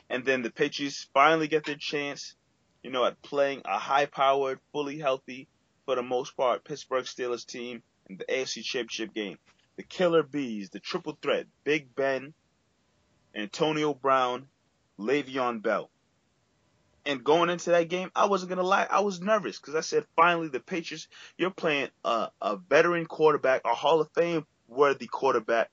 And 0.09 0.25
then 0.25 0.41
the 0.41 0.51
Patriots 0.51 1.07
finally 1.13 1.47
get 1.47 1.65
their 1.65 1.75
chance, 1.75 2.35
you 2.83 2.91
know, 2.91 3.05
at 3.05 3.21
playing 3.21 3.61
a 3.65 3.77
high-powered, 3.77 4.59
fully 4.71 4.97
healthy, 4.97 5.47
for 5.85 5.95
the 5.95 6.03
most 6.03 6.35
part, 6.35 6.63
Pittsburgh 6.63 7.05
Steelers 7.05 7.45
team 7.45 7.81
in 8.09 8.17
the 8.17 8.25
AFC 8.25 8.63
Championship 8.63 9.13
game. 9.13 9.37
The 9.77 9.83
Killer 9.83 10.23
Bees, 10.23 10.69
the 10.69 10.79
triple 10.79 11.17
threat, 11.21 11.45
Big 11.63 11.95
Ben, 11.95 12.33
Antonio 13.35 13.93
Brown, 13.93 14.47
Le'Veon 14.99 15.61
Bell. 15.61 15.89
And 17.05 17.23
going 17.23 17.49
into 17.49 17.69
that 17.69 17.87
game, 17.87 18.11
I 18.15 18.25
wasn't 18.25 18.49
gonna 18.49 18.63
lie, 18.63 18.87
I 18.89 18.99
was 18.99 19.21
nervous 19.21 19.59
because 19.59 19.75
I 19.75 19.81
said, 19.81 20.05
finally, 20.15 20.49
the 20.49 20.59
Patriots, 20.59 21.07
you're 21.37 21.51
playing 21.51 21.89
a, 22.03 22.29
a 22.41 22.57
veteran 22.57 23.05
quarterback, 23.05 23.61
a 23.63 23.73
Hall 23.73 24.01
of 24.01 24.09
Fame 24.11 24.45
worthy 24.67 25.07
quarterback. 25.07 25.69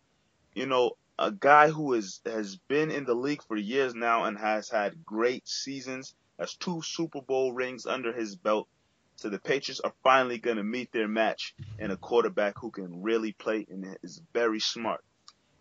You 0.54 0.66
know, 0.66 0.92
a 1.18 1.32
guy 1.32 1.70
who 1.70 1.94
is 1.94 2.20
has 2.24 2.56
been 2.56 2.90
in 2.90 3.04
the 3.04 3.14
league 3.14 3.42
for 3.42 3.56
years 3.56 3.94
now 3.94 4.24
and 4.24 4.38
has 4.38 4.68
had 4.68 5.04
great 5.04 5.48
seasons, 5.48 6.14
has 6.38 6.54
two 6.54 6.82
Super 6.82 7.20
Bowl 7.20 7.52
rings 7.52 7.86
under 7.86 8.12
his 8.12 8.36
belt. 8.36 8.68
So 9.16 9.28
the 9.28 9.38
Patriots 9.38 9.80
are 9.80 9.92
finally 10.02 10.38
going 10.38 10.56
to 10.56 10.64
meet 10.64 10.90
their 10.92 11.08
match 11.08 11.54
in 11.78 11.90
a 11.90 11.96
quarterback 11.96 12.58
who 12.58 12.70
can 12.70 13.02
really 13.02 13.32
play 13.32 13.66
and 13.68 13.96
is 14.02 14.20
very 14.32 14.60
smart. 14.60 15.04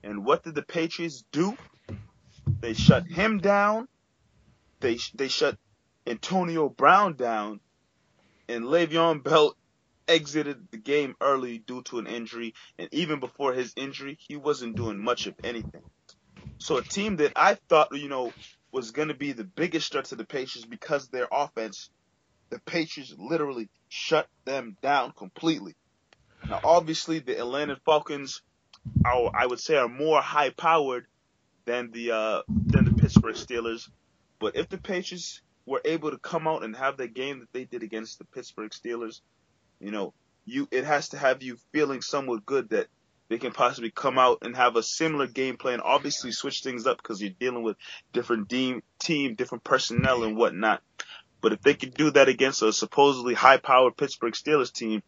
And 0.04 0.26
what 0.26 0.44
did 0.44 0.56
the 0.56 0.64
Patriots 0.64 1.24
do? 1.32 1.56
They 2.60 2.74
shut 2.74 3.06
him 3.06 3.40
down. 3.40 3.88
They 4.80 4.98
they 5.14 5.28
shut 5.30 5.58
Antonio 6.06 6.68
Brown 6.68 7.16
down, 7.16 7.62
and 8.50 8.66
Le'Veon 8.66 9.24
Bell 9.24 9.56
exited 10.08 10.68
the 10.72 10.78
game 10.78 11.16
early 11.22 11.60
due 11.60 11.82
to 11.84 12.00
an 12.00 12.08
injury. 12.08 12.54
And 12.78 12.90
even 12.92 13.20
before 13.20 13.54
his 13.54 13.74
injury, 13.78 14.18
he 14.20 14.36
wasn't 14.36 14.76
doing 14.76 15.02
much 15.02 15.28
of 15.28 15.36
anything. 15.44 15.84
So 16.58 16.78
a 16.78 16.84
team 16.84 17.18
that 17.18 17.34
I 17.36 17.56
thought, 17.70 17.96
you 17.96 18.10
know, 18.10 18.34
was 18.74 18.92
going 18.92 19.10
to 19.10 19.14
be 19.14 19.32
the 19.32 19.44
biggest 19.44 19.92
threat 19.92 20.06
to 20.06 20.16
the 20.16 20.26
Patriots 20.26 20.66
because 20.66 21.08
their 21.08 21.28
offense, 21.32 21.92
the 22.50 22.60
Patriots 22.60 23.14
literally 23.18 23.70
shut 23.88 24.28
them 24.46 24.76
down 24.82 25.12
completely. 25.12 25.76
Now, 26.50 26.60
obviously, 26.64 27.20
the 27.20 27.38
Atlanta 27.38 27.78
Falcons, 27.86 28.42
are, 29.06 29.32
I 29.34 29.46
would 29.46 29.60
say, 29.60 29.78
are 29.78 29.88
more 29.88 30.20
high-powered 30.22 31.06
than 31.66 31.92
the 31.92 32.12
uh, 32.12 32.42
than 32.50 32.86
the 32.86 32.94
Pittsburgh 32.94 33.36
Steelers. 33.36 33.90
But 34.40 34.58
if 34.58 34.68
the 34.68 34.78
Patriots 34.78 35.42
were 35.66 35.82
able 35.86 36.12
to 36.12 36.18
come 36.18 36.48
out 36.48 36.64
and 36.64 36.76
have 36.76 36.98
the 36.98 37.08
game 37.08 37.40
that 37.40 37.54
they 37.54 37.64
did 37.64 37.84
against 37.84 38.18
the 38.18 38.26
Pittsburgh 38.26 38.72
Steelers, 38.72 39.22
you 39.80 39.92
know, 39.92 40.14
you 40.46 40.68
it 40.72 40.84
has 40.84 41.10
to 41.10 41.18
have 41.18 41.44
you 41.44 41.58
feeling 41.72 42.02
somewhat 42.02 42.46
good 42.46 42.70
that 42.70 42.88
they 43.30 43.38
can 43.38 43.52
possibly 43.52 43.90
come 43.90 44.20
out 44.20 44.40
and 44.42 44.56
have 44.56 44.76
a 44.76 44.84
similar 44.84 45.28
game 45.28 45.58
plan. 45.58 45.80
Obviously, 45.82 46.32
switch 46.32 46.62
things 46.62 46.86
up 46.86 46.98
because 46.98 47.22
you're 47.22 47.32
dealing 47.32 47.64
with 47.64 47.78
different 48.12 48.50
team, 48.50 49.36
different 49.36 49.64
personnel 49.64 50.24
and 50.24 50.38
whatnot. 50.38 50.82
But 51.42 51.54
if 51.54 51.62
they 51.62 51.74
can 51.74 51.90
do 51.90 52.12
that 52.12 52.30
against 52.30 52.62
a 52.62 52.72
supposedly 52.72 53.34
high-powered 53.34 53.98
Pittsburgh 53.98 54.34
Steelers 54.34 54.72
team, 54.72 55.04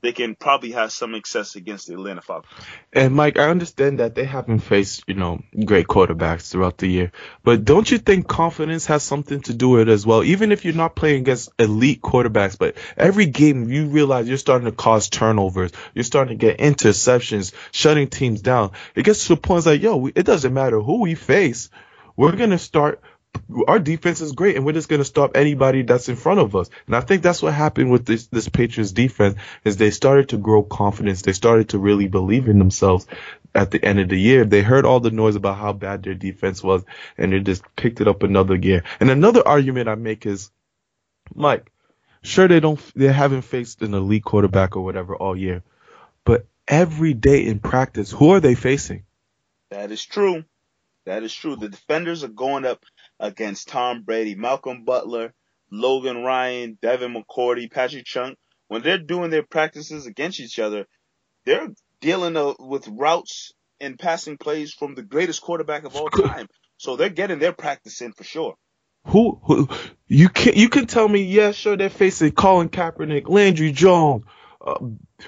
they 0.00 0.12
can 0.12 0.34
probably 0.34 0.72
have 0.72 0.92
some 0.92 1.14
success 1.14 1.56
against 1.56 1.86
the 1.86 1.94
Atlanta 1.94 2.20
Falcons. 2.20 2.52
And 2.92 3.14
Mike, 3.14 3.38
I 3.38 3.48
understand 3.48 3.98
that 3.98 4.14
they 4.14 4.24
haven't 4.24 4.60
faced, 4.60 5.04
you 5.06 5.14
know, 5.14 5.42
great 5.64 5.86
quarterbacks 5.86 6.50
throughout 6.50 6.78
the 6.78 6.86
year, 6.86 7.12
but 7.42 7.64
don't 7.64 7.90
you 7.90 7.98
think 7.98 8.28
confidence 8.28 8.86
has 8.86 9.02
something 9.02 9.40
to 9.42 9.54
do 9.54 9.70
with 9.70 9.82
it 9.82 9.88
as 9.88 10.06
well? 10.06 10.22
Even 10.22 10.52
if 10.52 10.64
you're 10.64 10.74
not 10.74 10.94
playing 10.94 11.22
against 11.22 11.50
elite 11.58 12.00
quarterbacks, 12.00 12.58
but 12.58 12.76
every 12.96 13.26
game 13.26 13.68
you 13.68 13.86
realize 13.86 14.28
you're 14.28 14.38
starting 14.38 14.66
to 14.66 14.72
cause 14.72 15.08
turnovers, 15.08 15.72
you're 15.94 16.04
starting 16.04 16.38
to 16.38 16.46
get 16.46 16.58
interceptions, 16.58 17.52
shutting 17.72 18.08
teams 18.08 18.40
down. 18.40 18.72
It 18.94 19.04
gets 19.04 19.26
to 19.26 19.34
the 19.34 19.40
point 19.40 19.66
like, 19.66 19.82
yo, 19.82 20.06
it 20.06 20.24
doesn't 20.24 20.54
matter 20.54 20.80
who 20.80 21.00
we 21.00 21.14
face. 21.14 21.70
We're 22.16 22.36
going 22.36 22.50
to 22.50 22.58
start 22.58 23.00
our 23.66 23.78
defense 23.78 24.20
is 24.20 24.32
great 24.32 24.56
and 24.56 24.64
we're 24.64 24.72
just 24.72 24.88
going 24.88 25.00
to 25.00 25.04
stop 25.04 25.32
anybody 25.34 25.82
that's 25.82 26.08
in 26.08 26.16
front 26.16 26.40
of 26.40 26.54
us. 26.54 26.68
And 26.86 26.94
I 26.94 27.00
think 27.00 27.22
that's 27.22 27.42
what 27.42 27.54
happened 27.54 27.90
with 27.90 28.04
this, 28.04 28.26
this 28.26 28.48
Patriots 28.48 28.92
defense 28.92 29.36
is 29.64 29.76
they 29.76 29.90
started 29.90 30.30
to 30.30 30.36
grow 30.36 30.62
confidence. 30.62 31.22
They 31.22 31.32
started 31.32 31.70
to 31.70 31.78
really 31.78 32.08
believe 32.08 32.48
in 32.48 32.58
themselves 32.58 33.06
at 33.54 33.70
the 33.70 33.82
end 33.82 34.00
of 34.00 34.08
the 34.08 34.20
year. 34.20 34.44
They 34.44 34.62
heard 34.62 34.84
all 34.84 35.00
the 35.00 35.10
noise 35.10 35.36
about 35.36 35.56
how 35.56 35.72
bad 35.72 36.02
their 36.02 36.14
defense 36.14 36.62
was 36.62 36.84
and 37.16 37.32
they 37.32 37.40
just 37.40 37.62
picked 37.74 38.00
it 38.00 38.08
up 38.08 38.22
another 38.22 38.58
gear. 38.58 38.84
And 39.00 39.10
another 39.10 39.46
argument 39.46 39.88
I 39.88 39.94
make 39.94 40.26
is, 40.26 40.50
Mike, 41.34 41.72
sure 42.22 42.48
they 42.48 42.60
don't, 42.60 42.80
they 42.94 43.10
haven't 43.10 43.42
faced 43.42 43.80
an 43.82 43.94
elite 43.94 44.24
quarterback 44.24 44.76
or 44.76 44.84
whatever 44.84 45.16
all 45.16 45.36
year, 45.36 45.62
but 46.24 46.46
every 46.66 47.14
day 47.14 47.46
in 47.46 47.60
practice, 47.60 48.10
who 48.10 48.30
are 48.30 48.40
they 48.40 48.54
facing? 48.54 49.04
That 49.70 49.90
is 49.90 50.04
true. 50.04 50.44
That 51.06 51.22
is 51.22 51.32
true. 51.32 51.56
The 51.56 51.70
defenders 51.70 52.22
are 52.24 52.28
going 52.28 52.66
up 52.66 52.84
against 53.20 53.68
Tom 53.68 54.02
Brady, 54.02 54.34
Malcolm 54.34 54.84
Butler, 54.84 55.34
Logan 55.70 56.22
Ryan, 56.22 56.78
Devin 56.80 57.14
McCourty, 57.14 57.70
Patrick 57.70 58.04
Chung. 58.04 58.34
When 58.68 58.82
they're 58.82 58.98
doing 58.98 59.30
their 59.30 59.44
practices 59.44 60.06
against 60.06 60.40
each 60.40 60.58
other, 60.58 60.86
they're 61.44 61.68
dealing 62.00 62.36
uh, 62.36 62.54
with 62.58 62.86
routes 62.88 63.52
and 63.80 63.98
passing 63.98 64.36
plays 64.36 64.72
from 64.72 64.94
the 64.94 65.02
greatest 65.02 65.42
quarterback 65.42 65.84
of 65.84 65.96
all 65.96 66.08
time. 66.08 66.48
So 66.76 66.96
they're 66.96 67.08
getting 67.08 67.38
their 67.38 67.52
practice 67.52 68.00
in 68.00 68.12
for 68.12 68.24
sure. 68.24 68.54
Who, 69.06 69.40
who 69.42 69.68
you 70.06 70.28
can 70.28 70.54
you 70.54 70.68
can 70.68 70.86
tell 70.86 71.08
me, 71.08 71.22
yeah, 71.22 71.52
sure, 71.52 71.76
they're 71.76 71.88
facing 71.88 72.32
Colin 72.32 72.68
Kaepernick, 72.68 73.28
Landry 73.28 73.72
Jones, 73.72 74.24
uh, 74.60 74.78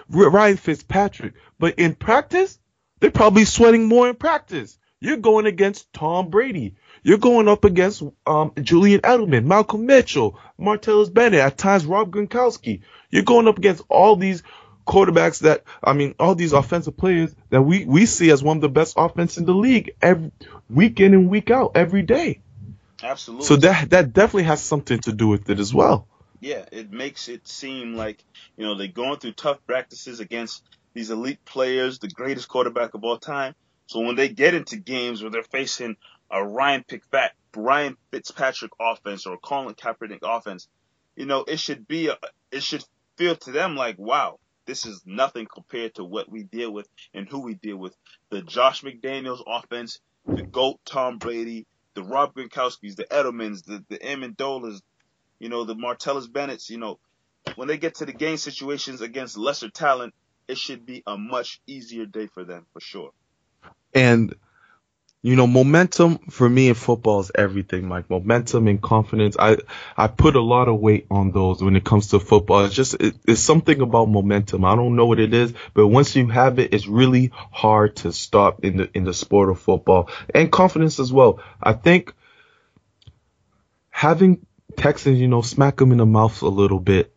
Ryan 0.09 0.57
Fitzpatrick, 0.57 1.35
but 1.59 1.79
in 1.79 1.95
practice, 1.95 2.59
they're 2.99 3.11
probably 3.11 3.47
sweating 3.47 3.87
more 3.87 4.09
in 4.09 4.17
practice. 4.17 4.79
You're 5.01 5.17
going 5.17 5.47
against 5.47 5.91
Tom 5.95 6.29
Brady. 6.29 6.77
You're 7.03 7.19
going 7.19 7.49
up 7.49 7.65
against 7.65 8.03
um, 8.27 8.53
Julian 8.61 9.01
Edelman, 9.01 9.45
Malcolm 9.45 9.87
Mitchell, 9.87 10.39
Martellus 10.59 11.13
Bennett, 11.13 11.41
at 11.41 11.59
times 11.59 11.87
Rob 11.87 12.11
Gronkowski. 12.11 12.81
You're 13.11 13.23
going 13.23 13.49
up 13.49 13.59
against 13.59 13.83
all 13.89 14.17
these 14.17 14.43
quarterbacks 14.87 15.41
that 15.41 15.65
I 15.83 15.93
mean, 15.93 16.15
all 16.19 16.35
these 16.35 16.53
offensive 16.53 16.97
players 16.97 17.35
that 17.51 17.63
we 17.63 17.85
we 17.85 18.07
see 18.07 18.31
as 18.31 18.43
one 18.43 18.59
of 18.59 18.61
the 18.61 18.69
best 18.69 18.95
offense 18.97 19.39
in 19.39 19.45
the 19.47 19.55
league 19.55 19.95
every 20.03 20.33
week 20.69 21.01
in 21.01 21.15
and 21.15 21.31
week 21.31 21.51
out, 21.51 21.73
every 21.75 22.03
day. 22.03 22.41
Absolutely. 23.03 23.47
So 23.47 23.57
that 23.57 23.91
that 23.91 24.13
definitely 24.13 24.45
has 24.45 24.63
something 24.63 24.99
to 25.01 25.13
do 25.13 25.29
with 25.29 25.49
it 25.49 25.59
as 25.59 25.73
well. 25.73 26.07
Yeah, 26.41 26.65
it 26.73 26.91
makes 26.91 27.29
it 27.29 27.47
seem 27.47 27.95
like 27.95 28.25
you 28.57 28.65
know 28.65 28.77
they're 28.77 28.89
going 28.89 29.19
through 29.19 29.33
tough 29.33 29.59
practices 29.67 30.21
against 30.21 30.63
these 30.93 31.11
elite 31.11 31.45
players, 31.45 31.99
the 31.99 32.09
greatest 32.09 32.49
quarterback 32.49 32.95
of 32.95 33.05
all 33.05 33.19
time. 33.19 33.55
So 33.87 34.01
when 34.01 34.17
they 34.17 34.29
get 34.29 34.55
into 34.55 34.77
games 34.77 35.23
where 35.23 35.31
they're 35.31 35.43
facing 35.43 35.97
a 36.31 36.45
Ryan 36.45 36.85
Pickfat, 36.89 37.31
Ryan 37.57 37.97
Fitzpatrick 38.11 38.73
offense 38.81 39.27
or 39.27 39.37
Colin 39.39 39.75
Kaepernick 39.75 40.21
offense, 40.23 40.69
you 41.17 41.27
know, 41.27 41.45
it 41.47 41.59
should 41.59 41.89
be 41.89 42.09
a, 42.09 42.17
it 42.51 42.63
should 42.63 42.85
feel 43.17 43.37
to 43.37 43.53
them 43.53 43.77
like, 43.77 43.99
wow, 43.99 44.39
this 44.67 44.87
is 44.87 45.03
nothing 45.05 45.47
compared 45.53 45.95
to 45.97 46.05
what 46.05 46.31
we 46.31 46.45
deal 46.45 46.73
with 46.73 46.89
and 47.13 47.29
who 47.29 47.41
we 47.41 47.55
deal 47.55 47.77
with. 47.77 47.97
The 48.31 48.43
Josh 48.43 48.83
McDaniels 48.83 49.43
offense, 49.47 49.99
the 50.27 50.43
GOAT 50.43 50.79
Tom 50.85 51.19
Brady, 51.19 51.67
the 51.95 52.03
Rob 52.05 52.35
Gronkowski's, 52.35 52.97
the 52.97 53.05
Edelmans, 53.05 53.65
the, 53.65 53.85
the 53.89 53.99
Amendolas, 53.99 54.81
you 55.39 55.49
know, 55.49 55.65
the 55.65 55.75
Martellus 55.75 56.33
Bennett's, 56.33 56.71
you 56.71 56.79
know, 56.79 56.99
when 57.57 57.69
they 57.69 57.79
get 57.79 57.97
to 57.97 58.07
the 58.07 58.13
game 58.13 58.37
situations 58.37 59.01
against 59.01 59.37
lesser 59.37 59.71
talent, 59.71 60.15
it 60.47 60.59
should 60.59 60.87
be 60.87 61.03
a 61.07 61.17
much 61.17 61.61
easier 61.67 62.07
day 62.07 62.27
for 62.27 62.45
them 62.45 62.67
for 62.73 62.81
sure. 62.81 63.11
And 63.95 64.35
you 65.23 65.37
know, 65.37 65.47
momentum 65.47 66.19
for 66.31 66.49
me 66.49 66.69
in 66.69 66.75
football 66.75 67.21
is 67.21 67.31
everything, 67.35 67.91
Like 67.91 68.09
Momentum 68.09 68.69
and 68.69 68.81
confidence. 68.81 69.37
I, 69.39 69.59
I 69.95 70.07
put 70.07 70.35
a 70.35 70.41
lot 70.41 70.69
of 70.69 70.81
weight 70.81 71.07
on 71.11 71.31
those 71.31 71.63
when 71.63 71.77
it 71.77 71.85
comes 71.85 72.09
to 72.09 72.21
football. 72.21 72.65
It's 72.65 72.75
just, 72.75 72.95
it, 72.95 73.17
it's 73.29 73.43
something 73.43 73.83
about 73.83 74.09
momentum. 74.09 74.65
I 74.65 74.75
don't 74.77 74.97
know 74.97 75.07
what 75.07 75.21
it 75.21 75.35
is, 75.35 75.53
but 75.75 75.89
once 75.89 76.17
you 76.17 76.29
have 76.29 76.59
it, 76.59 76.73
it's 76.73 76.87
really 76.87 77.33
hard 77.35 77.97
to 77.97 78.13
stop 78.13 78.65
in 78.65 78.79
the, 78.79 78.91
in 78.95 79.05
the 79.05 79.13
sport 79.13 79.51
of 79.51 79.61
football 79.61 80.09
and 80.35 80.51
confidence 80.51 80.99
as 80.99 81.13
well. 81.13 81.41
I 81.63 81.75
think 81.75 82.15
having 83.91 84.47
Texans, 84.77 85.21
you 85.21 85.29
know, 85.29 85.43
smack 85.43 85.77
them 85.77 85.93
in 85.93 85.99
the 85.99 86.07
mouth 86.07 86.41
a 86.41 86.49
little 86.49 86.81
bit 86.81 87.15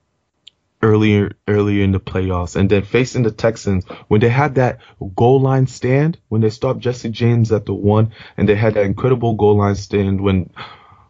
earlier 0.84 1.32
earlier 1.48 1.84
in 1.84 1.94
the 1.94 2.00
playoffs. 2.00 2.56
And 2.56 2.70
then 2.70 2.84
facing 2.84 3.24
the 3.24 3.32
Texans 3.32 3.86
when 4.10 4.22
they 4.22 4.30
had 4.30 4.56
that 4.56 4.80
goal 5.16 5.42
line 5.42 5.68
stand 5.68 6.20
when 6.30 6.42
they 6.42 6.52
stopped 6.52 6.82
Jesse 6.82 7.10
James 7.10 7.52
at 7.52 7.66
the 7.66 7.74
one 7.74 8.14
and 8.38 8.48
they 8.48 8.56
had 8.56 8.76
that 8.76 8.86
incredible 8.86 9.36
goal 9.36 9.58
line 9.58 9.76
stand 9.76 10.22
when 10.22 10.52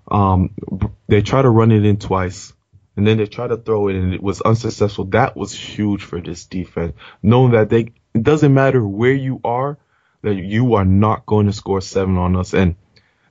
um 0.10 0.52
they 1.08 1.22
tried 1.22 1.44
to 1.44 1.50
run 1.50 1.72
it 1.72 1.86
in 1.86 1.98
twice 1.98 2.54
and 2.96 3.08
then 3.08 3.18
they 3.18 3.26
tried 3.26 3.48
to 3.48 3.58
throw 3.58 3.88
it 3.90 3.96
and 3.96 4.14
it 4.14 4.24
was 4.24 4.42
unsuccessful. 4.42 5.06
That 5.06 5.36
was 5.36 5.54
huge 5.54 6.04
for 6.04 6.22
this 6.22 6.46
defense 6.46 6.94
knowing 7.24 7.54
that 7.54 7.70
they 7.70 7.94
it 8.14 8.24
doesn't 8.24 8.54
matter 8.54 8.86
where 8.86 9.14
you 9.14 9.42
are 9.44 9.80
that 10.24 10.36
you 10.36 10.76
are 10.76 10.86
not 10.86 11.26
going 11.26 11.48
to 11.48 11.54
score 11.54 11.82
seven 11.82 12.18
on 12.18 12.36
us. 12.36 12.54
And 12.54 12.76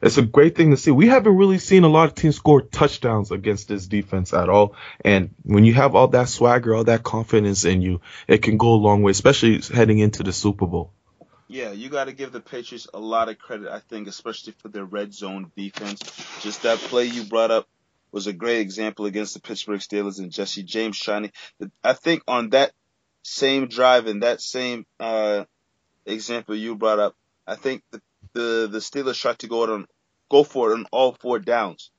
it's 0.03 0.19
a 0.19 0.23
great 0.23 0.57
thing 0.57 0.73
to 0.73 0.77
see. 0.77 0.91
We 0.91 1.07
haven't 1.07 1.37
really 1.37 1.59
seen 1.59 1.85
a 1.85 1.89
lot 1.89 2.09
of 2.09 2.17
teams 2.17 2.37
score 2.37 2.61
touchdowns 2.61 3.31
against 3.31 3.69
this 3.69 3.87
defense 3.87 4.35
at 4.35 4.49
all. 4.49 4.75
And 5.05 5.31
when 5.45 5.65
you 5.65 5.75
have 5.75 5.95
all 5.95 6.09
that 6.09 6.29
swagger, 6.29 6.75
all 6.75 6.85
that 6.85 7.05
confidence 7.05 7.65
in 7.65 7.83
you, 7.83 8.01
it 8.27 8.43
can 8.43 8.57
go 8.57 8.75
a 8.75 8.83
long 8.83 9.03
way, 9.03 9.13
especially 9.13 9.61
heading 9.61 10.01
into 10.01 10.25
the 10.25 10.33
Super 10.33 10.67
Bowl. 10.67 10.93
Yeah, 11.47 11.71
you 11.71 11.89
got 11.89 12.05
to 12.05 12.13
give 12.13 12.33
the 12.33 12.41
Patriots 12.41 12.89
a 12.93 12.99
lot 12.99 13.29
of 13.29 13.39
credit, 13.39 13.69
I 13.71 13.79
think, 13.79 14.09
especially 14.09 14.55
for 14.59 14.69
their 14.69 14.85
red 14.85 15.15
zone 15.15 15.53
defense. 15.57 16.01
Just 16.41 16.63
that 16.63 16.79
play 16.79 17.05
you 17.05 17.25
brought 17.25 17.51
up 17.51 17.69
was 18.11 18.27
a 18.27 18.33
great 18.33 18.61
example 18.61 19.07
against 19.07 19.35
the 19.35 19.41
Pittsburgh 19.41 19.81
Steelers 19.81 20.19
and 20.19 20.33
Jesse 20.33 20.63
James 20.63 20.97
shining. 20.97 21.31
I 21.85 21.93
think 21.93 22.23
on 22.27 22.51
that 22.51 22.73
same 23.23 23.69
drive 23.69 24.07
and 24.07 24.23
that 24.23 24.41
same 24.41 24.85
uh, 24.99 25.45
example 26.07 26.57
you 26.57 26.75
brought 26.75 26.99
up, 26.99 27.15
I 27.47 27.55
think 27.55 27.83
the 27.91 28.01
the 28.35 28.69
the 28.71 28.79
Steelers 28.79 29.21
tried 29.21 29.39
to 29.41 29.49
go 29.49 29.63
out 29.65 29.71
on 29.71 29.87
go 30.33 30.43
for 30.43 30.71
it 30.71 30.75
on 30.75 30.87
all 30.91 31.13
four 31.13 31.39
downs 31.39 31.91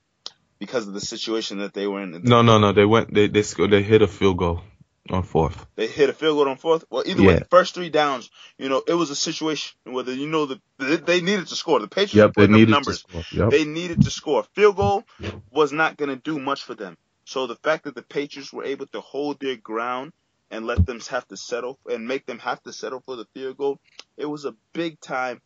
because 0.58 0.86
of 0.88 0.92
the 0.92 1.00
situation 1.00 1.58
that 1.58 1.72
they 1.72 1.86
were 1.86 2.02
in. 2.02 2.22
No, 2.24 2.42
no, 2.42 2.58
no. 2.58 2.72
They 2.72 2.84
went. 2.84 3.14
They 3.14 3.28
they 3.28 3.42
scored. 3.42 3.70
They 3.70 3.82
hit 3.82 4.02
a 4.02 4.08
field 4.08 4.38
goal 4.38 4.60
on 5.08 5.22
fourth. 5.22 5.66
They 5.76 5.86
hit 5.86 6.10
a 6.10 6.12
field 6.12 6.36
goal 6.36 6.48
on 6.48 6.56
fourth. 6.56 6.84
Well, 6.90 7.04
either 7.06 7.22
yeah. 7.22 7.28
way, 7.28 7.38
the 7.38 7.44
first 7.44 7.74
three 7.74 7.90
downs, 7.90 8.30
you 8.58 8.68
know, 8.68 8.82
it 8.86 8.94
was 8.94 9.10
a 9.10 9.16
situation 9.16 9.76
where 9.84 10.08
you 10.10 10.26
know 10.26 10.46
the 10.46 10.60
they 10.78 11.20
needed 11.20 11.46
to 11.46 11.56
score. 11.56 11.78
The 11.78 11.88
Patriots 11.88 12.14
yep, 12.14 12.32
they 12.34 12.48
needed 12.48 12.70
numbers. 12.70 13.02
To 13.04 13.22
score. 13.22 13.40
Yep. 13.44 13.50
They 13.50 13.64
needed 13.64 14.02
to 14.02 14.10
score. 14.10 14.42
Field 14.54 14.76
goal 14.76 15.04
was 15.50 15.72
not 15.72 15.96
going 15.96 16.10
to 16.10 16.16
do 16.16 16.38
much 16.38 16.64
for 16.64 16.74
them. 16.74 16.96
So 17.26 17.46
the 17.46 17.56
fact 17.56 17.84
that 17.84 17.94
the 17.94 18.02
Patriots 18.02 18.52
were 18.52 18.64
able 18.64 18.86
to 18.88 19.00
hold 19.00 19.40
their 19.40 19.56
ground 19.56 20.12
and 20.50 20.66
let 20.66 20.84
them 20.84 21.00
have 21.10 21.26
to 21.28 21.36
settle 21.36 21.78
and 21.86 22.06
make 22.06 22.26
them 22.26 22.38
have 22.38 22.62
to 22.64 22.72
settle 22.72 23.02
for 23.06 23.16
the 23.16 23.24
field 23.34 23.56
goal, 23.56 23.80
it 24.16 24.26
was 24.26 24.44
a 24.44 24.54
big 24.72 25.00
time 25.00 25.40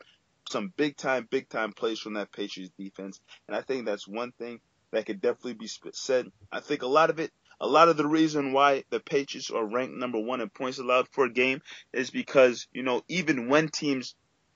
some 0.51 0.73
big 0.77 0.97
time, 0.97 1.27
big 1.31 1.49
time 1.49 1.73
plays 1.73 1.99
from 1.99 2.15
that 2.15 2.33
Patriots 2.33 2.73
defense. 2.79 3.21
And 3.47 3.57
I 3.57 3.63
think 3.63 3.87
that's 3.87 4.09
one 4.09 4.33
thing 4.33 4.61
that 4.91 5.07
could 5.07 5.21
definitely 5.21 5.55
be 5.55 5.69
said. 5.93 6.27
I 6.51 6.61
think 6.61 6.83
a 6.83 6.87
lot 6.87 7.11
of 7.11 7.21
it, 7.21 7.33
a 7.61 7.67
lot 7.67 7.89
of 7.89 7.97
the 7.97 8.07
reason 8.07 8.53
why 8.53 8.85
the 8.91 9.01
Patriots 9.01 9.51
are 9.51 9.65
ranked 9.65 9.97
number 9.97 10.19
one 10.19 10.41
in 10.41 10.49
points 10.49 10.79
allowed 10.79 11.09
for 11.09 11.25
a 11.25 11.33
game 11.33 11.61
is 11.93 12.11
because, 12.11 12.67
you 12.73 12.83
know, 12.83 13.03
even 13.09 13.49
when 13.49 13.69
teams, 13.69 14.15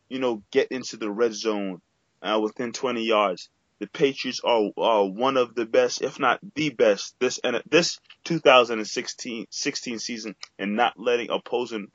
you 0.08 0.18
know, 0.18 0.42
get 0.50 0.68
into 0.70 0.96
the 0.96 1.10
red 1.10 1.34
zone 1.34 1.80
uh, 2.22 2.38
within 2.42 2.72
20 2.72 3.04
yards, 3.04 3.48
the 3.80 3.88
Patriots 3.88 4.40
are, 4.44 4.70
are 4.76 5.06
one 5.06 5.36
of 5.36 5.56
the 5.56 5.66
best, 5.66 6.02
if 6.02 6.20
not 6.20 6.38
the 6.54 6.70
best, 6.70 7.16
this 7.18 7.40
and 7.42 7.60
this 7.68 7.98
2016 8.24 9.46
16 9.50 9.98
season, 9.98 10.36
and 10.56 10.76
not 10.76 10.94
letting 10.96 11.30
opposing 11.30 11.88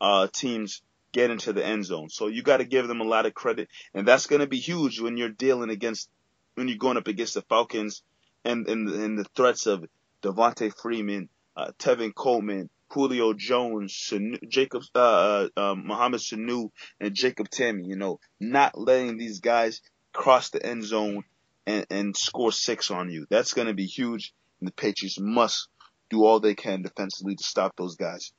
uh, 0.00 0.26
teams 0.32 0.82
get 1.12 1.30
into 1.30 1.52
the 1.52 1.64
end 1.64 1.84
zone. 1.84 2.08
So 2.10 2.26
you 2.28 2.42
got 2.42 2.58
to 2.58 2.64
give 2.64 2.88
them 2.88 3.00
a 3.00 3.04
lot 3.04 3.26
of 3.26 3.34
credit, 3.34 3.68
and 3.94 4.06
that's 4.06 4.26
going 4.26 4.40
to 4.40 4.46
be 4.46 4.58
huge 4.58 5.00
when 5.00 5.16
you're 5.16 5.28
dealing 5.28 5.70
against 5.70 6.08
when 6.54 6.68
you're 6.68 6.78
going 6.78 6.96
up 6.96 7.08
against 7.08 7.34
the 7.34 7.42
Falcons 7.42 8.02
and 8.44 8.68
and, 8.68 8.88
and 8.88 9.18
the 9.18 9.24
threats 9.36 9.66
of 9.66 9.84
Devonta 10.22 10.72
Freeman, 10.80 11.28
uh, 11.56 11.72
Tevin 11.78 12.14
Coleman, 12.14 12.68
Julio 12.90 13.32
Jones, 13.32 13.92
Sanu, 13.92 14.36
Jacob, 14.48 14.82
uh, 14.94 15.48
uh, 15.56 15.74
Mohamed 15.76 16.20
Sanu, 16.20 16.70
and 17.00 17.14
Jacob 17.14 17.48
Tamme. 17.48 17.86
You 17.86 17.96
know, 17.96 18.20
not 18.38 18.78
letting 18.78 19.16
these 19.16 19.40
guys 19.40 19.80
cross 20.12 20.50
the 20.50 20.64
end 20.64 20.84
zone 20.84 21.24
and, 21.66 21.86
and 21.90 22.16
score 22.16 22.52
six 22.52 22.90
on 22.90 23.10
you. 23.10 23.26
That's 23.30 23.54
going 23.54 23.68
to 23.68 23.74
be 23.74 23.86
huge. 23.86 24.34
And 24.60 24.68
the 24.68 24.72
Patriots 24.72 25.18
must 25.18 25.68
do 26.10 26.24
all 26.24 26.40
they 26.40 26.54
can 26.54 26.82
defensively 26.82 27.36
to 27.36 27.44
stop 27.44 27.76
those 27.76 27.96
guys. 27.96 28.32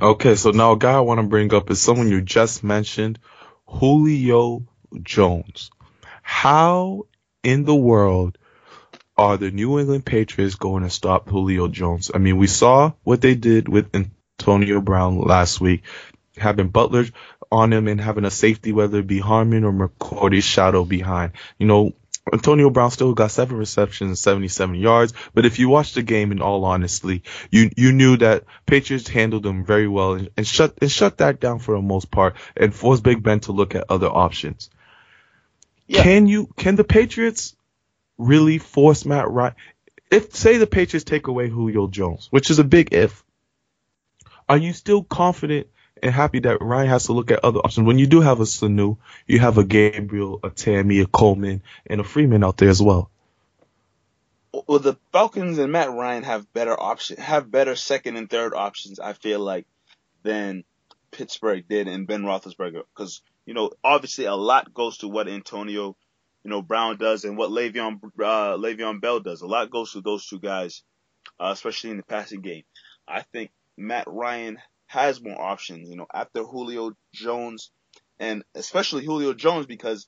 Okay, 0.00 0.36
so 0.36 0.52
now 0.52 0.72
a 0.72 0.78
guy 0.78 0.92
I 0.92 1.00
want 1.00 1.20
to 1.20 1.26
bring 1.26 1.52
up 1.52 1.70
is 1.70 1.80
someone 1.80 2.08
you 2.08 2.22
just 2.22 2.64
mentioned, 2.64 3.18
Julio 3.66 4.66
Jones. 5.02 5.70
How 6.22 7.06
in 7.42 7.64
the 7.64 7.74
world 7.74 8.38
are 9.18 9.36
the 9.36 9.50
New 9.50 9.78
England 9.78 10.06
Patriots 10.06 10.54
going 10.54 10.82
to 10.84 10.90
stop 10.90 11.28
Julio 11.28 11.68
Jones? 11.68 12.10
I 12.14 12.18
mean, 12.18 12.38
we 12.38 12.46
saw 12.46 12.92
what 13.02 13.20
they 13.20 13.34
did 13.34 13.68
with 13.68 13.94
Antonio 13.94 14.80
Brown 14.80 15.18
last 15.18 15.60
week, 15.60 15.82
having 16.38 16.68
Butler 16.68 17.04
on 17.50 17.70
him 17.70 17.86
and 17.86 18.00
having 18.00 18.24
a 18.24 18.30
safety, 18.30 18.72
whether 18.72 19.00
it 19.00 19.06
be 19.06 19.18
Harmon 19.18 19.64
or 19.64 19.72
McCourty 19.72 20.42
shadow 20.42 20.84
behind. 20.84 21.32
You 21.58 21.66
know, 21.66 21.92
Antonio 22.30 22.70
Brown 22.70 22.90
still 22.90 23.14
got 23.14 23.30
seven 23.32 23.56
receptions 23.56 24.08
and 24.08 24.18
77 24.18 24.76
yards, 24.76 25.12
but 25.34 25.44
if 25.44 25.58
you 25.58 25.68
watch 25.68 25.94
the 25.94 26.02
game 26.02 26.30
in 26.30 26.40
all 26.40 26.64
honesty, 26.64 27.24
you 27.50 27.70
you 27.76 27.92
knew 27.92 28.16
that 28.18 28.44
Patriots 28.64 29.08
handled 29.08 29.42
them 29.42 29.64
very 29.64 29.88
well 29.88 30.14
and, 30.14 30.30
and 30.36 30.46
shut 30.46 30.78
and 30.80 30.90
shut 30.90 31.18
that 31.18 31.40
down 31.40 31.58
for 31.58 31.74
the 31.74 31.82
most 31.82 32.10
part 32.10 32.36
and 32.56 32.72
forced 32.72 33.02
Big 33.02 33.22
Ben 33.22 33.40
to 33.40 33.52
look 33.52 33.74
at 33.74 33.86
other 33.88 34.06
options. 34.06 34.70
Yeah. 35.88 36.04
Can 36.04 36.26
you 36.28 36.48
can 36.56 36.76
the 36.76 36.84
Patriots 36.84 37.56
really 38.18 38.58
force 38.58 39.04
Matt 39.04 39.28
Ryan? 39.28 39.54
If 40.10 40.36
say 40.36 40.58
the 40.58 40.66
Patriots 40.68 41.04
take 41.04 41.26
away 41.26 41.48
Julio 41.48 41.88
Jones, 41.88 42.28
which 42.30 42.50
is 42.50 42.60
a 42.60 42.64
big 42.64 42.94
if, 42.94 43.24
are 44.48 44.58
you 44.58 44.72
still 44.72 45.02
confident 45.02 45.66
and 46.02 46.12
happy 46.12 46.40
that 46.40 46.60
Ryan 46.60 46.88
has 46.88 47.06
to 47.06 47.12
look 47.12 47.30
at 47.30 47.44
other 47.44 47.60
options. 47.60 47.86
When 47.86 47.98
you 47.98 48.06
do 48.06 48.20
have 48.20 48.40
a 48.40 48.44
Sanu, 48.44 48.98
you 49.26 49.38
have 49.38 49.56
a 49.56 49.64
Gabriel, 49.64 50.40
a 50.42 50.50
Tamme, 50.50 51.02
a 51.02 51.06
Coleman, 51.06 51.62
and 51.86 52.00
a 52.00 52.04
Freeman 52.04 52.42
out 52.42 52.56
there 52.56 52.68
as 52.68 52.82
well. 52.82 53.10
Well, 54.66 54.80
the 54.80 54.98
Falcons 55.12 55.58
and 55.58 55.72
Matt 55.72 55.90
Ryan 55.90 56.24
have 56.24 56.52
better 56.52 56.78
option, 56.78 57.16
have 57.16 57.50
better 57.50 57.76
second 57.76 58.16
and 58.16 58.28
third 58.28 58.52
options. 58.52 59.00
I 59.00 59.14
feel 59.14 59.40
like 59.40 59.66
than 60.22 60.64
Pittsburgh 61.10 61.66
did 61.68 61.88
and 61.88 62.06
Ben 62.06 62.22
Roethlisberger, 62.22 62.82
because 62.94 63.22
you 63.46 63.54
know 63.54 63.70
obviously 63.82 64.26
a 64.26 64.34
lot 64.34 64.74
goes 64.74 64.98
to 64.98 65.08
what 65.08 65.28
Antonio, 65.28 65.96
you 66.44 66.50
know 66.50 66.60
Brown 66.60 66.98
does 66.98 67.24
and 67.24 67.38
what 67.38 67.50
Le'Veon 67.50 68.00
uh, 68.04 68.56
Le'Veon 68.58 69.00
Bell 69.00 69.20
does. 69.20 69.40
A 69.40 69.46
lot 69.46 69.70
goes 69.70 69.92
to 69.92 70.00
those 70.00 70.26
two 70.26 70.38
guys, 70.38 70.82
uh, 71.40 71.50
especially 71.52 71.90
in 71.90 71.96
the 71.96 72.02
passing 72.02 72.42
game. 72.42 72.64
I 73.08 73.22
think 73.22 73.52
Matt 73.78 74.04
Ryan 74.06 74.58
has 74.92 75.22
more 75.22 75.40
options, 75.40 75.88
you 75.88 75.96
know, 75.96 76.06
after 76.12 76.44
Julio 76.44 76.92
Jones 77.14 77.70
and 78.18 78.44
especially 78.54 79.06
Julio 79.06 79.32
Jones 79.32 79.64
because 79.64 80.06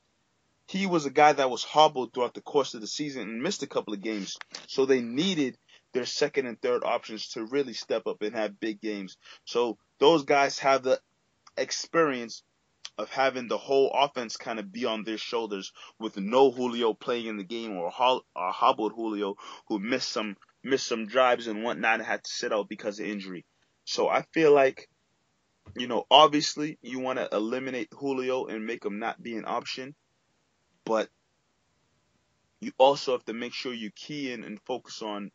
he 0.67 0.85
was 0.85 1.07
a 1.07 1.09
guy 1.11 1.33
that 1.33 1.49
was 1.49 1.63
hobbled 1.63 2.13
throughout 2.13 2.35
the 2.35 2.41
course 2.41 2.75
of 2.75 2.81
the 2.81 2.87
season 2.87 3.23
and 3.23 3.41
missed 3.41 3.63
a 3.63 3.67
couple 3.67 3.95
of 3.95 4.03
games. 4.03 4.37
So 4.67 4.85
they 4.85 5.01
needed 5.01 5.57
their 5.93 6.05
second 6.05 6.45
and 6.45 6.61
third 6.61 6.83
options 6.83 7.29
to 7.29 7.45
really 7.45 7.73
step 7.73 8.05
up 8.05 8.21
and 8.21 8.35
have 8.35 8.59
big 8.59 8.79
games. 8.79 9.17
So 9.45 9.79
those 9.99 10.23
guys 10.23 10.59
have 10.59 10.83
the 10.83 10.99
experience 11.57 12.43
of 12.99 13.09
having 13.09 13.47
the 13.47 13.57
whole 13.57 13.91
offense 13.91 14.37
kind 14.37 14.59
of 14.59 14.71
be 14.71 14.85
on 14.85 15.03
their 15.03 15.17
shoulders 15.17 15.71
with 15.99 16.15
no 16.15 16.51
Julio 16.51 16.93
playing 16.93 17.25
in 17.25 17.37
the 17.37 17.43
game 17.43 17.75
or, 17.75 17.89
ho- 17.89 18.23
hobbled 18.35 18.93
Julio 18.93 19.35
who 19.67 19.79
missed 19.79 20.09
some 20.09 20.37
missed 20.63 20.87
some 20.87 21.07
drives 21.07 21.47
and 21.47 21.63
whatnot 21.63 21.95
and 21.95 22.03
had 22.07 22.23
to 22.23 22.29
sit 22.29 22.53
out 22.53 22.69
because 22.69 22.99
of 22.99 23.07
injury. 23.07 23.45
So 23.85 24.09
I 24.09 24.23
feel 24.33 24.51
like, 24.51 24.89
you 25.75 25.87
know, 25.87 26.05
obviously 26.09 26.77
you 26.81 26.99
want 26.99 27.19
to 27.19 27.29
eliminate 27.31 27.89
Julio 27.93 28.45
and 28.47 28.65
make 28.65 28.83
him 28.83 28.99
not 28.99 29.21
be 29.21 29.35
an 29.37 29.45
option, 29.45 29.95
but 30.85 31.07
you 32.59 32.71
also 32.77 33.11
have 33.13 33.25
to 33.25 33.33
make 33.33 33.53
sure 33.53 33.73
you 33.73 33.91
key 33.91 34.31
in 34.31 34.43
and 34.43 34.59
focus 34.65 35.01
on 35.01 35.31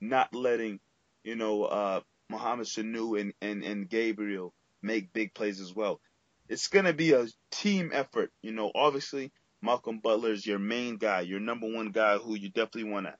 not 0.00 0.34
letting, 0.34 0.78
you 1.24 1.34
know, 1.34 1.64
uh, 1.64 2.00
Mohamed 2.30 2.66
Sanu 2.66 3.20
and, 3.20 3.32
and, 3.40 3.64
and 3.64 3.88
Gabriel 3.88 4.54
make 4.80 5.12
big 5.12 5.34
plays 5.34 5.60
as 5.60 5.74
well. 5.74 6.00
It's 6.48 6.68
going 6.68 6.84
to 6.84 6.92
be 6.92 7.12
a 7.12 7.26
team 7.50 7.90
effort. 7.92 8.30
You 8.42 8.52
know, 8.52 8.70
obviously 8.74 9.32
Malcolm 9.60 9.98
Butler 9.98 10.32
is 10.32 10.46
your 10.46 10.58
main 10.60 10.96
guy, 10.96 11.22
your 11.22 11.40
number 11.40 11.66
one 11.66 11.90
guy 11.90 12.18
who 12.18 12.36
you 12.36 12.48
definitely 12.48 12.92
want 12.92 13.06
to 13.06 13.14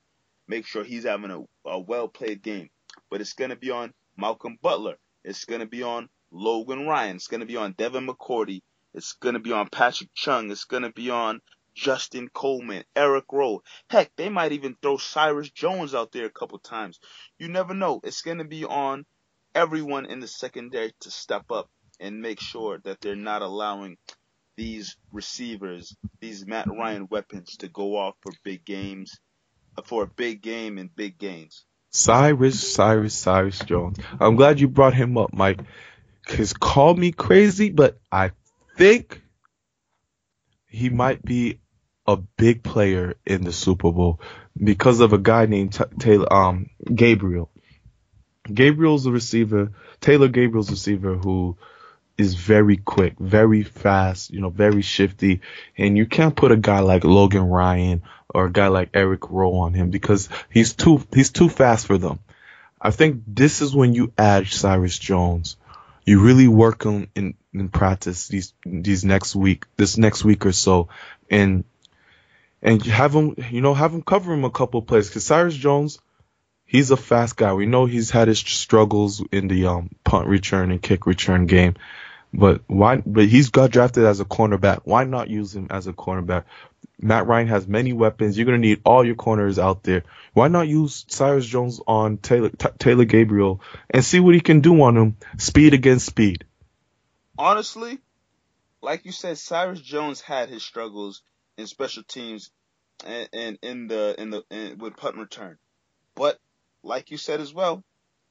make 0.47 0.67
sure 0.67 0.85
he's 0.85 1.05
having 1.05 1.31
a, 1.31 1.69
a 1.69 1.81
well 1.81 2.07
played 2.09 2.43
game. 2.43 2.71
But 3.11 3.21
it's 3.21 3.33
going 3.33 3.51
to 3.51 3.57
be 3.57 3.71
on 3.71 3.93
Malcolm 4.18 4.59
Butler. 4.61 4.98
It's 5.24 5.44
going 5.44 5.61
to 5.61 5.66
be 5.66 5.83
on 5.83 6.09
Logan 6.31 6.87
Ryan. 6.87 7.16
It's 7.16 7.28
going 7.28 7.40
to 7.40 7.46
be 7.46 7.57
on 7.57 7.72
Devin 7.72 8.07
McCourty. 8.07 8.62
It's 8.92 9.12
going 9.12 9.35
to 9.35 9.40
be 9.40 9.52
on 9.52 9.68
Patrick 9.68 10.11
Chung. 10.14 10.50
It's 10.50 10.64
going 10.64 10.83
to 10.83 10.92
be 10.92 11.11
on 11.11 11.40
Justin 11.74 12.28
Coleman, 12.28 12.85
Eric 12.96 13.26
Rowe. 13.33 13.62
Heck, 13.88 14.14
they 14.16 14.28
might 14.28 14.52
even 14.52 14.76
throw 14.83 14.96
Cyrus 14.96 15.50
Jones 15.50 15.94
out 15.94 16.11
there 16.11 16.26
a 16.26 16.31
couple 16.31 16.59
times. 16.59 16.98
You 17.38 17.48
never 17.48 17.72
know. 17.72 18.00
It's 18.02 18.22
going 18.22 18.38
to 18.38 18.44
be 18.44 18.64
on 18.64 19.07
everyone 19.54 20.07
in 20.07 20.18
the 20.18 20.26
secondary 20.26 20.92
to 21.00 21.11
step 21.11 21.50
up 21.52 21.70
and 22.00 22.20
make 22.20 22.40
sure 22.40 22.78
that 22.78 23.00
they're 23.00 23.14
not 23.14 23.42
allowing 23.42 23.96
these 24.57 24.96
receivers, 25.12 25.96
these 26.18 26.44
Matt 26.44 26.66
Ryan 26.66 27.07
weapons 27.09 27.57
to 27.59 27.68
go 27.68 27.96
off 27.96 28.16
for 28.20 28.33
big 28.42 28.64
games, 28.64 29.20
for 29.85 30.02
a 30.02 30.09
big 30.09 30.42
game 30.42 30.78
and 30.78 30.94
big 30.94 31.16
gains. 31.16 31.64
Cyrus, 31.90 32.74
Cyrus, 32.74 33.14
Cyrus 33.14 33.59
Jones. 33.61 33.98
I'm 34.20 34.37
glad 34.37 34.61
you 34.61 34.68
brought 34.68 34.94
him 34.94 35.16
up, 35.16 35.33
Mike. 35.33 35.61
Cause 36.27 36.53
call 36.53 36.94
me 36.94 37.12
crazy, 37.12 37.70
but 37.70 37.98
I 38.12 38.33
think 38.77 39.22
he 40.66 40.90
might 40.90 41.24
be 41.24 41.61
a 42.07 42.16
big 42.16 42.62
player 42.62 43.16
in 43.27 43.44
the 43.44 43.53
Super 43.53 43.90
Bowl 43.90 44.20
because 44.62 45.01
of 45.01 45.12
a 45.12 45.18
guy 45.18 45.46
named 45.46 45.72
T- 45.72 45.85
Taylor, 45.98 46.31
um, 46.33 46.68
Gabriel. 46.94 47.51
Gabriel's 48.53 49.07
a 49.07 49.11
receiver, 49.11 49.72
Taylor 50.01 50.29
Gabriel's 50.29 50.70
receiver 50.70 51.16
who 51.16 51.57
is 52.18 52.35
very 52.35 52.76
quick, 52.76 53.14
very 53.18 53.62
fast, 53.62 54.31
you 54.31 54.40
know, 54.40 54.50
very 54.50 54.83
shifty. 54.83 55.40
And 55.78 55.96
you 55.96 56.04
can't 56.04 56.35
put 56.35 56.50
a 56.50 56.57
guy 56.57 56.81
like 56.81 57.04
Logan 57.04 57.44
Ryan 57.44 58.02
or 58.28 58.46
a 58.46 58.52
guy 58.52 58.66
like 58.66 58.90
Eric 58.92 59.31
Rowe 59.31 59.61
on 59.61 59.72
him 59.72 59.90
because 59.90 60.28
he's 60.50 60.74
too, 60.74 61.00
he's 61.14 61.31
too 61.31 61.48
fast 61.48 61.87
for 61.87 61.96
them. 61.96 62.18
I 62.81 62.90
think 62.90 63.22
this 63.26 63.62
is 63.62 63.74
when 63.74 63.94
you 63.94 64.12
add 64.18 64.48
Cyrus 64.48 64.98
Jones. 64.98 65.57
You 66.04 66.20
really 66.20 66.48
work 66.48 66.87
on 66.87 67.09
in, 67.14 67.35
in 67.54 67.68
practice 67.68 68.28
these, 68.28 68.52
these 68.66 69.04
next 69.04 69.37
week, 69.37 69.66
this 69.76 69.96
next 69.96 70.24
week 70.24 70.44
or 70.44 70.52
so 70.52 70.88
and, 71.31 71.64
and 72.61 72.83
have 72.85 73.12
him, 73.14 73.37
you 73.50 73.61
know, 73.61 73.74
have 73.74 73.94
him 73.94 74.02
cover 74.02 74.33
him 74.33 74.44
a 74.44 74.50
couple 74.50 74.83
plays 74.83 75.09
because 75.09 75.24
Cyrus 75.24 75.54
Jones, 75.54 76.00
he's 76.64 76.90
a 76.90 76.96
fast 76.96 77.37
guy. 77.37 77.52
We 77.52 77.66
know 77.66 77.87
he's 77.87 78.11
had 78.11 78.26
his 78.26 78.40
struggles 78.40 79.22
in 79.31 79.46
the 79.48 79.66
um, 79.66 79.90
punt 80.02 80.26
return 80.26 80.72
and 80.72 80.83
kick 80.83 81.07
return 81.07 81.46
game. 81.46 81.74
But 82.33 82.62
why? 82.67 83.03
But 83.05 83.27
he's 83.27 83.51
got 83.51 83.71
drafted 83.71 84.05
as 84.05 84.21
a 84.21 84.25
cornerback. 84.25 84.81
Why 84.85 85.05
not 85.05 85.31
use 85.31 85.57
him 85.57 85.69
as 85.71 85.87
a 85.87 85.93
cornerback? 85.93 86.45
Matt 87.01 87.27
Ryan 87.27 87.49
has 87.49 87.67
many 87.67 87.93
weapons. 87.93 88.37
You're 88.37 88.45
gonna 88.45 88.59
need 88.59 88.81
all 88.85 89.05
your 89.05 89.14
corners 89.14 89.59
out 89.59 89.83
there. 89.83 90.03
Why 90.35 90.49
not 90.49 90.69
use 90.69 91.05
Cyrus 91.09 91.47
Jones 91.47 91.81
on 91.87 92.19
Taylor 92.19 92.51
T- 92.51 92.69
Taylor 92.79 93.05
Gabriel 93.05 93.61
and 93.88 94.05
see 94.05 94.21
what 94.21 94.35
he 94.35 94.41
can 94.41 94.61
do 94.61 94.83
on 94.83 94.97
him? 94.97 95.17
Speed 95.38 95.75
against 95.75 96.07
speed. 96.07 96.45
Honestly, 97.38 97.99
like 98.83 99.05
you 99.05 99.12
said, 99.12 99.38
Cyrus 99.38 99.81
Jones 99.81 100.21
had 100.21 100.49
his 100.49 100.62
struggles 100.62 101.23
in 101.57 101.67
special 101.67 102.03
teams 102.03 102.51
and, 103.07 103.29
and 103.33 103.59
in 103.62 103.87
the 103.87 104.14
in 104.19 104.31
the 104.31 104.45
in, 104.51 104.79
with 104.79 104.97
punt 104.97 105.17
return. 105.17 105.57
But 106.14 106.38
like 106.83 107.11
you 107.11 107.17
said 107.17 107.41
as 107.41 107.55
well, 107.55 107.83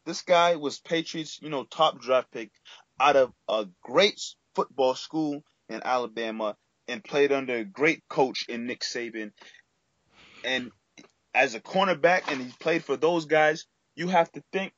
this 0.06 0.22
guy 0.22 0.56
was 0.56 0.80
Patriots, 0.80 1.40
you 1.42 1.50
know, 1.50 1.64
top 1.64 2.00
draft 2.00 2.32
pick 2.32 2.52
out 3.00 3.16
of 3.16 3.32
a 3.48 3.68
great 3.84 4.20
football 4.56 4.96
school 4.96 5.44
in 5.70 5.82
Alabama 5.84 6.56
and 6.88 7.04
played 7.04 7.32
under 7.32 7.56
a 7.56 7.66
great 7.66 8.02
coach 8.10 8.46
in 8.48 8.66
Nick 8.66 8.82
Saban. 8.82 9.32
And 10.44 10.72
as 11.34 11.56
a 11.56 11.60
cornerback, 11.60 12.32
and 12.32 12.42
he's 12.42 12.56
played 12.56 12.84
for 12.84 12.98
those 12.98 13.26
guys, 13.26 13.66
you 13.96 14.08
have 14.08 14.32
to 14.32 14.44
think 14.52 14.74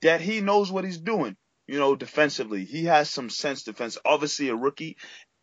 that 0.00 0.20
he 0.20 0.40
knows 0.40 0.72
what 0.72 0.84
he's 0.84 0.98
doing. 0.98 1.36
You 1.66 1.78
know, 1.78 1.94
defensively, 1.94 2.64
he 2.64 2.84
has 2.84 3.08
some 3.08 3.30
sense 3.30 3.62
defense. 3.62 3.96
Obviously, 4.04 4.48
a 4.48 4.56
rookie. 4.56 4.96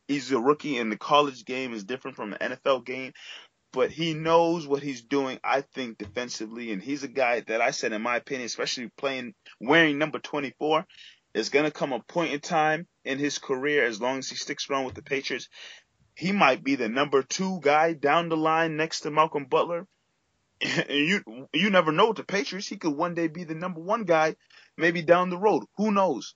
He's 0.07 0.31
a 0.31 0.39
rookie, 0.39 0.77
and 0.77 0.91
the 0.91 0.97
college 0.97 1.45
game 1.45 1.73
is 1.73 1.83
different 1.83 2.17
from 2.17 2.31
the 2.31 2.37
NFL 2.37 2.85
game. 2.85 3.13
But 3.71 3.91
he 3.91 4.15
knows 4.15 4.67
what 4.67 4.81
he's 4.81 5.03
doing, 5.03 5.39
I 5.43 5.61
think, 5.61 5.99
defensively. 5.99 6.71
And 6.71 6.81
he's 6.81 7.03
a 7.03 7.07
guy 7.07 7.41
that 7.41 7.61
I 7.61 7.71
said, 7.71 7.93
in 7.93 8.01
my 8.01 8.17
opinion, 8.17 8.47
especially 8.47 8.89
playing 8.97 9.33
wearing 9.59 9.99
number 9.99 10.19
24, 10.19 10.85
there's 11.33 11.49
going 11.49 11.65
to 11.65 11.71
come 11.71 11.93
a 11.93 11.99
point 11.99 12.33
in 12.33 12.39
time 12.39 12.87
in 13.03 13.19
his 13.19 13.37
career, 13.37 13.85
as 13.85 14.01
long 14.01 14.19
as 14.19 14.29
he 14.29 14.35
sticks 14.35 14.69
around 14.69 14.85
with 14.85 14.95
the 14.95 15.03
Patriots, 15.03 15.47
he 16.15 16.31
might 16.31 16.63
be 16.63 16.75
the 16.75 16.89
number 16.89 17.23
two 17.23 17.59
guy 17.61 17.93
down 17.93 18.29
the 18.29 18.37
line 18.37 18.75
next 18.75 19.01
to 19.01 19.11
Malcolm 19.11 19.45
Butler. 19.45 19.87
and 20.61 20.89
you 20.89 21.47
you 21.53 21.69
never 21.69 21.91
know 21.91 22.09
with 22.09 22.17
the 22.17 22.23
Patriots. 22.23 22.67
He 22.67 22.77
could 22.77 22.93
one 22.93 23.13
day 23.13 23.27
be 23.27 23.45
the 23.45 23.55
number 23.55 23.79
one 23.79 24.03
guy, 24.03 24.35
maybe 24.75 25.01
down 25.01 25.29
the 25.29 25.37
road. 25.37 25.63
Who 25.77 25.91
knows? 25.91 26.35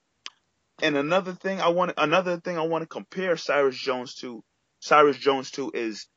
And 0.81 0.95
another 0.95 1.33
thing 1.33 1.59
I 1.59 1.69
want 1.69 1.93
another 1.97 2.39
thing 2.39 2.57
I 2.57 2.61
want 2.61 2.83
to 2.83 2.87
compare 2.87 3.35
Cyrus 3.35 3.77
Jones 3.77 4.15
to 4.15 4.43
Cyrus 4.79 5.17
Jones 5.17 5.51
to 5.51 5.71
is, 5.73 6.07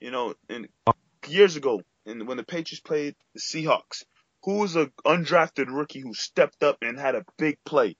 you 0.00 0.10
know, 0.10 0.34
in 0.48 0.68
years 1.28 1.56
ago, 1.56 1.82
and 2.06 2.26
when 2.26 2.38
the 2.38 2.44
Patriots 2.44 2.80
played 2.80 3.14
the 3.34 3.40
Seahawks, 3.40 4.04
who 4.44 4.58
was 4.58 4.76
an 4.76 4.90
undrafted 5.04 5.66
rookie 5.68 6.00
who 6.00 6.14
stepped 6.14 6.62
up 6.62 6.78
and 6.80 6.98
had 6.98 7.14
a 7.14 7.24
big 7.36 7.58
play? 7.64 7.96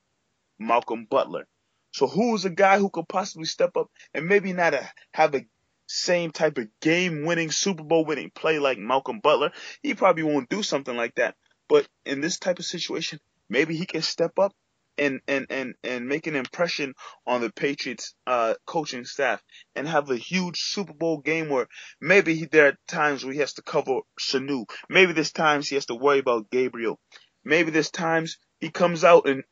Malcolm 0.61 1.07
Butler. 1.11 1.47
So 1.93 2.07
who 2.07 2.35
is 2.37 2.45
a 2.45 2.51
guy 2.51 2.79
who 2.79 2.91
could 2.91 3.09
possibly 3.09 3.47
step 3.47 3.77
up 3.77 3.91
and 4.15 4.27
maybe 4.27 4.53
not 4.53 4.75
a, 4.75 4.89
have 5.13 5.35
a 5.35 5.47
same 5.89 6.31
type 6.31 6.57
of 6.59 6.69
game 6.81 7.25
winning, 7.25 7.51
Super 7.51 7.83
Bowl 7.83 8.05
winning 8.05 8.31
play 8.31 8.61
like 8.61 8.79
Malcolm 8.79 9.19
Butler? 9.21 9.53
He 9.83 9.95
probably 9.95 10.23
won't 10.23 10.49
do 10.49 10.63
something 10.63 10.97
like 10.97 11.17
that. 11.17 11.35
But 11.69 11.89
in 12.05 12.21
this 12.21 12.39
type 12.39 12.59
of 12.59 12.65
situation, 12.65 13.19
maybe 13.49 13.77
he 13.77 13.87
can 13.87 14.03
step 14.03 14.39
up 14.39 14.53
and 14.99 15.21
and 15.27 15.47
and 15.51 15.75
and 15.83 16.07
make 16.07 16.27
an 16.27 16.37
impression 16.37 16.95
on 17.27 17.41
the 17.41 17.51
Patriots 17.51 18.15
uh, 18.27 18.55
coaching 18.67 19.05
staff 19.05 19.43
and 19.75 19.89
have 19.89 20.11
a 20.11 20.17
huge 20.17 20.61
Super 20.61 20.93
Bowl 20.93 21.19
game 21.19 21.49
where 21.49 21.67
maybe 22.01 22.35
he, 22.35 22.47
there 22.47 22.69
are 22.69 22.79
times 22.87 23.25
where 23.25 23.33
he 23.33 23.41
has 23.41 23.55
to 23.55 23.63
cover 23.63 24.01
Sanu. 24.21 24.67
Maybe 24.89 25.13
there's 25.13 25.33
times 25.33 25.69
he 25.69 25.77
has 25.77 25.87
to 25.87 25.95
worry 25.95 26.19
about 26.19 26.51
Gabriel. 26.51 27.01
Maybe 27.45 27.71
there's 27.71 27.91
times 27.91 28.37
he 28.61 28.71
comes 28.71 29.03
out 29.03 29.29
and 29.29 29.43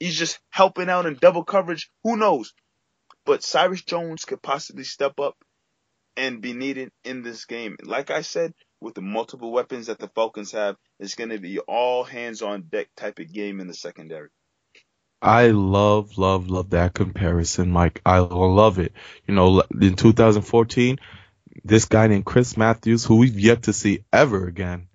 he's 0.00 0.18
just 0.18 0.38
helping 0.50 0.88
out 0.88 1.06
in 1.06 1.14
double 1.14 1.44
coverage. 1.44 1.90
Who 2.02 2.16
knows? 2.16 2.52
But 3.26 3.42
Cyrus 3.42 3.82
Jones 3.82 4.24
could 4.24 4.42
possibly 4.42 4.84
step 4.84 5.18
up 5.18 5.36
and 6.16 6.40
be 6.40 6.52
needed 6.52 6.90
in 7.04 7.22
this 7.22 7.44
game. 7.44 7.76
Like 7.82 8.10
I 8.10 8.20
said, 8.20 8.54
with 8.80 8.94
the 8.94 9.00
multiple 9.00 9.50
weapons 9.50 9.86
that 9.86 9.98
the 9.98 10.08
Falcons 10.08 10.52
have, 10.52 10.76
it's 11.00 11.14
going 11.14 11.30
to 11.30 11.38
be 11.38 11.58
all 11.58 12.04
hands 12.04 12.42
on 12.42 12.62
deck 12.62 12.88
type 12.96 13.18
of 13.18 13.32
game 13.32 13.60
in 13.60 13.66
the 13.66 13.74
secondary. 13.74 14.28
I 15.22 15.48
love, 15.48 16.18
love, 16.18 16.50
love 16.50 16.70
that 16.70 16.92
comparison, 16.92 17.70
Mike. 17.70 18.02
I 18.04 18.18
love 18.18 18.78
it. 18.78 18.92
You 19.26 19.34
know, 19.34 19.62
in 19.80 19.96
2014, 19.96 20.98
this 21.64 21.86
guy 21.86 22.08
named 22.08 22.26
Chris 22.26 22.58
Matthews, 22.58 23.04
who 23.04 23.16
we've 23.16 23.40
yet 23.40 23.62
to 23.62 23.72
see 23.72 24.04
ever 24.12 24.46
again, 24.46 24.88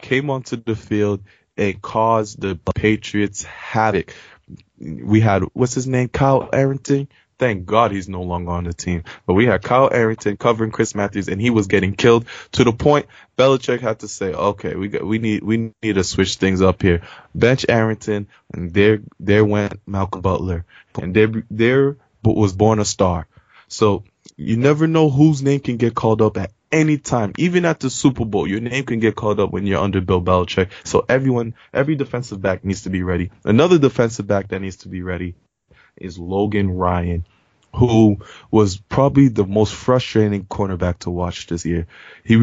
came 0.00 0.30
onto 0.30 0.56
the 0.56 0.74
field 0.74 1.22
and 1.56 1.80
caused 1.80 2.40
the 2.40 2.58
Patriots 2.74 3.44
havoc. 3.44 4.14
We 4.78 5.20
had, 5.20 5.44
what's 5.52 5.74
his 5.74 5.86
name? 5.86 6.08
Kyle 6.08 6.48
Arrington. 6.52 7.08
Thank 7.38 7.66
God 7.66 7.90
he's 7.90 8.08
no 8.08 8.22
longer 8.22 8.52
on 8.52 8.64
the 8.64 8.72
team. 8.72 9.02
But 9.26 9.34
we 9.34 9.46
had 9.46 9.62
Kyle 9.62 9.90
Arrington 9.92 10.36
covering 10.36 10.70
Chris 10.70 10.94
Matthews 10.94 11.28
and 11.28 11.40
he 11.40 11.50
was 11.50 11.66
getting 11.66 11.94
killed 11.94 12.26
to 12.52 12.62
the 12.62 12.72
point 12.72 13.06
Belichick 13.36 13.80
had 13.80 14.00
to 14.00 14.08
say, 14.08 14.32
okay, 14.32 14.76
we 14.76 14.88
got, 14.88 15.04
we 15.04 15.18
need, 15.18 15.42
we 15.42 15.72
need 15.82 15.94
to 15.94 16.04
switch 16.04 16.36
things 16.36 16.62
up 16.62 16.82
here. 16.82 17.02
Bench 17.34 17.66
Arrington 17.68 18.28
and 18.54 18.72
there, 18.72 19.00
there 19.18 19.44
went 19.44 19.80
Malcolm 19.86 20.20
Butler 20.20 20.64
and 21.00 21.14
there, 21.14 21.32
there 21.50 21.96
was 22.22 22.52
born 22.52 22.78
a 22.78 22.84
star. 22.84 23.26
So 23.66 24.04
you 24.36 24.56
never 24.56 24.86
know 24.86 25.10
whose 25.10 25.42
name 25.42 25.60
can 25.60 25.78
get 25.78 25.94
called 25.94 26.22
up 26.22 26.36
at 26.36 26.52
any 26.72 26.98
time. 26.98 27.32
Even 27.38 27.64
at 27.64 27.80
the 27.80 27.90
Super 27.90 28.24
Bowl, 28.24 28.48
your 28.48 28.60
name 28.60 28.84
can 28.84 28.98
get 28.98 29.14
called 29.14 29.38
up 29.38 29.50
when 29.50 29.66
you're 29.66 29.80
under 29.80 30.00
Bill 30.00 30.22
Belichick. 30.22 30.70
So 30.84 31.04
everyone, 31.08 31.54
every 31.72 31.94
defensive 31.94 32.40
back 32.40 32.64
needs 32.64 32.82
to 32.82 32.90
be 32.90 33.02
ready. 33.02 33.30
Another 33.44 33.78
defensive 33.78 34.26
back 34.26 34.48
that 34.48 34.60
needs 34.60 34.76
to 34.78 34.88
be 34.88 35.02
ready 35.02 35.34
is 35.96 36.18
Logan 36.18 36.70
Ryan, 36.70 37.26
who 37.74 38.18
was 38.50 38.76
probably 38.76 39.28
the 39.28 39.44
most 39.44 39.74
frustrating 39.74 40.44
cornerback 40.44 41.00
to 41.00 41.10
watch 41.10 41.46
this 41.46 41.64
year. 41.64 41.86
He, 42.24 42.34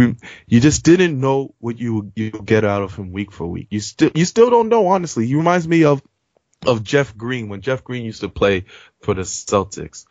you 0.48 0.60
just 0.60 0.84
didn't 0.84 1.20
know 1.20 1.54
what 1.60 1.80
you 1.80 2.12
you 2.16 2.32
get 2.32 2.64
out 2.64 2.84
of 2.84 2.96
him 2.96 3.12
week 3.12 3.32
for 3.32 3.48
week. 3.48 3.68
You 3.70 3.80
still 3.80 4.12
you 4.16 4.26
still 4.26 4.50
don't 4.50 4.70
know 4.70 4.88
honestly. 4.88 5.26
He 5.28 5.36
reminds 5.36 5.68
me 5.68 5.84
of 5.84 6.02
of 6.66 6.84
Jeff 6.84 7.16
Green 7.16 7.50
when 7.50 7.62
Jeff 7.62 7.84
Green 7.84 8.06
used 8.06 8.22
to 8.22 8.30
play 8.30 8.66
for 9.02 9.14
the 9.14 9.22
Celtics. 9.22 10.06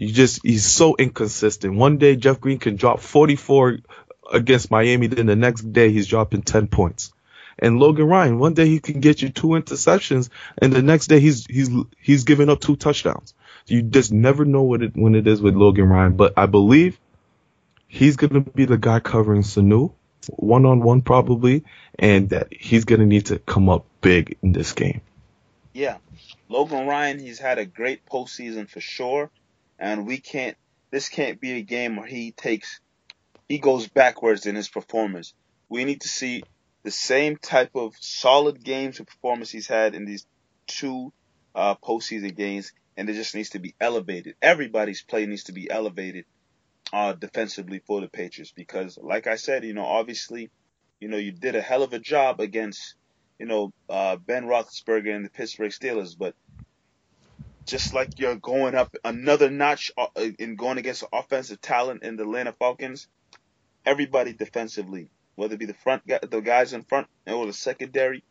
You 0.00 0.10
just 0.10 0.40
he's 0.42 0.64
so 0.64 0.96
inconsistent. 0.96 1.74
One 1.74 1.98
day 1.98 2.16
Jeff 2.16 2.40
Green 2.40 2.58
can 2.58 2.76
drop 2.76 3.00
44 3.00 3.80
against 4.32 4.70
Miami, 4.70 5.08
then 5.08 5.26
the 5.26 5.36
next 5.36 5.74
day 5.74 5.92
he's 5.92 6.06
dropping 6.06 6.40
10 6.40 6.68
points. 6.68 7.12
And 7.58 7.78
Logan 7.78 8.06
Ryan, 8.06 8.38
one 8.38 8.54
day 8.54 8.66
he 8.66 8.80
can 8.80 9.00
get 9.00 9.20
you 9.20 9.28
two 9.28 9.48
interceptions, 9.48 10.30
and 10.56 10.72
the 10.72 10.80
next 10.80 11.08
day 11.08 11.20
he's 11.20 11.44
he's 11.44 11.68
he's 12.00 12.24
giving 12.24 12.48
up 12.48 12.60
two 12.60 12.76
touchdowns. 12.76 13.34
You 13.66 13.82
just 13.82 14.10
never 14.10 14.46
know 14.46 14.62
what 14.62 14.82
it 14.82 14.96
when 14.96 15.14
it 15.14 15.26
is 15.26 15.42
with 15.42 15.54
Logan 15.54 15.90
Ryan. 15.90 16.16
But 16.16 16.32
I 16.34 16.46
believe 16.46 16.98
he's 17.86 18.16
gonna 18.16 18.40
be 18.40 18.64
the 18.64 18.78
guy 18.78 19.00
covering 19.00 19.42
Sanu 19.42 19.92
one 20.28 20.64
on 20.64 20.80
one 20.80 21.02
probably, 21.02 21.64
and 21.98 22.30
that 22.30 22.48
he's 22.50 22.86
gonna 22.86 23.04
need 23.04 23.26
to 23.26 23.38
come 23.38 23.68
up 23.68 23.84
big 24.00 24.38
in 24.42 24.52
this 24.52 24.72
game. 24.72 25.02
Yeah, 25.74 25.98
Logan 26.48 26.86
Ryan, 26.86 27.18
he's 27.18 27.38
had 27.38 27.58
a 27.58 27.66
great 27.66 28.06
postseason 28.06 28.66
for 28.66 28.80
sure, 28.80 29.30
and 29.80 30.06
we 30.06 30.18
can't. 30.18 30.56
This 30.90 31.08
can't 31.08 31.40
be 31.40 31.52
a 31.52 31.62
game 31.62 31.96
where 31.96 32.06
he 32.06 32.32
takes, 32.32 32.80
he 33.48 33.58
goes 33.58 33.88
backwards 33.88 34.46
in 34.46 34.56
his 34.56 34.68
performance. 34.68 35.34
We 35.68 35.84
need 35.84 36.00
to 36.02 36.08
see 36.08 36.42
the 36.82 36.90
same 36.90 37.36
type 37.36 37.70
of 37.76 37.94
solid 38.00 38.62
games 38.62 38.98
and 38.98 39.06
performance 39.06 39.50
he's 39.50 39.68
had 39.68 39.94
in 39.94 40.04
these 40.04 40.26
two 40.66 41.12
uh, 41.54 41.76
postseason 41.76 42.36
games, 42.36 42.72
and 42.96 43.08
it 43.08 43.14
just 43.14 43.34
needs 43.34 43.50
to 43.50 43.60
be 43.60 43.74
elevated. 43.80 44.34
Everybody's 44.42 45.02
play 45.02 45.26
needs 45.26 45.44
to 45.44 45.52
be 45.52 45.70
elevated 45.70 46.24
uh, 46.92 47.12
defensively 47.12 47.80
for 47.86 48.00
the 48.00 48.08
Patriots 48.08 48.52
because, 48.54 48.98
like 49.00 49.26
I 49.26 49.36
said, 49.36 49.64
you 49.64 49.74
know, 49.74 49.84
obviously, 49.84 50.50
you 50.98 51.08
know, 51.08 51.16
you 51.16 51.30
did 51.32 51.54
a 51.54 51.62
hell 51.62 51.82
of 51.84 51.92
a 51.92 52.00
job 52.00 52.40
against, 52.40 52.94
you 53.38 53.46
know, 53.46 53.72
uh, 53.88 54.16
Ben 54.16 54.44
Roethlisberger 54.44 55.14
and 55.14 55.24
the 55.24 55.30
Pittsburgh 55.30 55.70
Steelers, 55.70 56.18
but 56.18 56.34
just 57.70 57.94
like 57.94 58.18
you're 58.18 58.36
going 58.36 58.74
up 58.74 58.94
another 59.04 59.50
notch 59.50 59.90
uh, 59.96 60.08
in 60.38 60.56
going 60.56 60.78
against 60.78 61.04
offensive 61.12 61.60
talent 61.60 62.02
in 62.02 62.16
the 62.16 62.24
Atlanta 62.24 62.52
Falcons, 62.52 63.08
everybody 63.86 64.32
defensively 64.32 65.10
whether 65.40 65.54
it 65.54 65.58
be 65.58 65.64
the 65.64 65.72
front 65.72 66.02
the 66.06 66.40
guys 66.40 66.74
in 66.74 66.82
front 66.82 67.06
or 67.26 67.46
the 67.46 67.52
secondary, 67.54 68.22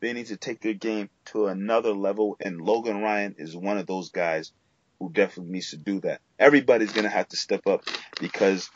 they 0.00 0.14
need 0.14 0.24
to 0.26 0.38
take 0.38 0.62
their 0.62 0.72
game 0.72 1.10
to 1.26 1.48
another 1.48 1.92
level. 1.92 2.38
And 2.40 2.58
Logan 2.58 3.02
Ryan 3.02 3.34
is 3.36 3.54
one 3.54 3.76
of 3.76 3.86
those 3.86 4.08
guys 4.08 4.52
who 4.98 5.12
definitely 5.12 5.52
needs 5.52 5.70
to 5.70 5.76
do 5.76 6.00
that. 6.00 6.22
Everybody's 6.38 6.92
gonna 6.92 7.10
have 7.10 7.28
to 7.28 7.36
step 7.36 7.66
up 7.66 7.84
because 8.20 8.70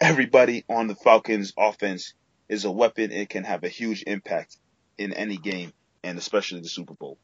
everybody 0.00 0.64
on 0.68 0.86
the 0.86 0.94
Falcons 0.94 1.52
offense 1.58 2.14
is 2.48 2.64
a 2.64 2.70
weapon 2.70 3.10
and 3.10 3.28
can 3.28 3.42
have 3.42 3.64
a 3.64 3.68
huge 3.68 4.04
impact 4.06 4.56
in 4.96 5.12
any 5.12 5.36
game 5.36 5.72
and 6.04 6.16
especially 6.16 6.60
the 6.60 6.68
Super 6.68 6.94
Bowl. 6.94 7.18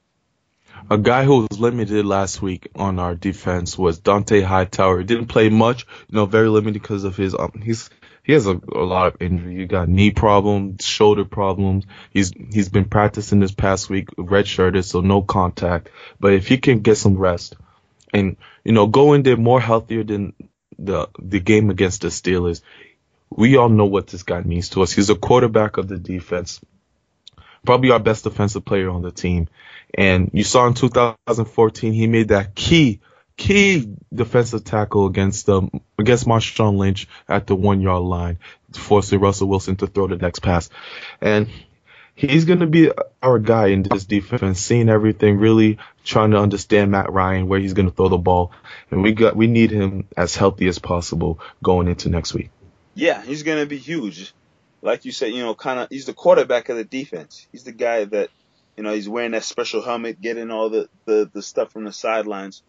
A 0.91 0.99
guy 0.99 1.25
who 1.25 1.47
was 1.49 1.61
limited 1.61 2.05
last 2.05 2.43
week 2.43 2.69
on 2.75 2.99
our 2.99 3.15
defense 3.15 3.79
was 3.79 4.01
Dont'a 4.01 4.43
Hightower. 4.43 4.99
He 4.99 5.05
didn't 5.05 5.27
play 5.27 5.49
much, 5.49 5.87
you 6.09 6.17
know, 6.17 6.27
very 6.27 6.49
limited 6.49 6.83
because 6.83 7.05
of 7.05 7.17
his 7.17 7.35
um, 7.35 7.61
he's 7.63 7.91
he 8.23 8.33
has 8.33 8.47
a, 8.47 8.61
a 8.73 8.85
lot 8.85 9.07
of 9.09 9.23
injury. 9.23 9.55
You 9.55 9.67
got 9.67 9.89
knee 9.89 10.11
problems, 10.11 10.85
shoulder 10.85 11.25
problems. 11.25 11.85
He's 12.11 12.33
he's 12.53 12.69
been 12.69 12.85
practicing 12.85 13.41
this 13.41 13.53
past 13.53 13.89
week, 13.89 14.09
redshirted, 14.17 14.85
so 14.85 15.01
no 15.01 15.23
contact. 15.23 15.91
But 16.19 16.35
if 16.35 16.47
he 16.47 16.59
can 16.59 16.81
get 16.81 16.97
some 16.97 17.17
rest 17.17 17.57
and 18.13 18.37
you 18.65 18.73
know 18.73 18.87
go 18.87 19.15
in 19.15 19.23
there 19.23 19.37
more 19.37 19.61
healthier 19.61 20.05
than 20.05 20.35
the 20.79 21.09
the 21.19 21.41
game 21.41 21.71
against 21.71 22.03
the 22.03 22.09
Steelers, 22.09 22.63
we 23.31 23.57
all 23.57 23.69
know 23.69 23.87
what 23.87 24.09
this 24.09 24.23
guy 24.23 24.43
means 24.43 24.71
to 24.71 24.83
us. 24.83 24.93
He's 24.93 25.11
a 25.11 25.15
quarterback 25.15 25.77
of 25.77 25.89
the 25.89 25.99
defense, 25.99 26.61
probably 27.65 27.91
our 27.91 27.99
best 27.99 28.25
defensive 28.25 28.65
player 28.65 28.91
on 28.91 29.03
the 29.03 29.11
team. 29.11 29.49
And 29.95 30.31
you 30.33 30.45
saw 30.45 30.67
in 30.67 30.75
2014 30.75 31.93
he 31.93 32.07
made 32.07 32.29
that 32.29 32.55
key 32.55 33.01
key 33.37 33.97
defensive 34.13 34.65
tackle 34.65 35.07
against 35.07 35.49
um 35.49 35.71
against 35.99 36.27
Marshawn 36.27 36.77
Lynch 36.77 37.09
at 37.29 37.47
the 37.47 37.55
one 37.55 37.81
yard 37.81 38.03
line, 38.03 38.39
forcing 38.73 39.21
Russell 39.21 39.49
Wilson 39.49 39.77
to 39.77 39.87
throw 39.87 40.07
the 40.07 40.17
next 40.17 40.41
pass. 40.41 40.69
And 41.21 41.49
he's 42.15 42.45
going 42.45 42.61
to 42.61 42.67
be 42.67 42.91
our 43.23 43.39
guy 43.39 43.69
in 43.69 43.83
this 43.83 44.05
defense, 44.05 44.61
seeing 44.61 44.89
everything, 44.89 45.39
really 45.39 45.79
trying 46.05 46.33
to 46.33 46.39
understand 46.39 46.91
Matt 46.91 47.13
Ryan, 47.13 47.49
where 47.49 47.59
he's 47.59 47.73
going 47.73 47.89
to 47.89 47.95
throw 47.95 48.09
the 48.09 48.19
ball. 48.19 48.53
And 48.91 49.03
we 49.03 49.13
got, 49.13 49.37
we 49.37 49.47
need 49.47 49.71
him 49.71 50.07
as 50.17 50.37
healthy 50.37 50.69
as 50.69 50.79
possible 50.79 51.41
going 51.63 51.89
into 51.89 52.11
next 52.11 52.35
week. 52.35 52.51
Yeah, 52.95 53.23
he's 53.23 53.43
going 53.43 53.59
to 53.59 53.67
be 53.67 53.79
huge. 53.79 54.35
Like 54.83 55.05
you 55.05 55.13
said, 55.13 55.33
you 55.33 55.43
know, 55.43 55.55
kind 55.55 55.81
of, 55.81 55.89
he's 55.91 56.07
the 56.07 56.15
quarterback 56.15 56.69
of 56.69 56.77
the 56.77 56.85
defense. 56.85 57.47
He's 57.53 57.65
the 57.65 57.73
guy 57.73 58.05
that, 58.05 58.31
you 58.77 58.83
know, 58.83 58.95
he's 58.95 59.09
wearing 59.09 59.33
that 59.33 59.45
special 59.45 59.83
helmet, 59.83 60.21
getting 60.21 60.51
all 60.51 60.71
the, 60.71 60.89
the, 61.07 61.31
the 61.33 61.43
stuff 61.43 61.73
from 61.73 61.85
the 61.85 61.93
sidelines. 61.93 62.63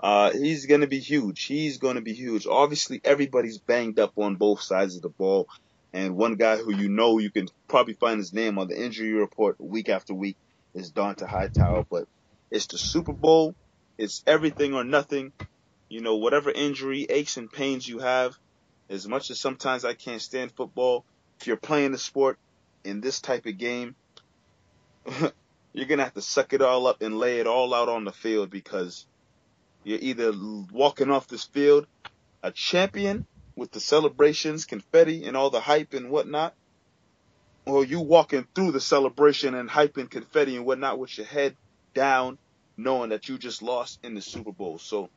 Uh, 0.00 0.30
he's 0.30 0.66
going 0.66 0.82
to 0.82 0.86
be 0.86 1.00
huge. 1.00 1.44
He's 1.44 1.78
going 1.78 1.96
to 1.96 2.00
be 2.00 2.12
huge. 2.12 2.46
Obviously, 2.46 3.00
everybody's 3.04 3.58
banged 3.58 3.98
up 3.98 4.12
on 4.16 4.36
both 4.36 4.62
sides 4.62 4.94
of 4.94 5.02
the 5.02 5.08
ball. 5.08 5.48
And 5.92 6.16
one 6.16 6.36
guy 6.36 6.58
who 6.58 6.72
you 6.72 6.88
know 6.88 7.18
you 7.18 7.30
can 7.30 7.48
probably 7.68 7.94
find 7.94 8.18
his 8.18 8.32
name 8.32 8.58
on 8.58 8.68
the 8.68 8.80
injury 8.80 9.12
report 9.12 9.56
week 9.58 9.88
after 9.88 10.14
week 10.14 10.36
is 10.74 10.92
Dont'a 10.92 11.26
Hightower. 11.26 11.84
But 11.90 12.04
it's 12.50 12.66
the 12.66 12.78
Super 12.78 13.12
Bowl. 13.12 13.54
It's 13.96 14.22
everything 14.26 14.74
or 14.74 14.84
nothing. 14.84 15.32
You 15.88 16.02
know, 16.02 16.16
whatever 16.16 16.50
injury, 16.50 17.06
aches 17.08 17.36
and 17.38 17.50
pains 17.50 17.88
you 17.88 17.98
have, 17.98 18.36
as 18.90 19.08
much 19.08 19.30
as 19.30 19.40
sometimes 19.40 19.84
I 19.84 19.94
can't 19.94 20.20
stand 20.20 20.52
football, 20.52 21.04
if 21.40 21.46
you're 21.46 21.56
playing 21.56 21.92
the 21.92 21.98
sport 21.98 22.38
in 22.84 23.00
this 23.00 23.20
type 23.20 23.46
of 23.46 23.58
game, 23.58 23.94
you're 25.72 25.86
gonna 25.86 26.04
have 26.04 26.14
to 26.14 26.22
suck 26.22 26.52
it 26.52 26.62
all 26.62 26.86
up 26.86 27.02
and 27.02 27.18
lay 27.18 27.38
it 27.40 27.46
all 27.46 27.74
out 27.74 27.88
on 27.88 28.04
the 28.04 28.12
field 28.12 28.50
because 28.50 29.06
you're 29.84 30.00
either 30.00 30.32
walking 30.72 31.10
off 31.10 31.28
this 31.28 31.44
field 31.44 31.86
a 32.42 32.50
champion 32.50 33.26
with 33.56 33.70
the 33.72 33.80
celebrations, 33.80 34.64
confetti, 34.64 35.24
and 35.24 35.36
all 35.36 35.50
the 35.50 35.60
hype 35.60 35.92
and 35.92 36.10
whatnot, 36.10 36.54
or 37.66 37.84
you 37.84 38.00
walking 38.00 38.46
through 38.54 38.70
the 38.70 38.80
celebration 38.80 39.54
and 39.54 39.68
hype 39.68 39.96
and 39.96 40.10
confetti 40.10 40.56
and 40.56 40.64
whatnot 40.64 40.98
with 40.98 41.16
your 41.18 41.26
head 41.26 41.56
down, 41.94 42.38
knowing 42.76 43.10
that 43.10 43.28
you 43.28 43.38
just 43.38 43.62
lost 43.62 43.98
in 44.04 44.14
the 44.14 44.22
Super 44.22 44.52
Bowl. 44.52 44.78
So 44.78 45.08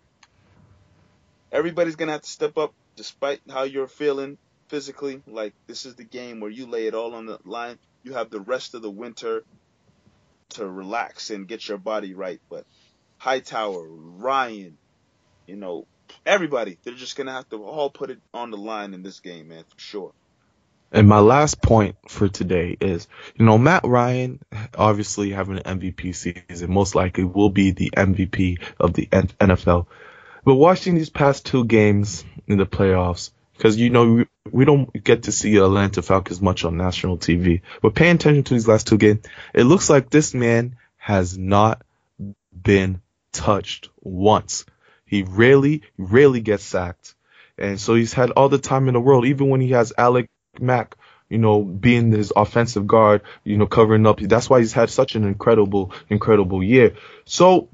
everybody's 1.51 1.95
gonna 1.95 2.13
have 2.13 2.22
to 2.22 2.30
step 2.30 2.57
up, 2.57 2.74
despite 2.95 3.41
how 3.49 3.63
you're 3.63 3.88
feeling 3.88 4.38
physically. 4.72 5.22
Like 5.28 5.53
this 5.67 5.86
is 5.86 5.95
the 5.95 6.05
game 6.05 6.39
where 6.39 6.49
you 6.49 6.65
lay 6.65 6.88
it 6.88 6.95
all 6.95 7.13
on 7.13 7.28
the 7.28 7.38
line. 7.43 7.78
You 8.03 8.13
have 8.13 8.32
the 8.32 8.39
rest 8.39 8.74
of 8.74 8.82
the 8.82 8.89
winter 8.89 9.43
to 10.51 10.67
relax 10.67 11.30
and 11.30 11.47
get 11.47 11.67
your 11.67 11.78
body 11.78 12.13
right. 12.13 12.39
But 12.49 12.65
Hightower, 13.17 13.86
Ryan, 13.88 14.78
you 15.45 15.57
know, 15.57 15.86
everybody, 16.26 16.78
they're 16.84 16.93
just 16.93 17.17
gonna 17.17 17.34
have 17.34 17.49
to 17.49 17.61
all 17.63 17.89
put 17.89 18.09
it 18.09 18.19
on 18.34 18.49
the 18.49 18.57
line 18.57 18.93
in 18.93 19.03
this 19.03 19.19
game, 19.19 19.49
man, 19.49 19.65
for 19.69 19.80
sure. 19.80 20.13
And 20.93 21.07
my 21.07 21.19
last 21.19 21.61
point 21.61 21.97
for 22.07 22.28
today 22.28 22.76
is, 22.80 23.07
you 23.36 23.45
know, 23.45 23.57
Matt 23.57 23.84
Ryan 23.86 24.39
obviously 24.78 25.32
having 25.32 25.59
an 25.59 25.80
MVP 25.80 26.15
season, 26.15 26.72
most 26.72 26.95
likely 26.95 27.24
will 27.26 27.49
be 27.49 27.72
the 27.72 27.91
MVP 27.95 28.59
of 28.80 28.93
the 28.93 29.07
NFL. 29.07 29.88
But 30.43 30.55
watching 30.55 30.95
these 30.95 31.09
past 31.09 31.45
two 31.45 31.65
games 31.65 32.26
in 32.47 32.57
the 32.57 32.65
playoffs, 32.65 33.32
because 33.62 33.78
you 33.78 33.91
know 33.91 34.26
we, 34.51 34.66
don't 34.66 34.91
get 35.03 35.24
to 35.24 35.32
see 35.32 35.55
Atlanta 35.57 36.01
Falcons 36.01 36.41
much 36.41 36.66
on 36.66 36.78
national 36.78 37.20
TV, 37.20 37.62
but 37.84 37.93
paying 37.93 38.16
attention 38.16 38.43
to 38.43 38.55
these 38.55 38.68
last 38.68 38.88
two 38.88 38.97
games, 38.97 39.24
it 39.53 39.66
looks 39.66 39.88
like 39.88 40.09
this 40.09 40.34
man 40.34 40.78
has 40.97 41.38
not 41.38 41.84
been 42.51 43.03
touched 43.32 43.89
once. 44.01 44.66
He 45.05 45.22
rarely, 45.22 45.84
rarely 45.95 46.41
gets 46.41 46.64
sacked. 46.64 47.14
And 47.55 47.80
so 47.80 47.93
he's 47.93 48.14
had 48.14 48.32
all 48.32 48.49
the 48.49 48.57
time 48.57 48.88
in 48.88 48.95
the 48.95 48.99
world, 48.99 49.26
even 49.26 49.49
when 49.49 49.62
he 49.62 49.70
has 49.72 49.93
Alex 49.95 50.28
Mack, 50.59 50.95
you 51.30 51.38
know, 51.38 51.62
being 51.62 52.12
his 52.12 52.34
offensive 52.36 52.88
guard, 52.88 53.22
you 53.43 53.57
know, 53.57 53.68
covering 53.68 54.07
up. 54.07 54.22
That's 54.22 54.49
why 54.49 54.62
he's 54.62 54.74
had 54.74 54.89
such 54.89 55.14
an 55.14 55.24
incredible, 55.24 55.93
incredible 56.09 56.64
year. 56.64 56.95
So 57.26 57.70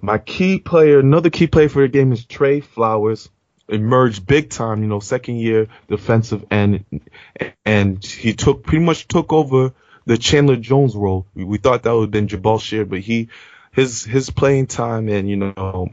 my 0.00 0.18
key 0.18 0.58
player, 0.58 0.98
another 0.98 1.30
key 1.30 1.46
player 1.46 1.68
for 1.68 1.82
the 1.82 1.88
game 1.88 2.10
is 2.10 2.24
Trey 2.24 2.58
Flowers. 2.60 3.30
Emerged 3.68 4.26
big 4.26 4.50
time, 4.50 4.82
you 4.82 4.88
know, 4.88 5.00
second 5.00 5.36
year 5.36 5.68
defensive 5.88 6.44
end, 6.50 6.84
and 7.64 8.04
he 8.04 8.34
took 8.34 8.64
pretty 8.64 8.84
much 8.84 9.08
took 9.08 9.32
over 9.32 9.72
the 10.04 10.18
Chandler 10.18 10.56
Jones 10.56 10.94
role. 10.96 11.26
We, 11.34 11.58
thought 11.58 11.84
that 11.84 11.92
would 11.92 12.02
have 12.02 12.10
been 12.10 12.28
Jabaal 12.28 12.60
Sheard, 12.60 12.90
but 12.90 13.00
he 13.00 13.28
his 13.72 14.04
his 14.04 14.30
playing 14.30 14.66
time 14.66 15.08
and 15.08 15.28
you 15.30 15.36
know 15.36 15.90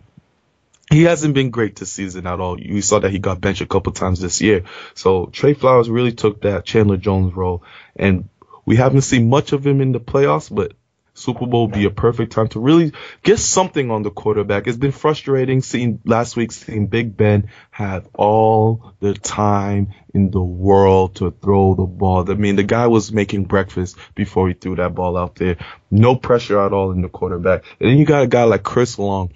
he 0.92 1.04
hasn't 1.04 1.36
been 1.36 1.52
great 1.52 1.76
this 1.76 1.94
season 1.94 2.26
at 2.26 2.40
all. 2.40 2.56
We 2.56 2.82
saw 2.82 3.00
that 3.00 3.12
he 3.12 3.20
got 3.20 3.40
benched 3.40 3.62
a 3.62 3.68
couple 3.68 3.94
times 3.94 4.20
this 4.20 4.42
year. 4.42 4.64
So 4.96 5.28
Trey 5.28 5.54
Flowers 5.54 5.90
really 5.90 6.12
took 6.12 6.42
that 6.42 6.66
Chandler 6.66 6.98
Jones 6.98 7.34
role, 7.36 7.64
and 7.96 8.28
we 8.66 8.76
haven't 8.76 9.02
seen 9.02 9.30
much 9.30 9.54
of 9.54 9.66
him 9.66 9.82
in 9.82 9.92
the 9.92 10.00
playoffs, 10.00 10.54
but 10.54 10.74
Super 11.20 11.46
Bowl 11.46 11.68
would 11.68 11.76
be 11.76 11.86
a 11.86 11.92
perfect 11.92 12.32
time 12.32 12.48
to 12.50 12.60
really 12.60 12.94
get 13.24 13.40
something 13.40 13.92
on 13.92 14.04
the 14.04 14.12
quarterback. 14.12 14.68
It's 14.68 14.78
been 14.78 14.92
frustrating 14.92 15.62
seeing 15.62 16.00
last 16.06 16.36
week 16.36 16.52
seeing 16.52 16.88
Big 16.88 17.16
Ben 17.16 17.50
have 17.72 18.08
all 18.14 18.94
the 19.00 19.14
time 19.14 19.94
in 20.14 20.32
the 20.32 20.42
world 20.42 21.16
to 21.16 21.32
throw 21.32 21.76
the 21.76 21.84
ball. 21.84 22.30
I 22.30 22.36
mean, 22.36 22.56
the 22.56 22.64
guy 22.64 22.88
was 22.88 23.12
making 23.12 23.46
breakfast 23.46 23.98
before 24.16 24.48
he 24.48 24.54
threw 24.54 24.76
that 24.78 24.96
ball 24.96 25.18
out 25.18 25.36
there. 25.36 25.58
No 25.92 26.16
pressure 26.16 26.60
at 26.60 26.74
all 26.74 26.92
in 26.92 27.02
the 27.02 27.10
quarterback. 27.10 27.64
And 27.80 27.90
then 27.90 27.98
you 27.98 28.06
got 28.06 28.24
a 28.24 28.28
guy 28.28 28.44
like 28.44 28.64
Chris 28.64 28.98
Long 28.98 29.32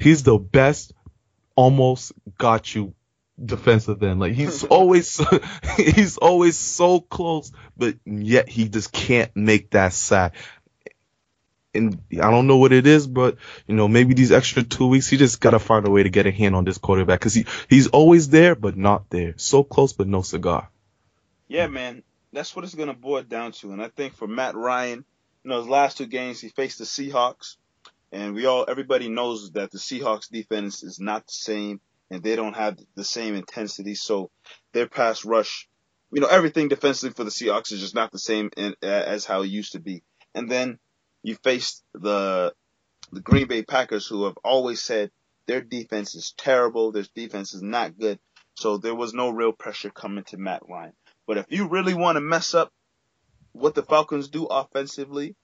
he's 0.00 0.22
the 0.22 0.38
best 0.38 0.92
almost 1.54 2.12
got 2.38 2.74
you 2.74 2.94
defensive 3.42 4.02
end. 4.02 4.18
Like 4.20 4.32
he's 4.32 4.64
always 4.70 5.20
he's 5.76 6.16
always 6.16 6.56
so 6.56 7.00
close, 7.00 7.52
but 7.76 7.96
yet 8.04 8.48
he 8.48 8.68
just 8.68 8.92
can't 8.92 9.34
make 9.36 9.70
that 9.70 9.92
sack. 9.92 10.34
And 11.72 12.00
I 12.12 12.30
don't 12.30 12.46
know 12.48 12.56
what 12.56 12.72
it 12.72 12.86
is, 12.86 13.06
but 13.06 13.36
you 13.66 13.74
know, 13.76 13.86
maybe 13.86 14.14
these 14.14 14.32
extra 14.32 14.62
two 14.62 14.88
weeks, 14.88 15.08
he 15.08 15.16
just 15.16 15.40
gotta 15.40 15.58
find 15.58 15.86
a 15.86 15.90
way 15.90 16.02
to 16.02 16.10
get 16.10 16.26
a 16.26 16.32
hand 16.32 16.56
on 16.56 16.64
this 16.64 16.78
quarterback 16.78 17.20
because 17.20 17.34
he 17.34 17.46
he's 17.68 17.86
always 17.88 18.28
there, 18.28 18.54
but 18.54 18.76
not 18.76 19.08
there. 19.10 19.34
So 19.36 19.62
close, 19.62 19.92
but 19.92 20.08
no 20.08 20.22
cigar. 20.22 20.68
Yeah, 21.46 21.68
man, 21.68 22.02
that's 22.32 22.54
what 22.54 22.64
it's 22.64 22.74
gonna 22.74 22.94
boil 22.94 23.22
down 23.22 23.52
to. 23.52 23.72
And 23.72 23.80
I 23.80 23.88
think 23.88 24.14
for 24.14 24.26
Matt 24.26 24.56
Ryan, 24.56 25.04
you 25.44 25.50
know, 25.50 25.58
his 25.58 25.68
last 25.68 25.98
two 25.98 26.06
games, 26.06 26.40
he 26.40 26.48
faced 26.48 26.78
the 26.78 26.84
Seahawks. 26.84 27.56
And 28.12 28.34
we 28.34 28.46
all, 28.46 28.64
everybody 28.68 29.08
knows 29.08 29.52
that 29.52 29.70
the 29.70 29.78
Seahawks 29.78 30.28
defense 30.28 30.82
is 30.82 30.98
not 30.98 31.26
the 31.26 31.32
same 31.32 31.80
and 32.10 32.22
they 32.22 32.36
don't 32.36 32.56
have 32.56 32.76
the 32.96 33.04
same 33.04 33.34
intensity. 33.34 33.94
So 33.94 34.30
their 34.72 34.88
pass 34.88 35.24
rush, 35.24 35.68
you 36.10 36.20
know, 36.20 36.26
everything 36.26 36.68
defensively 36.68 37.14
for 37.14 37.24
the 37.24 37.30
Seahawks 37.30 37.72
is 37.72 37.80
just 37.80 37.94
not 37.94 38.10
the 38.10 38.18
same 38.18 38.50
in, 38.56 38.74
as 38.82 39.24
how 39.24 39.42
it 39.42 39.46
used 39.46 39.72
to 39.72 39.80
be. 39.80 40.02
And 40.34 40.50
then 40.50 40.78
you 41.22 41.36
faced 41.36 41.84
the, 41.94 42.54
the 43.12 43.20
Green 43.20 43.46
Bay 43.46 43.62
Packers 43.62 44.06
who 44.06 44.24
have 44.24 44.38
always 44.44 44.80
said 44.82 45.10
their 45.46 45.60
defense 45.60 46.14
is 46.14 46.32
terrible. 46.36 46.92
Their 46.92 47.04
defense 47.14 47.54
is 47.54 47.62
not 47.62 47.98
good. 47.98 48.18
So 48.54 48.78
there 48.78 48.94
was 48.94 49.14
no 49.14 49.30
real 49.30 49.52
pressure 49.52 49.90
coming 49.90 50.24
to 50.24 50.36
Matt 50.36 50.62
Ryan. 50.68 50.92
But 51.26 51.38
if 51.38 51.46
you 51.48 51.68
really 51.68 51.94
want 51.94 52.16
to 52.16 52.20
mess 52.20 52.54
up 52.54 52.72
what 53.52 53.74
the 53.74 53.82
Falcons 53.82 54.28
do 54.28 54.46
offensively, 54.46 55.34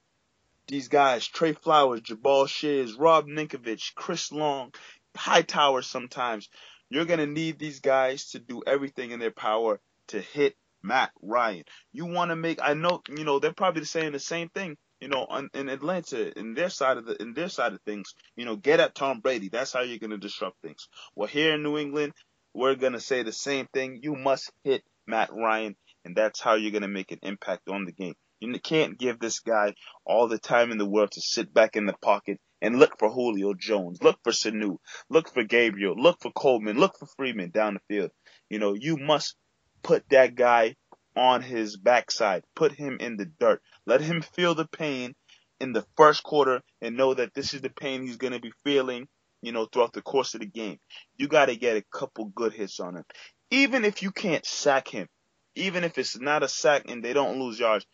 these 0.68 0.88
guys, 0.88 1.26
Trey 1.26 1.52
Flowers, 1.52 2.00
Jabaal 2.00 2.48
Shears, 2.48 2.94
Rob 2.94 3.26
Ninkovich, 3.26 3.94
Chris 3.94 4.32
Long, 4.32 4.72
Hightower 5.16 5.82
sometimes. 5.82 6.48
You're 6.88 7.04
going 7.04 7.20
to 7.20 7.26
need 7.26 7.58
these 7.58 7.80
guys 7.80 8.30
to 8.30 8.38
do 8.38 8.62
everything 8.66 9.10
in 9.10 9.18
their 9.18 9.30
power 9.30 9.80
to 10.08 10.20
hit 10.20 10.56
Matt 10.82 11.10
Ryan. 11.20 11.64
You 11.92 12.06
want 12.06 12.30
to 12.30 12.36
make, 12.36 12.58
I 12.62 12.74
know, 12.74 13.02
you 13.08 13.24
know, 13.24 13.38
they're 13.38 13.52
probably 13.52 13.84
saying 13.84 14.12
the 14.12 14.20
same 14.20 14.48
thing, 14.48 14.76
you 15.00 15.08
know, 15.08 15.26
on, 15.28 15.50
in 15.54 15.68
Atlanta, 15.68 16.38
in 16.38 16.54
their 16.54 16.70
side 16.70 16.96
of 16.96 17.06
the, 17.06 17.20
in 17.20 17.34
their 17.34 17.48
side 17.48 17.72
of 17.72 17.80
things, 17.82 18.14
you 18.36 18.44
know, 18.44 18.56
get 18.56 18.80
at 18.80 18.94
Tom 18.94 19.20
Brady. 19.20 19.48
That's 19.48 19.72
how 19.72 19.82
you're 19.82 19.98
going 19.98 20.10
to 20.10 20.18
disrupt 20.18 20.60
things. 20.62 20.88
Well, 21.14 21.28
here 21.28 21.54
in 21.54 21.62
New 21.62 21.76
England, 21.78 22.12
we're 22.54 22.74
going 22.76 22.94
to 22.94 23.00
say 23.00 23.22
the 23.22 23.32
same 23.32 23.66
thing. 23.72 24.00
You 24.02 24.14
must 24.14 24.50
hit 24.64 24.82
Matt 25.06 25.30
Ryan, 25.32 25.76
and 26.04 26.16
that's 26.16 26.40
how 26.40 26.54
you're 26.54 26.70
going 26.70 26.82
to 26.82 26.88
make 26.88 27.12
an 27.12 27.20
impact 27.22 27.68
on 27.68 27.84
the 27.84 27.92
game. 27.92 28.14
You 28.40 28.58
can't 28.60 28.98
give 28.98 29.18
this 29.18 29.40
guy 29.40 29.74
all 30.04 30.28
the 30.28 30.38
time 30.38 30.70
in 30.70 30.78
the 30.78 30.88
world 30.88 31.12
to 31.12 31.20
sit 31.20 31.52
back 31.52 31.76
in 31.76 31.86
the 31.86 31.94
pocket 32.02 32.38
and 32.60 32.78
look 32.78 32.98
for 32.98 33.10
Julio 33.10 33.54
Jones, 33.54 34.02
look 34.02 34.18
for 34.24 34.32
Sanu, 34.32 34.78
look 35.08 35.32
for 35.32 35.44
Gabriel, 35.44 35.94
look 35.96 36.20
for 36.20 36.30
Coleman, 36.32 36.78
look 36.78 36.98
for 36.98 37.06
Freeman 37.16 37.50
down 37.50 37.74
the 37.74 37.94
field. 37.94 38.10
You 38.48 38.58
know, 38.58 38.74
you 38.74 38.96
must 38.96 39.36
put 39.82 40.08
that 40.10 40.34
guy 40.34 40.76
on 41.16 41.42
his 41.42 41.76
backside, 41.76 42.44
put 42.54 42.72
him 42.72 42.98
in 43.00 43.16
the 43.16 43.24
dirt, 43.24 43.62
let 43.86 44.00
him 44.00 44.20
feel 44.20 44.54
the 44.54 44.66
pain 44.66 45.14
in 45.60 45.72
the 45.72 45.86
first 45.96 46.22
quarter 46.22 46.60
and 46.82 46.96
know 46.96 47.14
that 47.14 47.34
this 47.34 47.54
is 47.54 47.62
the 47.62 47.70
pain 47.70 48.02
he's 48.02 48.18
going 48.18 48.32
to 48.32 48.40
be 48.40 48.52
feeling, 48.64 49.08
you 49.40 49.52
know, 49.52 49.66
throughout 49.66 49.92
the 49.92 50.02
course 50.02 50.34
of 50.34 50.40
the 50.40 50.46
game. 50.46 50.78
You 51.16 51.28
got 51.28 51.46
to 51.46 51.56
get 51.56 51.76
a 51.76 51.84
couple 51.92 52.26
good 52.26 52.52
hits 52.52 52.80
on 52.80 52.96
him. 52.96 53.04
Even 53.50 53.84
if 53.84 54.02
you 54.02 54.10
can't 54.10 54.44
sack 54.44 54.88
him, 54.88 55.08
even 55.54 55.84
if 55.84 55.96
it's 55.98 56.18
not 56.18 56.42
a 56.42 56.48
sack 56.48 56.90
and 56.90 57.02
they 57.02 57.12
don't 57.12 57.40
lose 57.40 57.58
yards, 57.58 57.86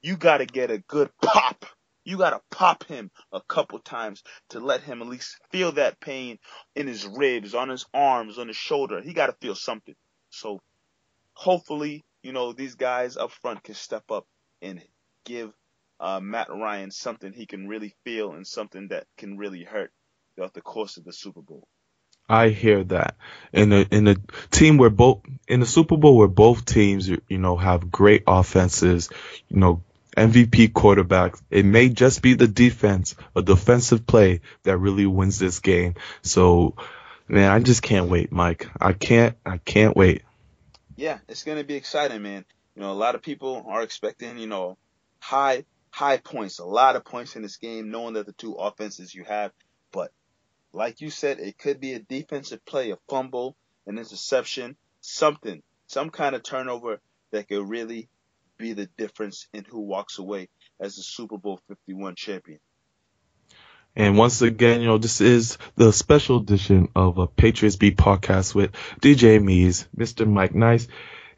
you 0.00 0.16
got 0.16 0.38
to 0.38 0.46
get 0.46 0.70
a 0.70 0.78
good 0.78 1.10
pop. 1.20 1.66
You 2.04 2.16
got 2.16 2.30
to 2.30 2.40
pop 2.50 2.84
him 2.84 3.10
a 3.32 3.40
couple 3.40 3.78
times 3.78 4.24
to 4.50 4.58
let 4.58 4.80
him 4.80 5.02
at 5.02 5.08
least 5.08 5.36
feel 5.50 5.72
that 5.72 6.00
pain 6.00 6.38
in 6.74 6.88
his 6.88 7.06
ribs, 7.06 7.54
on 7.54 7.68
his 7.68 7.86
arms, 7.94 8.38
on 8.38 8.48
his 8.48 8.56
shoulder. 8.56 9.00
He 9.00 9.12
got 9.12 9.26
to 9.26 9.36
feel 9.40 9.54
something. 9.54 9.94
So 10.30 10.60
hopefully, 11.34 12.04
you 12.22 12.32
know, 12.32 12.52
these 12.52 12.74
guys 12.74 13.16
up 13.16 13.30
front 13.30 13.62
can 13.62 13.74
step 13.74 14.10
up 14.10 14.26
and 14.60 14.80
give 15.24 15.52
uh, 16.00 16.20
Matt 16.20 16.48
Ryan 16.50 16.90
something 16.90 17.32
he 17.32 17.46
can 17.46 17.68
really 17.68 17.94
feel 18.04 18.32
and 18.32 18.46
something 18.46 18.88
that 18.88 19.06
can 19.16 19.36
really 19.36 19.64
hurt 19.64 19.92
throughout 20.34 20.54
the 20.54 20.60
course 20.60 20.96
of 20.96 21.04
the 21.04 21.12
Super 21.12 21.42
Bowl. 21.42 21.66
I 22.28 22.48
hear 22.48 22.84
that. 22.84 23.16
In 23.52 23.72
a 23.72 23.86
in 23.90 24.08
a 24.08 24.16
team 24.50 24.78
where 24.78 24.90
both 24.90 25.22
in 25.48 25.60
the 25.60 25.66
Super 25.66 25.96
Bowl 25.96 26.16
where 26.16 26.28
both 26.28 26.64
teams 26.64 27.08
you 27.08 27.20
know 27.30 27.56
have 27.56 27.90
great 27.90 28.22
offenses, 28.26 29.10
you 29.48 29.58
know 29.58 29.82
MVP 30.16 30.72
quarterbacks. 30.72 31.40
It 31.50 31.64
may 31.64 31.88
just 31.88 32.22
be 32.22 32.34
the 32.34 32.48
defense, 32.48 33.14
a 33.34 33.42
defensive 33.42 34.06
play 34.06 34.40
that 34.62 34.78
really 34.78 35.06
wins 35.06 35.38
this 35.38 35.60
game. 35.60 35.94
So, 36.22 36.74
man, 37.28 37.50
I 37.50 37.60
just 37.60 37.82
can't 37.82 38.08
wait, 38.08 38.30
Mike. 38.30 38.68
I 38.80 38.92
can't, 38.92 39.36
I 39.44 39.58
can't 39.58 39.96
wait. 39.96 40.22
Yeah, 41.02 41.18
it's 41.28 41.42
going 41.42 41.58
to 41.58 41.64
be 41.64 41.74
exciting, 41.74 42.22
man. 42.22 42.44
You 42.76 42.82
know, 42.82 42.92
a 42.92 42.94
lot 42.94 43.16
of 43.16 43.22
people 43.22 43.64
are 43.66 43.82
expecting, 43.82 44.38
you 44.38 44.46
know, 44.46 44.78
high, 45.18 45.64
high 45.90 46.18
points, 46.18 46.60
a 46.60 46.64
lot 46.64 46.94
of 46.94 47.04
points 47.04 47.34
in 47.34 47.42
this 47.42 47.56
game, 47.56 47.90
knowing 47.90 48.14
that 48.14 48.24
the 48.24 48.32
two 48.32 48.52
offenses 48.52 49.12
you 49.12 49.24
have. 49.24 49.50
But 49.90 50.12
like 50.72 51.00
you 51.00 51.10
said, 51.10 51.40
it 51.40 51.58
could 51.58 51.80
be 51.80 51.94
a 51.94 51.98
defensive 51.98 52.64
play, 52.64 52.92
a 52.92 52.98
fumble, 53.10 53.56
an 53.84 53.98
interception, 53.98 54.76
something, 55.00 55.64
some 55.88 56.08
kind 56.08 56.36
of 56.36 56.44
turnover 56.44 57.00
that 57.32 57.48
could 57.48 57.68
really 57.68 58.08
be 58.56 58.72
the 58.72 58.86
difference 58.96 59.48
in 59.52 59.64
who 59.64 59.80
walks 59.80 60.20
away 60.20 60.50
as 60.78 60.94
the 60.94 61.02
Super 61.02 61.36
Bowl 61.36 61.60
51 61.66 62.14
champion. 62.14 62.60
And 63.94 64.16
once 64.16 64.40
again, 64.40 64.80
you 64.80 64.86
know, 64.86 64.98
this 64.98 65.20
is 65.20 65.58
the 65.76 65.92
special 65.92 66.38
edition 66.38 66.88
of 66.96 67.18
a 67.18 67.26
Patriots 67.26 67.76
Beat 67.76 67.96
podcast 67.96 68.54
with 68.54 68.72
DJ 69.00 69.38
Meze, 69.38 69.86
Mr. 69.96 70.26
Mike 70.26 70.54
Nice. 70.54 70.88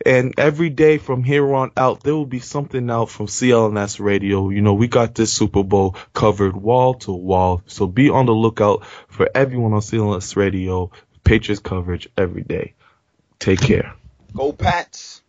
And 0.07 0.35
every 0.39 0.71
day 0.71 0.99
from 0.99 1.25
here 1.25 1.55
on 1.55 1.73
out, 1.77 2.03
there 2.03 2.15
will 2.15 2.27
be 2.27 2.41
something 2.41 2.91
out 2.91 3.11
from 3.11 3.27
CLNS 3.27 4.01
Radio. 4.01 4.51
You 4.51 4.61
know, 4.61 4.75
we 4.75 4.87
got 4.87 5.15
this 5.15 5.33
Super 5.33 5.63
Bowl 5.63 5.97
covered 6.13 6.57
wall 6.57 6.95
to 6.95 7.13
wall. 7.13 7.63
So 7.67 7.87
be 7.87 8.11
on 8.11 8.27
the 8.27 8.33
lookout 8.33 8.85
for 9.09 9.29
everyone 9.35 9.73
on 9.73 9.81
CLNS 9.81 10.37
Radio, 10.37 10.91
Patriots 11.25 11.61
coverage 11.61 12.09
every 12.17 12.43
day. 12.43 12.75
Take 13.39 13.61
care. 13.61 13.95
Go 14.35 14.53
Pats! 14.53 15.23